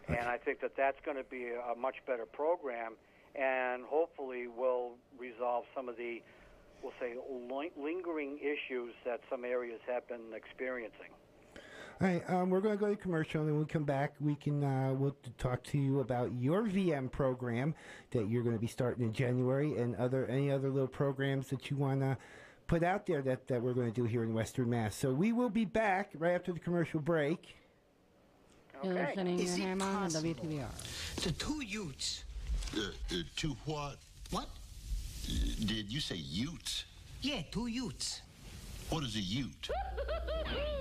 And 0.08 0.28
I 0.28 0.38
think 0.38 0.60
that 0.60 0.72
that's 0.76 0.98
going 1.04 1.16
to 1.16 1.24
be 1.24 1.48
a 1.48 1.78
much 1.78 1.96
better 2.06 2.26
program, 2.26 2.94
and 3.34 3.84
hopefully 3.84 4.46
will 4.46 4.92
resolve 5.18 5.64
some 5.74 5.88
of 5.88 5.96
the, 5.96 6.22
we'll 6.82 6.92
say, 7.00 7.14
lingering 7.76 8.38
issues 8.38 8.94
that 9.04 9.20
some 9.30 9.44
areas 9.44 9.80
have 9.86 10.06
been 10.08 10.32
experiencing. 10.34 11.10
All 12.00 12.08
right, 12.08 12.28
um, 12.28 12.50
we're 12.50 12.60
going 12.60 12.76
to 12.76 12.80
go 12.80 12.90
to 12.90 12.96
commercial, 12.96 13.40
and 13.40 13.48
then 13.48 13.54
when 13.54 13.64
we 13.64 13.70
come 13.70 13.84
back, 13.84 14.14
we 14.20 14.34
can 14.34 14.64
uh, 14.64 14.92
we'll 14.92 15.16
talk 15.38 15.62
to 15.64 15.78
you 15.78 16.00
about 16.00 16.32
your 16.34 16.64
VM 16.64 17.10
program 17.10 17.72
that 18.10 18.28
you're 18.28 18.42
going 18.42 18.56
to 18.56 18.60
be 18.60 18.66
starting 18.66 19.04
in 19.04 19.12
January, 19.12 19.78
and 19.78 19.94
other 19.96 20.26
any 20.26 20.50
other 20.50 20.70
little 20.70 20.88
programs 20.88 21.48
that 21.48 21.70
you 21.70 21.76
want 21.76 22.00
to 22.00 22.18
put 22.66 22.82
out 22.82 23.06
there 23.06 23.22
that, 23.22 23.46
that 23.48 23.62
we're 23.62 23.74
going 23.74 23.92
to 23.92 23.94
do 23.94 24.04
here 24.04 24.22
in 24.22 24.34
Western 24.34 24.70
Mass. 24.70 24.96
So 24.96 25.12
we 25.12 25.32
will 25.32 25.50
be 25.50 25.64
back 25.64 26.10
right 26.18 26.34
after 26.34 26.52
the 26.52 26.60
commercial 26.60 27.00
break. 27.00 27.56
You're 28.82 28.94
listening 28.94 29.38
Is 29.40 29.54
to 29.56 29.62
it 29.62 29.64
Ham 29.64 29.82
on 29.82 30.02
possible? 30.04 30.34
WTBR. 30.34 31.22
The 31.22 31.32
two 31.32 31.60
Utes. 31.64 32.24
Uh, 32.76 32.80
uh, 32.80 33.16
two 33.36 33.56
what? 33.64 33.96
What? 34.30 34.48
Did 35.64 35.92
you 35.92 36.00
say 36.00 36.16
Utes? 36.16 36.84
Yeah, 37.22 37.42
two 37.50 37.66
Utes. 37.66 38.20
What 38.94 39.02
is 39.02 39.16
a 39.16 39.20
Ute? 39.20 39.70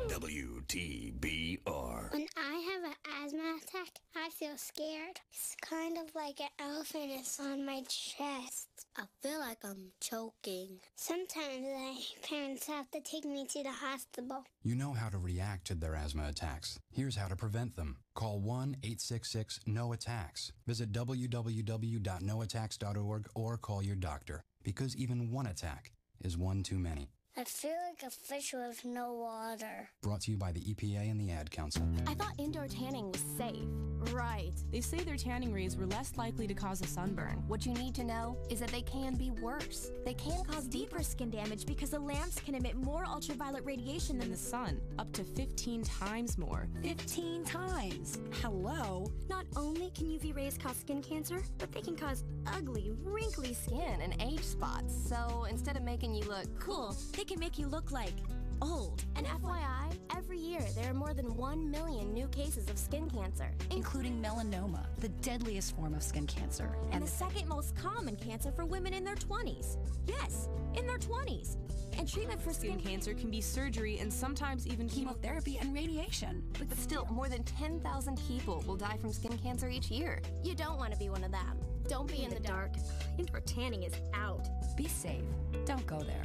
WTBR. 0.07 2.11
When 2.11 2.28
I 2.38 2.53
have 2.70 2.84
an 2.84 2.93
asthma 3.24 3.57
attack, 3.57 3.89
I 4.16 4.30
feel 4.30 4.55
scared. 4.55 5.20
It's 5.32 5.55
kind 5.64 5.97
of 5.97 6.14
like 6.14 6.39
an 6.39 6.49
elephant 6.59 7.11
is 7.20 7.39
on 7.41 7.66
my 7.66 7.82
chest. 7.89 8.68
I 8.95 9.05
feel 9.24 9.39
like 9.39 9.57
I'm 9.64 9.93
choking. 9.99 10.80
Sometimes 10.95 11.64
my 11.64 11.97
parents 12.22 12.68
have 12.68 12.91
to 12.91 13.01
take 13.01 13.26
me 13.26 13.47
to 13.47 13.64
the 13.64 13.72
hospital. 13.72 14.45
You 14.61 14.76
know 14.76 14.93
how 14.93 15.09
to 15.09 15.18
react 15.18 15.66
to 15.68 15.74
their 15.74 15.95
asthma 15.95 16.28
attacks. 16.28 16.78
Here's 16.91 17.16
how 17.16 17.30
to 17.30 17.36
prevent 17.36 17.76
them. 17.76 17.97
Call 18.14 18.41
1 18.41 18.78
866 18.84 19.61
No 19.66 19.91
Attacks. 19.91 20.51
Visit 20.68 20.91
www.noattacks.org 20.91 23.28
or 23.34 23.57
call 23.57 23.82
your 23.82 23.95
doctor 23.95 24.43
because 24.61 24.95
even 24.95 25.32
one 25.32 25.47
attack 25.47 25.93
is 26.24 26.38
one 26.38 26.61
too 26.61 26.78
many. 26.78 27.09
I 27.36 27.44
feel 27.46 27.74
like 27.90 28.04
a 28.06 28.12
fish 28.12 28.54
with 28.54 28.86
no 28.86 29.14
water. 29.14 29.90
Brought 30.04 30.22
to 30.22 30.32
you 30.32 30.38
by 30.38 30.52
the 30.52 30.60
EPA 30.60 31.10
and 31.10 31.20
the 31.20 31.32
Ad 31.32 31.50
Council. 31.50 31.82
I 32.06 32.14
thought 32.14 32.34
indoor 32.38 32.68
tanning 32.68 33.12
was 33.12 33.24
safe. 33.36 33.66
Right. 34.12 34.54
They 34.72 34.82
say 34.82 35.00
their 35.00 35.16
tanning 35.16 35.52
rays 35.52 35.76
were 35.76 35.88
less 35.88 36.16
likely 36.16 36.46
to 36.46 36.54
cause 36.54 36.82
a 36.82 36.88
sunburn. 36.88 37.42
What 37.48 37.66
you 37.66 37.74
need 37.74 37.96
to 37.96 38.04
know 38.04 38.38
is 38.52 38.60
that 38.60 38.70
they 38.70 38.82
can 38.82 39.16
be 39.16 39.32
worse. 39.32 39.92
They 40.06 40.14
can 40.14 40.44
cause 40.44 40.66
deeper 40.68 41.02
skin 41.02 41.32
damage 41.32 41.66
because 41.66 41.92
the 41.92 42.00
lamps 42.00 42.40
can 42.40 42.54
emit 42.54 42.76
more 42.76 43.06
ultraviolet 43.06 43.66
radiation 43.66 44.20
than 44.20 44.30
the 44.30 44.38
sun, 44.38 44.80
up 45.00 45.12
to 45.14 45.24
15 45.24 45.84
times 45.84 46.38
more. 46.38 46.68
15 46.84 47.46
times? 47.46 48.20
Hello? 48.42 49.12
Not 49.28 49.46
only 49.56 49.90
can 49.92 50.06
UV 50.08 50.36
rays 50.36 50.58
cause 50.58 50.76
skin 50.76 51.02
cancer, 51.02 51.42
but 51.58 51.72
they 51.72 51.82
can 51.82 51.96
cause 51.96 52.24
ugly, 52.46 52.92
wrinkly 53.04 53.54
skin 53.54 54.02
and 54.02 54.22
age 54.22 54.44
spots. 54.44 54.94
So 55.08 55.46
instead 55.50 55.78
of 55.78 55.84
making 55.84 56.14
you 56.14 56.26
look 56.26 56.48
cool, 56.60 56.96
they 57.18 57.22
can 57.26 57.39
make 57.39 57.57
you 57.57 57.67
look 57.67 57.91
like 57.91 58.13
old. 58.61 59.03
And 59.15 59.26
FYI, 59.26 59.97
every 60.15 60.38
year 60.39 60.61
there 60.76 60.89
are 60.89 60.93
more 60.93 61.13
than 61.13 61.36
1 61.36 61.71
million 61.71 62.13
new 62.13 62.28
cases 62.30 62.69
of 62.69 62.78
skin 62.78 63.09
cancer, 63.09 63.51
Including 63.71 64.21
melanoma, 64.21 64.86
the 64.99 65.09
deadliest 65.09 65.76
form 65.76 65.93
of 65.93 66.03
skin 66.03 66.28
cancer. 66.28 66.76
and 66.91 67.03
the 67.03 67.07
second 67.07 67.47
most 67.47 67.76
common 67.76 68.15
cancer 68.15 68.51
for 68.51 68.65
women 68.65 68.93
in 68.93 69.03
their 69.03 69.15
20s. 69.15 69.78
Yes, 70.07 70.47
in 70.76 70.86
their 70.88 70.97
20s. 70.97 71.57
And 71.97 72.07
treatment 72.11 72.41
for 72.41 72.51
Skin 72.53 72.80
cancer 72.80 73.13
can 73.13 73.30
be 73.30 73.39
surgery 73.39 73.99
and 73.99 74.11
sometimes 74.11 74.65
even 74.65 74.89
chemotherapy 74.89 75.59
and 75.59 75.76
radiation. 75.76 76.43
But 76.57 76.76
still, 76.80 77.05
more 77.11 77.30
than 77.30 77.43
10,000 77.43 78.19
people 78.28 78.63
will 78.65 78.78
die 78.78 78.97
from 78.99 79.13
skin 79.13 79.38
cancer 79.38 79.69
each 79.69 79.91
year. 79.91 80.19
You 80.43 80.55
don't 80.55 80.78
want 80.78 80.91
to 80.93 80.97
be 80.97 81.09
one 81.09 81.24
of 81.24 81.32
them. 81.32 81.59
Don't 81.88 82.08
be 82.08 82.24
in 82.24 82.30
the 82.30 82.40
dark. 82.40 82.72
Indoor 83.18 83.42
tanning 83.42 83.84
is 83.84 83.94
out. 84.14 84.48
Be 84.76 84.88
safe. 84.88 85.24
Don't 85.66 85.86
go 85.86 86.00
there. 86.00 86.24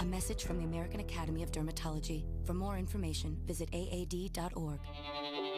A 0.00 0.04
message 0.04 0.44
from 0.44 0.58
the 0.58 0.64
American 0.64 1.00
Academy 1.00 1.42
of 1.42 1.52
Dermatology. 1.52 2.24
For 2.44 2.54
more 2.54 2.78
information, 2.78 3.36
visit 3.46 3.68
aad.org. 3.72 4.78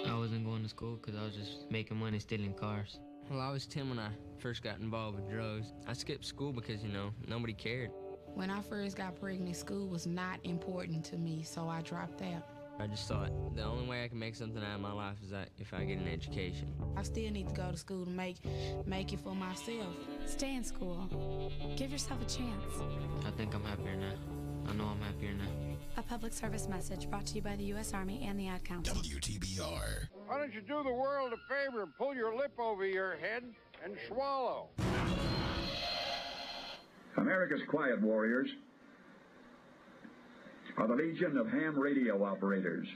I 0.07 0.19
wasn't 0.19 0.45
going 0.45 0.63
to 0.63 0.69
school 0.69 0.97
because 0.97 1.21
I 1.21 1.25
was 1.25 1.35
just 1.37 1.71
making 1.71 1.99
money 1.99 2.19
stealing 2.19 2.55
cars. 2.55 2.99
Well, 3.31 3.41
I 3.41 3.51
was 3.51 3.67
10 3.67 3.89
when 3.89 3.99
I 3.99 4.09
first 4.39 4.63
got 4.63 4.81
involved 4.81 5.17
with 5.21 5.31
drugs. 5.31 5.73
I 5.87 5.93
skipped 5.93 6.25
school 6.25 6.53
because, 6.53 6.83
you 6.83 6.91
know, 6.91 7.13
nobody 7.29 7.53
cared. 7.53 7.91
When 8.35 8.51
I 8.51 8.63
first 8.63 8.97
got 8.97 9.21
pregnant, 9.21 9.57
school 9.57 9.87
was 9.87 10.07
not 10.07 10.41
important 10.45 11.05
to 11.07 11.17
me, 11.19 11.43
so 11.43 11.69
I 11.69 11.83
dropped 11.83 12.23
out. 12.23 12.43
I 12.83 12.89
just 12.89 13.07
thought 13.07 13.31
the 13.55 13.63
only 13.63 13.87
way 13.89 14.03
I 14.03 14.09
can 14.09 14.19
make 14.19 14.35
something 14.35 14.61
out 14.61 14.75
of 14.75 14.81
my 14.81 14.91
life 14.91 15.15
is 15.23 15.31
that 15.31 15.51
if 15.57 15.73
I 15.73 15.85
get 15.85 15.99
an 15.99 16.09
education. 16.09 16.75
I 16.97 17.05
still 17.05 17.31
need 17.31 17.47
to 17.47 17.55
go 17.55 17.71
to 17.71 17.77
school 17.77 18.05
to 18.05 18.11
make 18.11 18.39
make 18.87 19.13
it 19.13 19.21
for 19.21 19.37
myself. 19.37 19.95
Stay 20.27 20.57
in 20.57 20.65
school. 20.65 21.09
Give 21.77 21.93
yourself 21.93 22.21
a 22.21 22.25
chance. 22.25 22.75
I 23.25 23.31
think 23.37 23.55
I'm 23.55 23.63
happier 23.63 23.95
now. 23.95 24.15
I 24.69 24.73
know 24.73 24.87
I'm 24.87 25.01
happier 25.01 25.33
now. 25.33 25.77
A 25.97 26.03
public 26.03 26.33
service 26.33 26.67
message 26.69 27.09
brought 27.09 27.27
to 27.27 27.37
you 27.37 27.43
by 27.43 27.55
the 27.55 27.65
U.S. 27.67 27.95
Army 27.95 28.27
and 28.29 28.37
the 28.39 28.49
Ad 28.49 28.65
Council. 28.65 28.97
WTBR. 28.97 30.09
Why 30.27 30.39
don't 30.39 30.53
you 30.53 30.61
do 30.61 30.83
the 30.83 30.93
world 30.93 31.33
a 31.33 31.55
favor 31.55 31.85
and 31.85 31.97
pull 31.97 32.17
your 32.17 32.37
lip 32.37 32.59
over 32.59 32.85
your 32.85 33.15
head 33.15 33.45
and 33.85 33.97
swallow? 34.09 34.71
America's 37.17 37.63
quiet 37.69 38.03
warriors 38.03 38.49
are 40.79 40.87
the 40.87 40.95
Legion 40.95 41.37
of 41.37 41.49
Ham 41.49 41.79
radio 41.79 42.23
operators, 42.25 42.87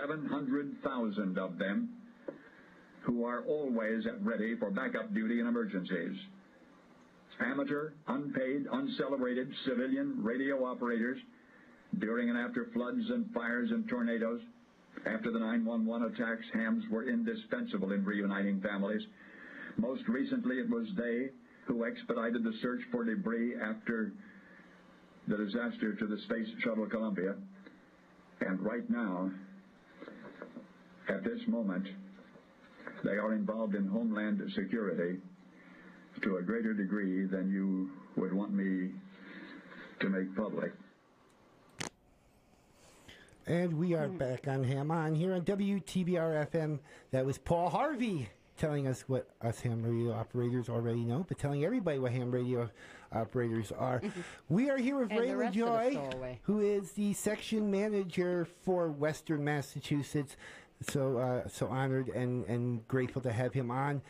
700,000 0.00 1.38
of 1.38 1.58
them 1.58 1.88
who 3.02 3.24
are 3.24 3.44
always 3.44 4.04
at 4.06 4.24
ready 4.24 4.56
for 4.56 4.70
backup 4.70 5.14
duty 5.14 5.40
in 5.40 5.46
emergencies. 5.46 6.16
Amateur, 7.40 7.92
unpaid, 8.08 8.66
uncelebrated 8.72 9.48
civilian 9.66 10.22
radio 10.22 10.64
operators 10.64 11.18
during 11.98 12.30
and 12.30 12.38
after 12.38 12.68
floods 12.72 13.08
and 13.10 13.30
fires 13.32 13.70
and 13.70 13.88
tornadoes. 13.88 14.40
After 15.06 15.30
the 15.30 15.38
911 15.38 16.14
attacks, 16.14 16.44
hams 16.54 16.82
were 16.90 17.08
indispensable 17.08 17.92
in 17.92 18.04
reuniting 18.04 18.60
families. 18.60 19.02
Most 19.76 20.02
recently, 20.08 20.56
it 20.56 20.68
was 20.68 20.86
they 20.96 21.28
who 21.66 21.84
expedited 21.84 22.42
the 22.42 22.54
search 22.62 22.80
for 22.90 23.04
debris 23.04 23.54
after 23.62 24.12
the 25.26 25.36
disaster 25.36 25.94
to 25.94 26.06
the 26.06 26.18
Space 26.22 26.48
Shuttle 26.62 26.86
Columbia. 26.86 27.34
And 28.40 28.60
right 28.60 28.88
now, 28.88 29.30
at 31.08 31.24
this 31.24 31.40
moment, 31.46 31.86
they 33.04 33.12
are 33.12 33.32
involved 33.32 33.74
in 33.74 33.86
homeland 33.86 34.42
security 34.54 35.18
to 36.22 36.36
a 36.36 36.42
greater 36.42 36.72
degree 36.72 37.26
than 37.26 37.50
you 37.50 37.90
would 38.16 38.32
want 38.32 38.52
me 38.52 38.90
to 40.00 40.08
make 40.08 40.34
public. 40.36 40.72
And 43.46 43.78
we 43.78 43.94
are 43.94 44.08
hmm. 44.08 44.16
back 44.16 44.48
on 44.48 44.64
Ham 44.64 44.90
On 44.90 45.14
here 45.14 45.34
on 45.34 45.42
WTBR 45.42 46.50
FM. 46.50 46.78
That 47.12 47.24
was 47.24 47.38
Paul 47.38 47.70
Harvey 47.70 48.28
telling 48.56 48.86
us 48.86 49.04
what 49.06 49.28
us 49.42 49.60
ham 49.60 49.82
radio 49.82 50.12
operators 50.12 50.68
already 50.68 51.04
know, 51.04 51.24
but 51.28 51.38
telling 51.38 51.64
everybody 51.64 51.98
what 51.98 52.12
ham 52.12 52.30
radio 52.30 52.68
operators 53.16 53.72
are. 53.72 54.00
we 54.48 54.70
are 54.70 54.78
here 54.78 54.98
with 54.98 55.10
And 55.10 55.18
the 55.18 55.22
Ray 55.22 55.34
rest 55.34 55.56
Lajoie, 55.56 56.38
who 56.42 56.60
is 56.60 56.92
the 56.92 57.12
section 57.14 57.70
manager 57.70 58.46
for 58.62 58.90
Western 58.90 59.44
Massachusetts. 59.44 60.36
So, 60.90 61.16
uh, 61.16 61.48
so 61.48 61.68
honored 61.68 62.08
and, 62.08 62.44
and 62.46 62.86
grateful 62.86 63.22
to 63.22 63.32
have 63.32 63.54
him 63.54 63.70
on 63.70 64.02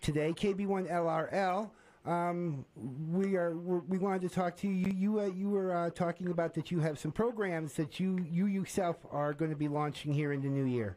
today. 0.00 0.32
KB1LRL. 0.32 1.70
Um, 2.04 2.64
we 3.12 3.36
are 3.36 3.54
we're, 3.56 3.78
we 3.80 3.98
wanted 3.98 4.22
to 4.22 4.28
talk 4.28 4.56
to 4.56 4.68
you. 4.68 4.74
You 4.74 4.92
you, 4.92 5.20
uh, 5.20 5.26
you 5.26 5.48
were 5.48 5.72
uh, 5.72 5.90
talking 5.90 6.30
about 6.30 6.52
that 6.54 6.70
you 6.70 6.80
have 6.80 6.98
some 6.98 7.12
programs 7.12 7.74
that 7.74 8.00
you 8.00 8.18
you 8.28 8.46
yourself 8.46 8.96
are 9.12 9.32
going 9.32 9.52
to 9.52 9.56
be 9.56 9.68
launching 9.68 10.12
here 10.12 10.32
in 10.32 10.42
the 10.42 10.48
new 10.48 10.64
year. 10.64 10.96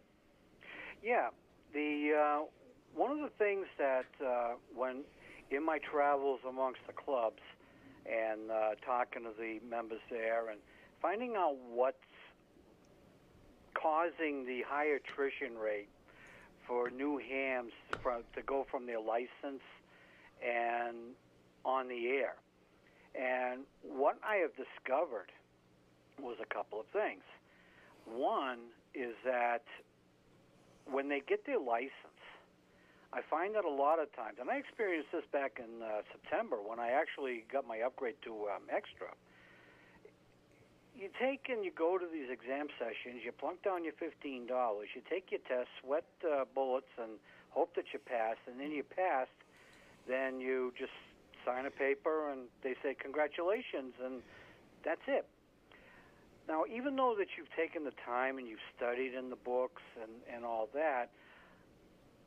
Yeah, 1.03 1.29
the 1.73 2.11
uh, 2.19 2.45
one 2.95 3.11
of 3.11 3.19
the 3.19 3.29
things 3.37 3.67
that 3.77 4.05
uh, 4.25 4.53
when 4.73 5.03
in 5.51 5.63
my 5.63 5.77
travels 5.77 6.39
amongst 6.47 6.79
the 6.87 6.93
clubs 6.93 7.41
and 8.05 8.51
uh, 8.51 8.75
talking 8.85 9.23
to 9.23 9.31
the 9.37 9.59
members 9.67 10.01
there 10.09 10.49
and 10.49 10.59
finding 11.01 11.35
out 11.35 11.55
what's 11.69 11.97
causing 13.73 14.45
the 14.45 14.61
high 14.67 14.85
attrition 14.85 15.57
rate 15.57 15.89
for 16.67 16.89
new 16.89 17.17
hams 17.17 17.71
from, 18.01 18.23
to 18.35 18.41
go 18.41 18.65
from 18.69 18.85
their 18.85 18.99
license 18.99 19.61
and 20.43 20.95
on 21.63 21.87
the 21.87 22.07
air. 22.07 22.35
And 23.15 23.61
what 23.81 24.17
I 24.27 24.37
have 24.37 24.51
discovered 24.55 25.31
was 26.19 26.37
a 26.41 26.53
couple 26.53 26.79
of 26.79 26.85
things. 26.87 27.23
One 28.05 28.59
is 28.93 29.15
that 29.25 29.63
when 30.85 31.09
they 31.09 31.21
get 31.27 31.45
their 31.45 31.59
license, 31.59 31.91
I 33.13 33.21
find 33.21 33.55
that 33.55 33.65
a 33.65 33.69
lot 33.69 33.99
of 33.99 34.13
times, 34.15 34.37
and 34.39 34.49
I 34.49 34.57
experienced 34.57 35.11
this 35.11 35.23
back 35.31 35.59
in 35.59 35.81
uh, 35.81 36.01
September 36.11 36.57
when 36.57 36.79
I 36.79 36.91
actually 36.91 37.45
got 37.51 37.67
my 37.67 37.79
upgrade 37.81 38.15
to 38.23 38.31
um, 38.53 38.63
extra. 38.69 39.07
You 40.97 41.09
take 41.19 41.47
and 41.49 41.63
you 41.63 41.71
go 41.71 41.97
to 41.97 42.05
these 42.11 42.29
exam 42.29 42.67
sessions, 42.79 43.21
you 43.23 43.31
plunk 43.31 43.63
down 43.63 43.83
your 43.83 43.93
$15, 43.93 44.47
you 44.95 45.01
take 45.09 45.31
your 45.31 45.41
test, 45.47 45.69
sweat 45.81 46.05
uh, 46.23 46.45
bullets, 46.53 46.91
and 46.97 47.19
hope 47.51 47.75
that 47.75 47.85
you 47.93 47.99
pass, 47.99 48.35
and 48.47 48.59
then 48.59 48.71
you 48.71 48.83
passed, 48.83 49.35
then 50.07 50.39
you 50.39 50.73
just 50.77 50.95
sign 51.45 51.65
a 51.65 51.71
paper 51.71 52.31
and 52.31 52.47
they 52.63 52.75
say 52.81 52.95
congratulations, 52.95 53.93
and 54.03 54.21
that's 54.83 55.03
it. 55.07 55.25
Now, 56.47 56.63
even 56.71 56.95
though 56.95 57.15
that 57.17 57.27
you've 57.37 57.53
taken 57.55 57.83
the 57.83 57.93
time 58.05 58.37
and 58.37 58.47
you've 58.47 58.63
studied 58.77 59.13
in 59.13 59.29
the 59.29 59.35
books 59.35 59.81
and, 60.01 60.11
and 60.33 60.45
all 60.45 60.69
that, 60.73 61.09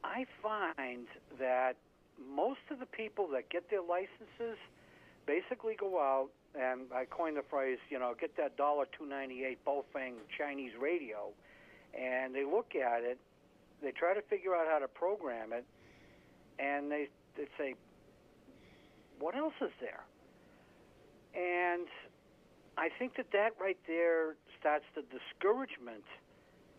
I 0.04 0.26
find 0.42 1.06
that 1.38 1.76
most 2.18 2.60
of 2.70 2.78
the 2.78 2.86
people 2.86 3.28
that 3.32 3.48
get 3.50 3.70
their 3.70 3.82
licenses 3.82 4.58
basically 5.26 5.74
go 5.78 6.00
out 6.00 6.28
and 6.58 6.92
I 6.94 7.04
coined 7.04 7.36
the 7.36 7.42
phrase, 7.48 7.78
you 7.90 7.98
know, 7.98 8.14
get 8.18 8.36
that 8.36 8.56
dollar 8.56 8.86
two 8.98 9.06
ninety 9.06 9.44
eight 9.44 9.58
Baofeng 9.64 10.14
Chinese 10.36 10.72
radio, 10.80 11.30
and 11.94 12.34
they 12.34 12.44
look 12.44 12.74
at 12.74 13.02
it, 13.02 13.18
they 13.82 13.90
try 13.90 14.14
to 14.14 14.22
figure 14.22 14.54
out 14.54 14.66
how 14.70 14.78
to 14.78 14.88
program 14.88 15.52
it, 15.52 15.64
and 16.58 16.90
they 16.90 17.08
they 17.36 17.46
say, 17.58 17.74
what 19.20 19.36
else 19.36 19.54
is 19.60 19.70
there? 19.80 20.04
And 21.34 21.86
I 22.78 22.88
think 22.98 23.16
that 23.16 23.26
that 23.32 23.50
right 23.60 23.78
there 23.86 24.36
starts 24.58 24.84
the 24.94 25.02
discouragement, 25.02 26.04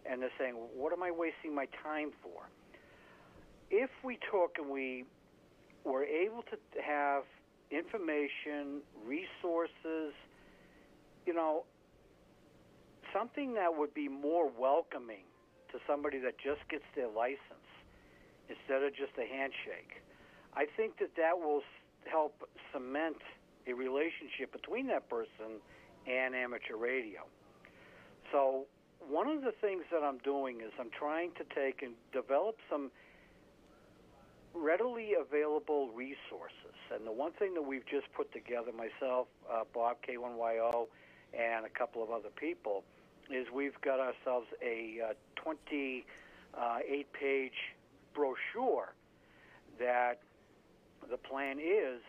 and 0.06 0.22
they're 0.22 0.32
saying, 0.40 0.56
what 0.56 0.92
am 0.92 1.04
I 1.04 1.12
wasting 1.12 1.54
my 1.54 1.68
time 1.84 2.12
for? 2.24 2.50
If 3.72 3.90
we 4.04 4.18
took 4.32 4.58
and 4.58 4.70
we 4.70 5.06
were 5.84 6.04
able 6.04 6.44
to 6.44 6.58
have 6.82 7.24
information, 7.72 8.82
resources, 9.06 10.14
you 11.26 11.34
know, 11.34 11.64
something 13.14 13.54
that 13.54 13.76
would 13.76 13.94
be 13.94 14.08
more 14.08 14.50
welcoming 14.50 15.24
to 15.72 15.80
somebody 15.88 16.18
that 16.20 16.38
just 16.38 16.68
gets 16.70 16.84
their 16.96 17.10
license 17.10 17.70
instead 18.50 18.84
of 18.84 18.96
just 18.96 19.14
a 19.18 19.26
handshake. 19.26 20.02
I 20.56 20.66
think 20.66 20.98
that 20.98 21.16
that 21.16 21.38
will 21.38 21.62
help 22.06 22.50
cement 22.74 23.18
a 23.68 23.74
relationship 23.74 24.52
between 24.52 24.88
that 24.88 25.08
person 25.10 25.62
and 26.08 26.34
amateur 26.34 26.76
radio. 26.76 27.22
So, 28.32 28.66
one 29.00 29.28
of 29.28 29.42
the 29.42 29.54
things 29.62 29.84
that 29.92 30.04
I'm 30.04 30.18
doing 30.20 30.58
is 30.62 30.72
I'm 30.80 30.90
trying 30.90 31.32
to 31.38 31.46
take 31.56 31.82
and 31.82 31.94
develop 32.12 32.58
some 32.70 32.92
readily 34.54 35.14
available 35.20 35.90
resources. 35.90 36.76
And 36.94 37.06
the 37.06 37.12
one 37.12 37.32
thing 37.34 37.54
that 37.54 37.62
we've 37.62 37.86
just 37.86 38.12
put 38.14 38.32
together, 38.34 38.72
myself, 38.72 39.28
uh, 39.52 39.64
Bob 39.74 39.98
K1YO, 40.08 40.88
and 41.34 41.66
a 41.66 41.70
couple 41.70 42.04
of 42.04 42.10
other 42.10 42.30
people, 42.36 42.84
is 43.30 43.48
we've 43.54 43.80
got 43.82 44.00
ourselves 44.00 44.48
a 44.64 45.00
uh, 45.10 45.14
28 45.36 47.14
page 47.14 47.52
brochure 48.14 48.94
that 49.80 50.20
the 51.10 51.18
plan 51.18 51.60
is 51.60 52.02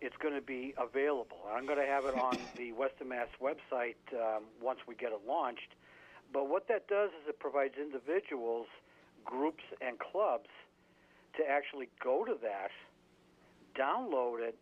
it's 0.00 0.16
going 0.18 0.34
to 0.34 0.42
be 0.42 0.74
available. 0.76 1.38
I'm 1.50 1.66
going 1.66 1.78
to 1.78 1.86
have 1.86 2.04
it 2.04 2.14
on 2.14 2.36
the 2.56 2.72
Western 2.72 3.08
Mass 3.08 3.28
website 3.40 3.96
um, 4.12 4.44
once 4.60 4.80
we 4.86 4.94
get 4.94 5.12
it 5.12 5.20
launched. 5.26 5.74
But 6.32 6.48
what 6.48 6.68
that 6.68 6.88
does 6.88 7.10
is 7.10 7.28
it 7.28 7.38
provides 7.38 7.74
individuals, 7.80 8.66
groups, 9.24 9.62
and 9.80 9.98
clubs 9.98 10.48
to 11.36 11.42
actually 11.48 11.88
go 12.02 12.24
to 12.24 12.34
that, 12.42 12.70
download 13.78 14.40
it, 14.40 14.56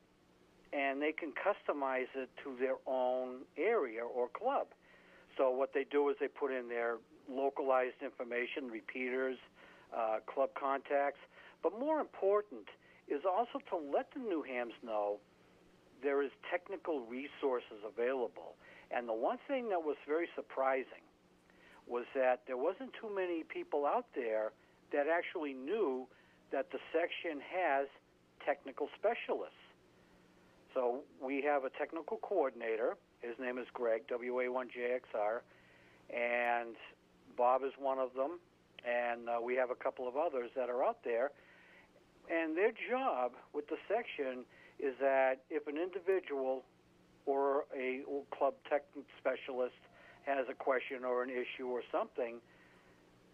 and 0.72 1.02
they 1.02 1.12
can 1.12 1.32
customize 1.32 2.08
it 2.14 2.30
to 2.42 2.56
their 2.58 2.76
own 2.86 3.40
area 3.58 4.02
or 4.02 4.28
club. 4.28 4.68
So 5.36 5.50
what 5.50 5.74
they 5.74 5.84
do 5.90 6.08
is 6.08 6.16
they 6.20 6.28
put 6.28 6.50
in 6.50 6.68
their 6.68 6.96
localized 7.28 8.02
information, 8.02 8.68
repeaters, 8.70 9.36
uh, 9.96 10.18
club 10.26 10.50
contacts, 10.58 11.20
but 11.62 11.78
more 11.78 12.00
important 12.00 12.68
is 13.08 13.22
also 13.28 13.58
to 13.70 13.76
let 13.76 14.12
the 14.14 14.20
new 14.20 14.42
hams 14.42 14.72
know 14.82 15.18
there 16.02 16.22
is 16.22 16.30
technical 16.50 17.00
resources 17.00 17.78
available. 17.86 18.56
And 18.90 19.08
the 19.08 19.14
one 19.14 19.38
thing 19.46 19.68
that 19.70 19.82
was 19.82 19.96
very 20.06 20.28
surprising 20.34 21.04
was 21.86 22.04
that 22.14 22.42
there 22.46 22.56
wasn't 22.56 22.90
too 23.00 23.14
many 23.14 23.44
people 23.44 23.86
out 23.86 24.06
there 24.14 24.52
that 24.92 25.06
actually 25.08 25.52
knew 25.52 26.06
that 26.52 26.70
the 26.70 26.78
section 26.92 27.40
has 27.40 27.88
technical 28.44 28.88
specialists. 28.98 29.56
So 30.74 31.00
we 31.20 31.42
have 31.42 31.64
a 31.64 31.70
technical 31.70 32.18
coordinator. 32.18 32.96
His 33.20 33.34
name 33.40 33.58
is 33.58 33.66
Greg, 33.72 34.02
WA1JXR, 34.08 35.40
and 36.14 36.74
Bob 37.36 37.62
is 37.64 37.72
one 37.78 37.98
of 37.98 38.14
them, 38.14 38.38
and 38.84 39.28
uh, 39.28 39.38
we 39.42 39.54
have 39.56 39.70
a 39.70 39.74
couple 39.74 40.08
of 40.08 40.16
others 40.16 40.50
that 40.56 40.68
are 40.68 40.84
out 40.84 40.98
there. 41.04 41.30
And 42.30 42.56
their 42.56 42.72
job 42.72 43.32
with 43.52 43.68
the 43.68 43.76
section 43.88 44.44
is 44.78 44.94
that 45.00 45.44
if 45.50 45.66
an 45.66 45.76
individual 45.76 46.64
or 47.26 47.64
a 47.76 48.02
club 48.36 48.54
tech 48.68 48.82
specialist 49.18 49.78
has 50.26 50.46
a 50.50 50.54
question 50.54 51.04
or 51.04 51.22
an 51.22 51.30
issue 51.30 51.66
or 51.66 51.82
something, 51.90 52.40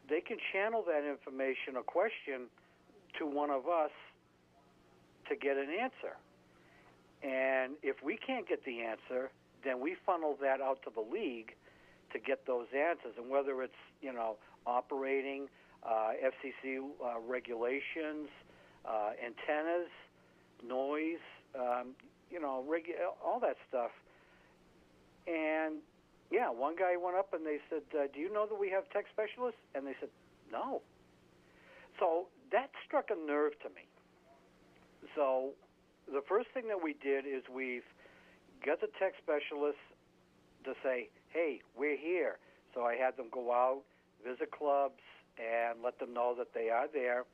they 0.08 0.20
can 0.20 0.38
channel 0.52 0.84
that 0.86 1.08
information 1.08 1.76
or 1.76 1.82
question 1.82 2.48
to 3.18 3.26
one 3.26 3.50
of 3.50 3.66
us 3.66 3.90
to 5.28 5.36
get 5.36 5.56
an 5.56 5.68
answer. 5.80 6.16
And 7.22 7.74
if 7.82 7.96
we 8.02 8.16
can't 8.16 8.48
get 8.48 8.64
the 8.64 8.80
answer, 8.82 9.30
then 9.64 9.80
we 9.80 9.96
funnel 10.06 10.36
that 10.40 10.60
out 10.60 10.82
to 10.84 10.90
the 10.94 11.00
league 11.00 11.54
to 12.12 12.18
get 12.18 12.46
those 12.46 12.66
answers. 12.74 13.14
And 13.18 13.28
whether 13.28 13.62
it's, 13.62 13.72
you 14.00 14.12
know, 14.12 14.36
operating, 14.66 15.48
uh, 15.82 16.12
FCC 16.22 16.78
uh, 16.78 17.20
regulations, 17.26 18.28
uh, 18.84 19.10
antennas, 19.24 19.90
noise, 20.66 21.22
um, 21.54 21.94
you 22.30 22.40
know, 22.40 22.64
regu- 22.68 22.98
all 23.24 23.40
that 23.40 23.56
stuff. 23.68 23.90
And 25.26 25.76
yeah, 26.30 26.50
one 26.50 26.76
guy 26.76 26.96
went 26.96 27.16
up 27.16 27.32
and 27.32 27.44
they 27.44 27.58
said, 27.70 27.82
uh, 27.94 28.06
"Do 28.12 28.20
you 28.20 28.32
know 28.32 28.46
that 28.46 28.58
we 28.58 28.70
have 28.70 28.88
tech 28.90 29.06
specialists?" 29.12 29.60
And 29.74 29.86
they 29.86 29.94
said, 30.00 30.10
"No." 30.52 30.82
So 31.98 32.28
that 32.52 32.70
struck 32.86 33.10
a 33.10 33.26
nerve 33.26 33.52
to 33.60 33.68
me. 33.70 33.86
So 35.14 35.50
the 36.06 36.22
first 36.28 36.48
thing 36.54 36.68
that 36.68 36.82
we 36.82 36.94
did 36.94 37.26
is 37.26 37.42
we've 37.52 37.86
got 38.64 38.80
the 38.80 38.88
tech 38.98 39.14
specialists 39.22 39.80
to 40.64 40.74
say, 40.82 41.08
"Hey, 41.28 41.60
we're 41.76 41.96
here." 41.96 42.38
So 42.74 42.82
I 42.82 42.96
had 42.96 43.16
them 43.16 43.28
go 43.30 43.52
out, 43.52 43.82
visit 44.24 44.50
clubs, 44.50 45.00
and 45.38 45.82
let 45.82 45.98
them 45.98 46.12
know 46.12 46.34
that 46.36 46.52
they 46.52 46.68
are 46.70 46.88
there. 46.88 47.24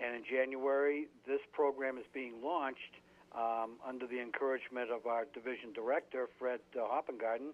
And 0.00 0.14
in 0.14 0.24
January, 0.24 1.08
this 1.26 1.40
program 1.52 1.98
is 1.98 2.06
being 2.14 2.42
launched 2.42 2.94
um, 3.34 3.76
under 3.86 4.06
the 4.06 4.20
encouragement 4.20 4.90
of 4.90 5.06
our 5.06 5.26
division 5.34 5.72
director, 5.72 6.28
Fred 6.38 6.60
uh, 6.76 6.80
Hopengarten, 6.86 7.52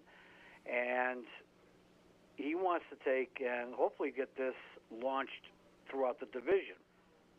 and 0.65 1.25
he 2.35 2.55
wants 2.55 2.85
to 2.89 2.97
take 3.03 3.41
and 3.41 3.73
hopefully 3.73 4.11
get 4.15 4.35
this 4.37 4.55
launched 4.91 5.49
throughout 5.89 6.19
the 6.19 6.27
division. 6.27 6.75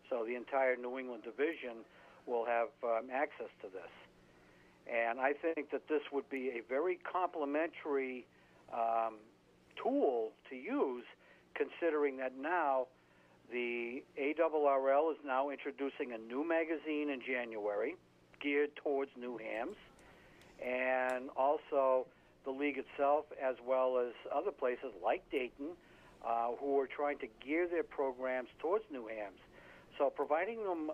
So 0.09 0.25
the 0.25 0.37
entire 0.37 0.77
New 0.77 0.99
England 0.99 1.25
division 1.25 1.85
will 2.27 2.45
have 2.45 2.69
um, 2.83 3.09
access 3.13 3.51
to 3.63 3.69
this. 3.69 3.91
And 4.87 5.19
I 5.19 5.33
think 5.33 5.71
that 5.71 5.89
this 5.89 6.03
would 6.13 6.29
be 6.31 6.51
a 6.51 6.63
very 6.69 6.99
complementary 7.11 8.27
um, 8.73 9.15
tool 9.83 10.31
to 10.51 10.57
use, 10.57 11.05
considering 11.55 12.17
that 12.19 12.33
now 12.39 12.87
the 13.51 14.03
ARRL 14.19 15.13
is 15.13 15.19
now 15.25 15.51
introducing 15.51 16.13
a 16.13 16.19
new 16.19 16.47
magazine 16.47 17.11
in 17.11 17.21
January 17.27 17.97
geared 18.41 18.75
towards 18.77 19.11
new 19.19 19.39
hams, 19.39 19.77
and 20.65 21.31
also 21.37 22.07
the 22.45 22.51
league 22.51 22.79
itself, 22.79 23.25
as 23.43 23.57
well 23.67 23.99
as 23.99 24.13
other 24.35 24.53
places 24.53 24.93
like 25.03 25.23
Dayton, 25.31 25.71
uh, 26.27 26.49
who 26.59 26.79
are 26.81 26.89
trying 26.89 27.19
to 27.19 27.29
gear 27.45 27.69
their 27.69 27.85
programs 27.85 28.49
towards 28.59 28.85
new 28.91 29.07
hams. 29.07 29.39
So 29.97 30.11
providing 30.11 30.65
them, 30.65 30.91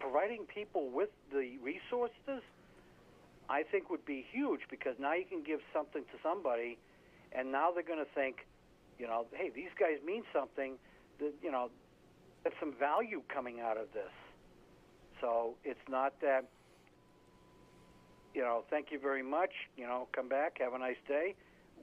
providing 0.00 0.44
people 0.44 0.90
with 0.90 1.10
the 1.32 1.56
resources, 1.62 2.42
I 3.48 3.62
think 3.62 3.90
would 3.90 4.04
be 4.04 4.26
huge 4.32 4.60
because 4.68 4.96
now 4.98 5.14
you 5.14 5.24
can 5.24 5.42
give 5.42 5.60
something 5.72 6.02
to 6.02 6.18
somebody, 6.22 6.78
and 7.32 7.52
now 7.52 7.70
they're 7.70 7.84
going 7.84 8.04
to 8.04 8.12
think, 8.12 8.46
you 8.98 9.06
know, 9.06 9.26
hey, 9.32 9.50
these 9.54 9.70
guys 9.78 9.98
mean 10.04 10.24
something. 10.32 10.74
That 11.20 11.32
you 11.42 11.52
know, 11.52 11.70
there's 12.42 12.56
some 12.58 12.74
value 12.78 13.22
coming 13.32 13.60
out 13.60 13.76
of 13.76 13.92
this. 13.94 14.12
So 15.20 15.54
it's 15.64 15.88
not 15.88 16.20
that, 16.20 16.44
you 18.34 18.42
know, 18.42 18.64
thank 18.68 18.90
you 18.90 18.98
very 18.98 19.22
much. 19.22 19.52
You 19.76 19.86
know, 19.86 20.08
come 20.12 20.28
back, 20.28 20.58
have 20.60 20.74
a 20.74 20.78
nice 20.78 21.00
day. 21.08 21.34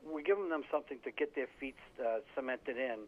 We're 0.05 0.23
giving 0.23 0.49
them 0.49 0.63
something 0.71 0.99
to 1.03 1.11
get 1.11 1.35
their 1.35 1.47
feet 1.59 1.75
uh, 1.99 2.19
cemented 2.35 2.77
in, 2.77 3.07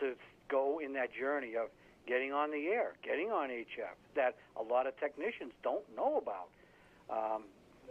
to 0.00 0.14
go 0.48 0.80
in 0.82 0.92
that 0.94 1.12
journey 1.12 1.56
of 1.56 1.68
getting 2.06 2.32
on 2.32 2.50
the 2.50 2.66
air, 2.68 2.94
getting 3.02 3.30
on 3.30 3.48
HF 3.48 3.96
that 4.14 4.36
a 4.56 4.62
lot 4.62 4.86
of 4.86 4.98
technicians 4.98 5.52
don't 5.62 5.84
know 5.96 6.18
about. 6.18 6.48
Um, 7.10 7.44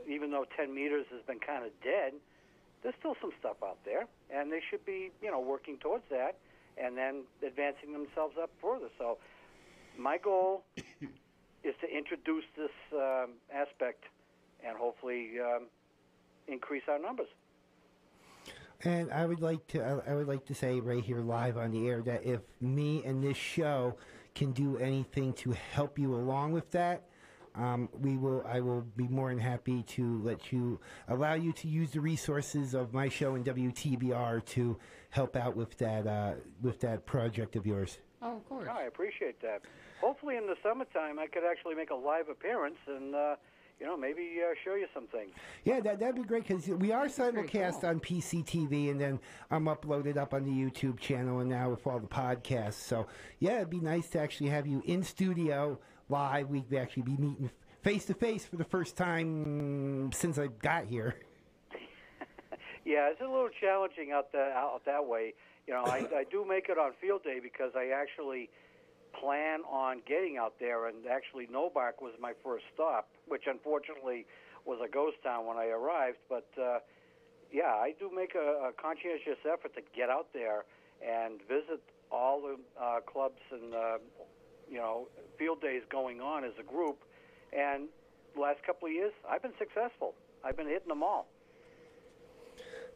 even 0.10 0.32
though 0.32 0.46
10 0.58 0.74
meters 0.74 1.06
has 1.12 1.22
been 1.28 1.40
kind 1.40 1.66
of 1.66 1.72
dead, 1.84 2.14
there's 2.84 2.96
still 3.00 3.16
some 3.22 3.32
stuff 3.40 3.58
out 3.64 3.78
there, 3.86 4.08
and 4.34 4.52
they 4.52 4.62
should 4.70 4.84
be, 4.86 5.12
you 5.22 5.30
know, 5.30 5.40
working 5.40 5.78
towards 5.78 6.04
that 6.10 6.38
and 6.78 6.98
then 6.98 7.24
advancing 7.46 7.94
themselves 7.94 8.36
up 8.42 8.50
further. 8.62 8.88
So, 8.98 9.18
my 9.98 10.18
goal 10.18 10.64
is 11.64 11.76
to 11.82 11.88
introduce 11.88 12.46
this 12.58 12.72
um, 12.94 13.34
aspect 13.54 14.06
and 14.66 14.78
hopefully 14.78 15.32
um, 15.40 15.68
increase 16.48 16.84
our 16.88 17.00
numbers. 17.00 17.28
And 18.84 19.12
I 19.12 19.26
would 19.26 19.42
like 19.42 19.66
to 19.68 19.84
I 19.84 20.12
I 20.12 20.16
would 20.16 20.28
like 20.28 20.46
to 20.46 20.56
say 20.56 20.80
right 20.80 21.04
here 21.04 21.20
live 21.20 21.58
on 21.58 21.72
the 21.72 21.88
air 21.88 22.02
that 22.04 22.26
if 22.26 22.42
me 22.60 23.04
and 23.06 23.24
this 23.24 23.38
show 23.38 23.98
can 24.34 24.52
do 24.52 24.78
anything 24.78 25.34
to 25.34 25.52
help 25.52 26.00
you 26.00 26.16
along 26.16 26.54
with 26.54 26.72
that, 26.72 27.04
um, 27.56 27.90
we 27.94 28.18
will 28.18 28.44
I 28.48 28.60
will 28.62 28.82
be 28.82 29.08
more 29.08 29.30
than 29.30 29.40
happy 29.40 29.84
to 29.84 30.22
let 30.24 30.52
you 30.52 30.80
allow 31.08 31.34
you 31.34 31.52
to 31.54 31.68
use 31.68 31.92
the 31.92 32.02
resources 32.02 32.74
of 32.74 32.94
my 32.94 33.10
show 33.10 33.36
and 33.36 33.46
WTBR 33.46 34.46
to 34.46 34.78
help 35.10 35.36
out 35.36 35.56
with 35.56 35.78
that 35.78 36.08
uh, 36.08 36.34
with 36.62 36.80
that 36.80 37.06
project 37.06 37.56
of 37.56 37.66
yours. 37.68 38.00
Oh, 38.22 38.38
of 38.38 38.48
course. 38.48 38.68
I 38.72 38.84
appreciate 38.84 39.42
that. 39.42 39.62
Hopefully, 40.00 40.36
in 40.38 40.48
the 40.48 40.56
summertime, 40.64 41.20
I 41.20 41.28
could 41.28 41.44
actually 41.44 41.76
make 41.76 41.90
a 41.90 41.96
live 41.96 42.30
appearance 42.30 42.78
and, 42.88 43.16
uh, 43.16 43.36
you 43.82 43.88
know, 43.88 43.98
maybe 43.98 44.38
uh, 44.40 44.54
show 44.64 44.76
you 44.76 44.86
some 44.94 45.08
things. 45.08 45.32
Yeah, 45.66 45.80
that 45.80 46.00
that'd 46.00 46.16
be 46.16 46.22
great 46.22 46.48
because 46.48 46.68
we 46.68 46.92
are 46.92 47.08
simulcast 47.08 47.84
on 47.84 48.00
PCTV 48.00 48.92
and 48.92 49.02
then 49.02 49.20
I'm 49.50 49.66
uploaded 49.66 50.18
up 50.18 50.36
on 50.36 50.46
the 50.46 50.52
YouTube 50.52 51.00
channel 51.00 51.40
and 51.40 51.50
now 51.50 51.72
with 51.72 51.88
all 51.88 52.00
the 52.00 52.08
podcasts. 52.08 52.74
So 52.74 53.08
yeah, 53.40 53.58
it'd 53.58 53.72
be 53.72 53.80
nice 53.80 54.08
to 54.10 54.20
actually 54.20 54.52
have 54.52 54.68
you 54.68 54.84
in 54.86 55.02
studio 55.02 55.80
live. 56.10 56.50
We'd 56.50 56.72
actually 56.76 57.04
be 57.04 57.18
meeting 57.18 57.50
face 57.82 58.06
to 58.06 58.14
face 58.14 58.46
for 58.46 58.58
the 58.58 58.64
first 58.64 58.96
time 58.96 60.12
since 60.12 60.38
I 60.38 60.48
got 60.48 60.86
here. 60.86 61.16
Yeah, 62.84 63.12
it's 63.12 63.22
a 63.22 63.26
little 63.26 63.50
challenging 63.62 64.12
out 64.12 64.32
that 64.32 64.54
out 64.54 64.82
that 64.88 65.06
way. 65.06 65.36
You 65.68 65.76
know, 65.76 65.84
I, 65.84 66.00
I 66.16 66.26
do 66.30 66.44
make 66.44 66.68
it 66.68 66.80
on 66.80 66.94
field 67.00 67.24
day 67.24 67.40
because 67.40 67.74
I 67.76 67.90
actually 67.94 68.50
plan 69.20 69.62
on 69.70 70.02
getting 70.08 70.38
out 70.38 70.54
there, 70.60 70.88
and 70.88 71.08
actually 71.08 71.48
NOBARC 71.48 72.02
was 72.02 72.14
my 72.20 72.34
first 72.44 72.66
stop, 72.74 73.10
which 73.28 73.44
unfortunately 73.48 74.26
was 74.66 74.80
a 74.84 74.90
ghost 74.90 75.18
town 75.24 75.46
when 75.46 75.58
I 75.58 75.68
arrived. 75.68 76.18
But 76.30 76.48
uh, 76.60 76.80
yeah, 77.52 77.74
I 77.74 77.94
do 78.00 78.12
make 78.14 78.36
a, 78.36 78.70
a 78.70 78.72
conscientious 78.74 79.40
effort 79.46 79.74
to 79.76 79.82
get 79.96 80.10
out 80.10 80.28
there 80.34 80.66
and 81.02 81.40
visit 81.48 81.82
all 82.12 82.42
the 82.42 82.58
uh, 82.82 83.00
clubs 83.02 83.42
and 83.52 83.74
uh, 83.74 83.98
you 84.70 84.78
know 84.78 85.08
field 85.38 85.62
days 85.62 85.82
going 85.92 86.22
on 86.22 86.44
as 86.44 86.54
a 86.60 86.64
group. 86.64 87.00
And 87.52 87.88
the 88.36 88.42
last 88.42 88.64
couple 88.64 88.88
of 88.88 88.94
years, 88.94 89.14
I've 89.30 89.42
been 89.42 89.58
successful. 89.60 90.14
I've 90.44 90.56
been 90.56 90.68
hitting 90.68 90.88
them 90.88 91.04
all. 91.04 91.28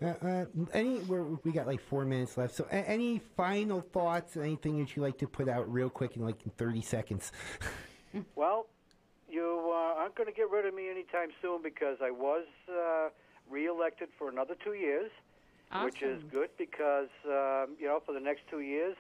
Uh, 0.02 0.08
uh, 0.08 0.46
any 0.74 1.00
we're, 1.00 1.24
we 1.44 1.52
got 1.52 1.68
like 1.68 1.82
four 1.82 2.06
minutes 2.06 2.38
left. 2.38 2.54
So 2.56 2.68
a- 2.72 2.90
any 2.90 3.22
final 3.38 3.82
thoughts? 3.82 4.36
Anything 4.36 4.80
that 4.80 4.96
you'd 4.96 5.04
like 5.04 5.18
to 5.20 5.28
put 5.28 5.48
out 5.48 5.72
real 5.72 5.90
quick 5.90 6.16
in 6.18 6.24
like 6.24 6.44
in 6.46 6.52
thirty 6.52 6.82
seconds? 6.82 7.32
Well, 8.36 8.68
you 9.30 9.74
uh, 9.74 10.00
aren't 10.00 10.16
going 10.16 10.30
to 10.30 10.34
get 10.34 10.50
rid 10.50 10.66
of 10.66 10.74
me 10.74 10.90
anytime 10.90 11.32
soon 11.42 11.62
because 11.62 11.98
I 12.02 12.12
was 12.12 12.46
uh, 12.70 13.10
reelected 13.50 14.08
for 14.18 14.30
another 14.30 14.56
two 14.64 14.74
years, 14.74 15.12
which 15.84 16.02
is 16.02 16.24
good 16.32 16.50
because 16.58 17.10
um, 17.26 17.76
you 17.78 17.88
know 17.88 18.00
for 18.06 18.14
the 18.14 18.22
next 18.22 18.44
two 18.50 18.62
years, 18.62 18.96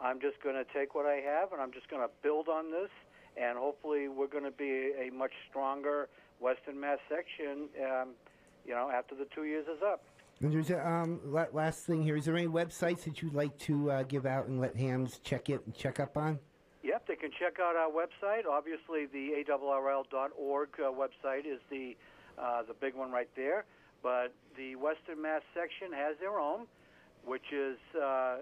I'm 0.00 0.20
just 0.20 0.42
going 0.42 0.56
to 0.56 0.64
take 0.72 0.96
what 0.96 1.06
I 1.06 1.20
have 1.24 1.52
and 1.52 1.62
I'm 1.62 1.70
just 1.70 1.88
going 1.88 2.02
to 2.02 2.10
build 2.24 2.48
on 2.48 2.72
this, 2.72 2.90
and 3.36 3.56
hopefully 3.56 4.08
we're 4.08 4.26
going 4.26 4.42
to 4.42 4.50
be 4.50 4.90
a 4.98 5.10
much 5.12 5.32
stronger 5.48 6.08
Western 6.40 6.80
Mass 6.80 6.98
section. 7.08 7.68
Um, 7.80 8.08
you 8.66 8.74
know, 8.74 8.90
after 8.90 9.14
the 9.14 9.26
two 9.32 9.44
years 9.44 9.66
is 9.68 9.80
up. 9.80 10.02
And 10.42 10.52
there's 10.52 10.70
a 10.70 10.86
um, 10.86 11.20
last 11.52 11.86
thing 11.86 12.02
here. 12.02 12.16
Is 12.16 12.26
there 12.26 12.36
any 12.36 12.46
websites 12.46 13.04
that 13.04 13.22
you'd 13.22 13.32
like 13.32 13.56
to 13.60 13.90
uh, 13.90 14.02
give 14.02 14.26
out 14.26 14.48
and 14.48 14.60
let 14.60 14.76
hams 14.76 15.18
check 15.24 15.48
it 15.48 15.62
and 15.64 15.74
check 15.74 15.98
up 15.98 16.18
on? 16.18 16.38
Yep, 16.82 17.06
they 17.08 17.16
can 17.16 17.30
check 17.38 17.58
out 17.60 17.74
our 17.74 17.90
website. 17.90 18.44
Obviously, 18.46 19.06
the 19.06 19.42
ARRL.org 19.48 20.68
uh, 20.78 20.82
website 20.92 21.46
is 21.46 21.60
the 21.70 21.96
uh, 22.38 22.62
the 22.62 22.74
big 22.74 22.94
one 22.94 23.10
right 23.10 23.30
there. 23.34 23.64
But 24.02 24.34
the 24.58 24.76
Western 24.76 25.22
Mass 25.22 25.40
section 25.54 25.90
has 25.92 26.18
their 26.20 26.38
own, 26.38 26.66
which 27.24 27.50
is 27.50 27.78
uh, 28.00 28.40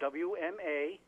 WMA.ARRL.org. 0.00 0.98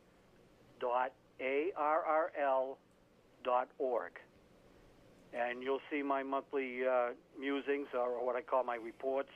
And 5.33 5.63
you'll 5.63 5.81
see 5.91 6.03
my 6.03 6.23
monthly 6.23 6.87
uh, 6.87 7.11
musings, 7.39 7.87
or 7.95 8.25
what 8.25 8.37
I 8.37 8.43
call 8.43 8.65
my 8.65 8.77
reports, 8.77 9.31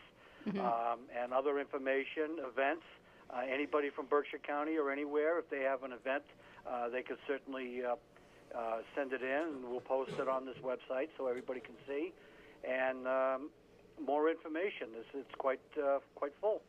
um, 0.61 0.99
and 1.17 1.33
other 1.33 1.59
information, 1.59 2.39
events. 2.41 2.83
Uh, 3.31 3.41
anybody 3.51 3.91
from 3.91 4.07
Berkshire 4.07 4.39
County 4.39 4.77
or 4.77 4.91
anywhere, 4.91 5.39
if 5.39 5.49
they 5.51 5.61
have 5.61 5.83
an 5.83 5.93
event, 5.93 6.25
uh, 6.69 6.89
they 6.89 7.03
could 7.03 7.19
certainly 7.27 7.83
uh, 7.85 7.95
uh, 8.57 8.79
send 8.95 9.13
it 9.13 9.23
in, 9.23 9.55
and 9.57 9.65
we'll 9.71 9.81
post 9.81 10.13
it 10.19 10.29
on 10.29 10.45
this 10.45 10.57
website 10.63 11.09
so 11.17 11.27
everybody 11.27 11.61
can 11.61 11.75
see. 11.89 12.13
And 12.69 13.07
um, 13.07 13.51
more 14.05 14.29
information. 14.31 14.89
It's, 14.99 15.09
it's 15.15 15.35
quite 15.39 15.61
uh, 15.79 15.99
quite 16.15 16.33
full. 16.41 16.63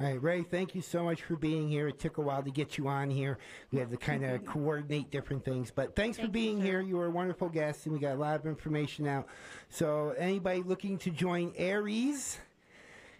All 0.00 0.06
right, 0.06 0.22
Ray, 0.22 0.42
thank 0.42 0.74
you 0.74 0.80
so 0.80 1.04
much 1.04 1.22
for 1.22 1.36
being 1.36 1.68
here. 1.68 1.86
It 1.88 1.98
took 1.98 2.16
a 2.16 2.22
while 2.22 2.42
to 2.42 2.50
get 2.50 2.78
you 2.78 2.88
on 2.88 3.10
here. 3.10 3.38
We 3.70 3.78
had 3.78 3.90
to 3.90 3.98
kind 3.98 4.24
of 4.24 4.44
coordinate 4.46 5.10
different 5.10 5.44
things, 5.44 5.70
but 5.70 5.94
thanks 5.94 6.18
for 6.18 6.28
being 6.28 6.58
here. 6.58 6.80
You 6.80 6.96
were 6.96 7.06
a 7.06 7.10
wonderful 7.10 7.50
guest, 7.50 7.84
and 7.84 7.94
we 7.94 8.00
got 8.00 8.14
a 8.14 8.18
lot 8.18 8.36
of 8.36 8.46
information 8.46 9.06
out. 9.06 9.26
So, 9.68 10.14
anybody 10.16 10.62
looking 10.62 10.96
to 10.98 11.10
join 11.10 11.52
ARES, 11.58 12.38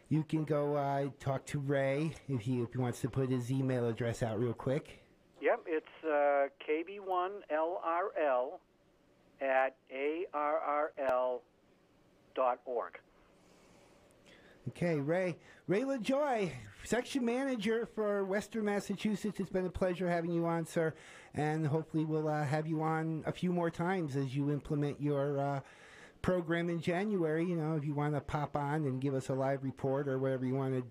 you 0.09 0.25
can 0.25 0.45
go 0.45 0.75
uh, 0.77 1.09
talk 1.19 1.45
to 1.47 1.59
Ray 1.59 2.15
if 2.29 2.41
he 2.41 2.63
if 2.63 2.73
he 2.73 2.79
wants 2.79 3.01
to 3.03 3.11
put 3.11 3.29
his 3.31 3.53
email 3.53 3.87
address 3.87 4.23
out 4.23 4.41
real 4.41 4.55
quick. 4.55 5.03
Yep, 5.43 5.67
it's 5.67 5.87
uh, 6.05 6.49
KB1LRL 6.67 8.59
at 9.41 9.77
ARRL.org. 10.35 11.41
Okay, 14.71 15.01
Ray. 15.01 15.37
Ray 15.67 15.81
Lajoie, 15.81 16.53
section 16.85 17.25
manager 17.25 17.89
for 17.93 18.25
Western 18.25 18.67
Massachusetts. 18.67 19.41
It's 19.41 19.51
been 19.51 19.67
a 19.67 19.71
pleasure 19.71 20.09
having 20.09 20.31
you 20.31 20.47
on, 20.47 20.65
sir. 20.65 20.95
And 21.35 21.67
hopefully 21.67 22.05
we'll 22.05 22.29
uh, 22.29 22.45
have 22.45 22.69
you 22.69 22.81
on 22.81 23.25
a 23.27 23.33
few 23.33 23.53
more 23.53 23.69
times 23.69 24.15
as 24.15 24.37
you 24.37 24.53
implement 24.53 25.01
your 25.01 25.41
uh, 25.41 25.61
program 26.23 26.71
in 26.71 26.81
January. 26.81 27.45
You 27.45 27.57
know, 27.57 27.75
if 27.75 27.85
you 27.85 27.95
want 27.95 28.15
to 28.15 28.21
pop 28.21 28.57
on 28.57 28.85
and 28.85 29.01
give 29.01 29.13
us 29.13 29.29
a 29.29 29.35
live 29.35 29.65
report 29.65 30.07
or 30.07 30.21
whatever 30.21 30.47
you 30.47 30.55
want 30.55 30.75
to 30.75 30.85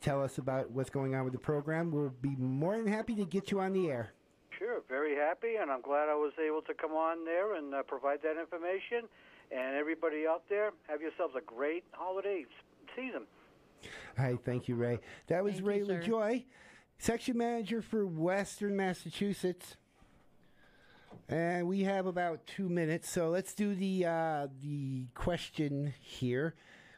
tell 0.00 0.22
us 0.22 0.38
about 0.38 0.70
what's 0.70 0.88
going 0.88 1.14
on 1.14 1.24
with 1.24 1.34
the 1.34 1.38
program, 1.38 1.90
we'll 1.90 2.14
be 2.22 2.36
more 2.38 2.78
than 2.78 2.86
happy 2.86 3.14
to 3.16 3.26
get 3.26 3.50
you 3.50 3.60
on 3.60 3.74
the 3.74 3.90
air. 3.90 4.12
Sure, 4.58 4.80
very 4.88 5.14
happy, 5.14 5.56
and 5.60 5.70
I'm 5.70 5.82
glad 5.82 6.08
I 6.08 6.14
was 6.14 6.32
able 6.42 6.62
to 6.62 6.72
come 6.72 6.92
on 6.92 7.26
there 7.26 7.56
and 7.56 7.74
uh, 7.74 7.82
provide 7.82 8.22
that 8.22 8.40
information. 8.40 9.02
And 9.52 9.76
everybody 9.76 10.26
out 10.26 10.42
there, 10.48 10.72
have 10.88 11.02
yourselves 11.02 11.34
a 11.36 11.42
great 11.42 11.84
holiday 11.92 12.46
season. 12.94 13.22
Hi, 14.16 14.36
thank 14.44 14.68
you, 14.68 14.74
Ray. 14.74 15.00
That 15.28 15.42
was 15.44 15.54
Thank 15.56 15.66
Ray 15.66 15.78
you. 15.78 15.86
Lajoie, 15.86 16.44
section 16.98 17.36
manager 17.38 17.82
for 17.82 18.06
Western 18.06 18.76
Massachusetts. 18.76 19.76
And 21.28 21.66
we 21.66 21.82
have 21.82 22.06
about 22.06 22.46
two 22.46 22.68
minutes, 22.68 23.10
so 23.10 23.30
let's 23.30 23.52
do 23.54 23.74
the 23.74 24.04
uh, 24.06 24.46
the 24.62 25.06
question 25.14 25.92
here, 26.00 26.54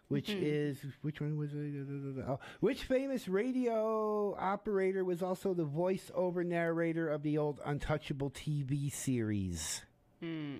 which 0.09 0.28
Mhm. 0.28 0.43
is 0.43 0.84
which 1.03 1.20
one 1.20 1.36
was 1.39 1.55
it? 1.55 2.24
Oh, 2.26 2.39
which 2.61 2.84
famous 2.84 3.26
radio 3.28 4.34
operator 4.39 5.05
was 5.05 5.22
also 5.22 5.55
the 5.55 5.64
voice-over 5.64 6.45
narrator 6.45 7.09
of 7.09 7.22
the 7.22 7.39
old 7.39 7.61
Untouchable 7.64 8.30
TV 8.30 8.91
series? 8.93 9.82
Hmm. 10.20 10.57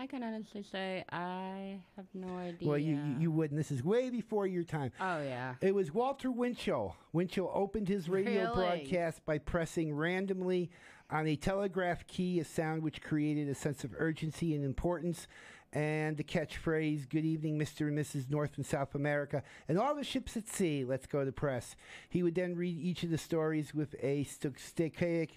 I 0.00 0.06
can 0.06 0.22
honestly 0.22 0.62
say 0.72 1.04
I 1.12 1.78
have 1.96 2.06
no 2.14 2.38
idea. 2.38 2.66
Well, 2.66 2.78
you 2.78 2.98
you- 3.18 3.30
wouldn't. 3.30 3.58
This 3.58 3.70
is 3.70 3.84
way 3.84 4.08
before 4.08 4.46
your 4.46 4.64
time. 4.64 4.92
Oh 4.98 5.20
yeah. 5.22 5.56
It 5.60 5.74
was 5.74 5.92
Walter 5.92 6.30
Winchell. 6.30 6.96
Winchell 7.12 7.50
opened 7.54 7.86
his 7.88 8.08
radio 8.08 8.44
Really? 8.44 8.54
broadcast 8.54 9.24
by 9.26 9.36
pressing 9.36 9.94
randomly 9.94 10.70
on 11.10 11.26
a 11.26 11.36
telegraph 11.36 12.06
key, 12.06 12.40
a 12.40 12.44
sound 12.44 12.82
which 12.82 13.02
created 13.02 13.48
a 13.50 13.54
sense 13.54 13.84
of 13.84 13.94
urgency 13.98 14.54
and 14.54 14.64
importance, 14.64 15.26
and 15.72 16.16
the 16.16 16.24
catchphrase, 16.24 17.08
Good 17.08 17.24
evening, 17.24 17.58
Mr. 17.58 17.88
and 17.88 17.98
Mrs. 17.98 18.28
North 18.28 18.56
and 18.56 18.66
South 18.66 18.94
America, 18.94 19.42
and 19.68 19.78
all 19.78 19.94
the 19.94 20.02
ships 20.02 20.36
at 20.36 20.48
sea, 20.48 20.84
let's 20.84 21.06
go 21.06 21.24
to 21.24 21.32
press. 21.32 21.76
He 22.08 22.22
would 22.22 22.34
then 22.34 22.56
read 22.56 22.76
each 22.76 23.04
of 23.04 23.10
the 23.10 23.18
stories 23.18 23.72
with 23.72 23.94
a 24.02 24.24
st- 24.24 24.56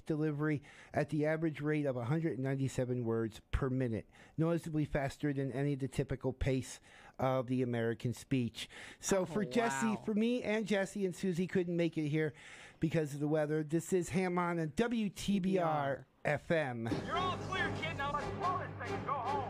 delivery 0.06 0.64
at 0.94 1.10
the 1.10 1.26
average 1.26 1.62
rate 1.62 1.86
of 1.86 1.96
197 1.96 3.06
words 3.06 3.42
per 3.52 3.70
minute, 3.70 4.08
noticeably 4.38 4.86
faster 4.86 5.34
than 5.34 5.52
any 5.52 5.74
of 5.74 5.80
the 5.80 5.88
typical 5.88 6.34
pace 6.34 6.80
of 7.20 7.48
the 7.48 7.62
American 7.62 8.14
speech. 8.14 8.68
So 9.00 9.20
oh, 9.20 9.26
for 9.26 9.46
Jesse, 9.46 9.98
for 10.04 10.16
me 10.16 10.42
and 10.42 10.66
Jesse 10.66 11.06
and 11.06 11.16
Susie 11.16 11.48
couldn't 11.48 11.78
make 11.78 11.98
it 11.98 12.08
here 12.08 12.34
because 12.80 13.14
of 13.14 13.20
the 13.20 13.28
weather. 13.28 13.64
This 13.64 13.94
is 13.94 14.10
Ham 14.10 14.40
on 14.40 14.58
and 14.58 14.76
WTBR 14.76 16.06
FM. 16.26 16.92
You're 17.06 17.18
all 17.18 17.38
clear, 17.50 17.70
kid. 17.82 17.98
Now 17.98 18.12
let's 18.14 18.26
blow 18.40 18.60
this 18.60 18.88
thing 18.88 18.96
and 18.98 19.06
go 19.06 19.14
home. 19.14 19.44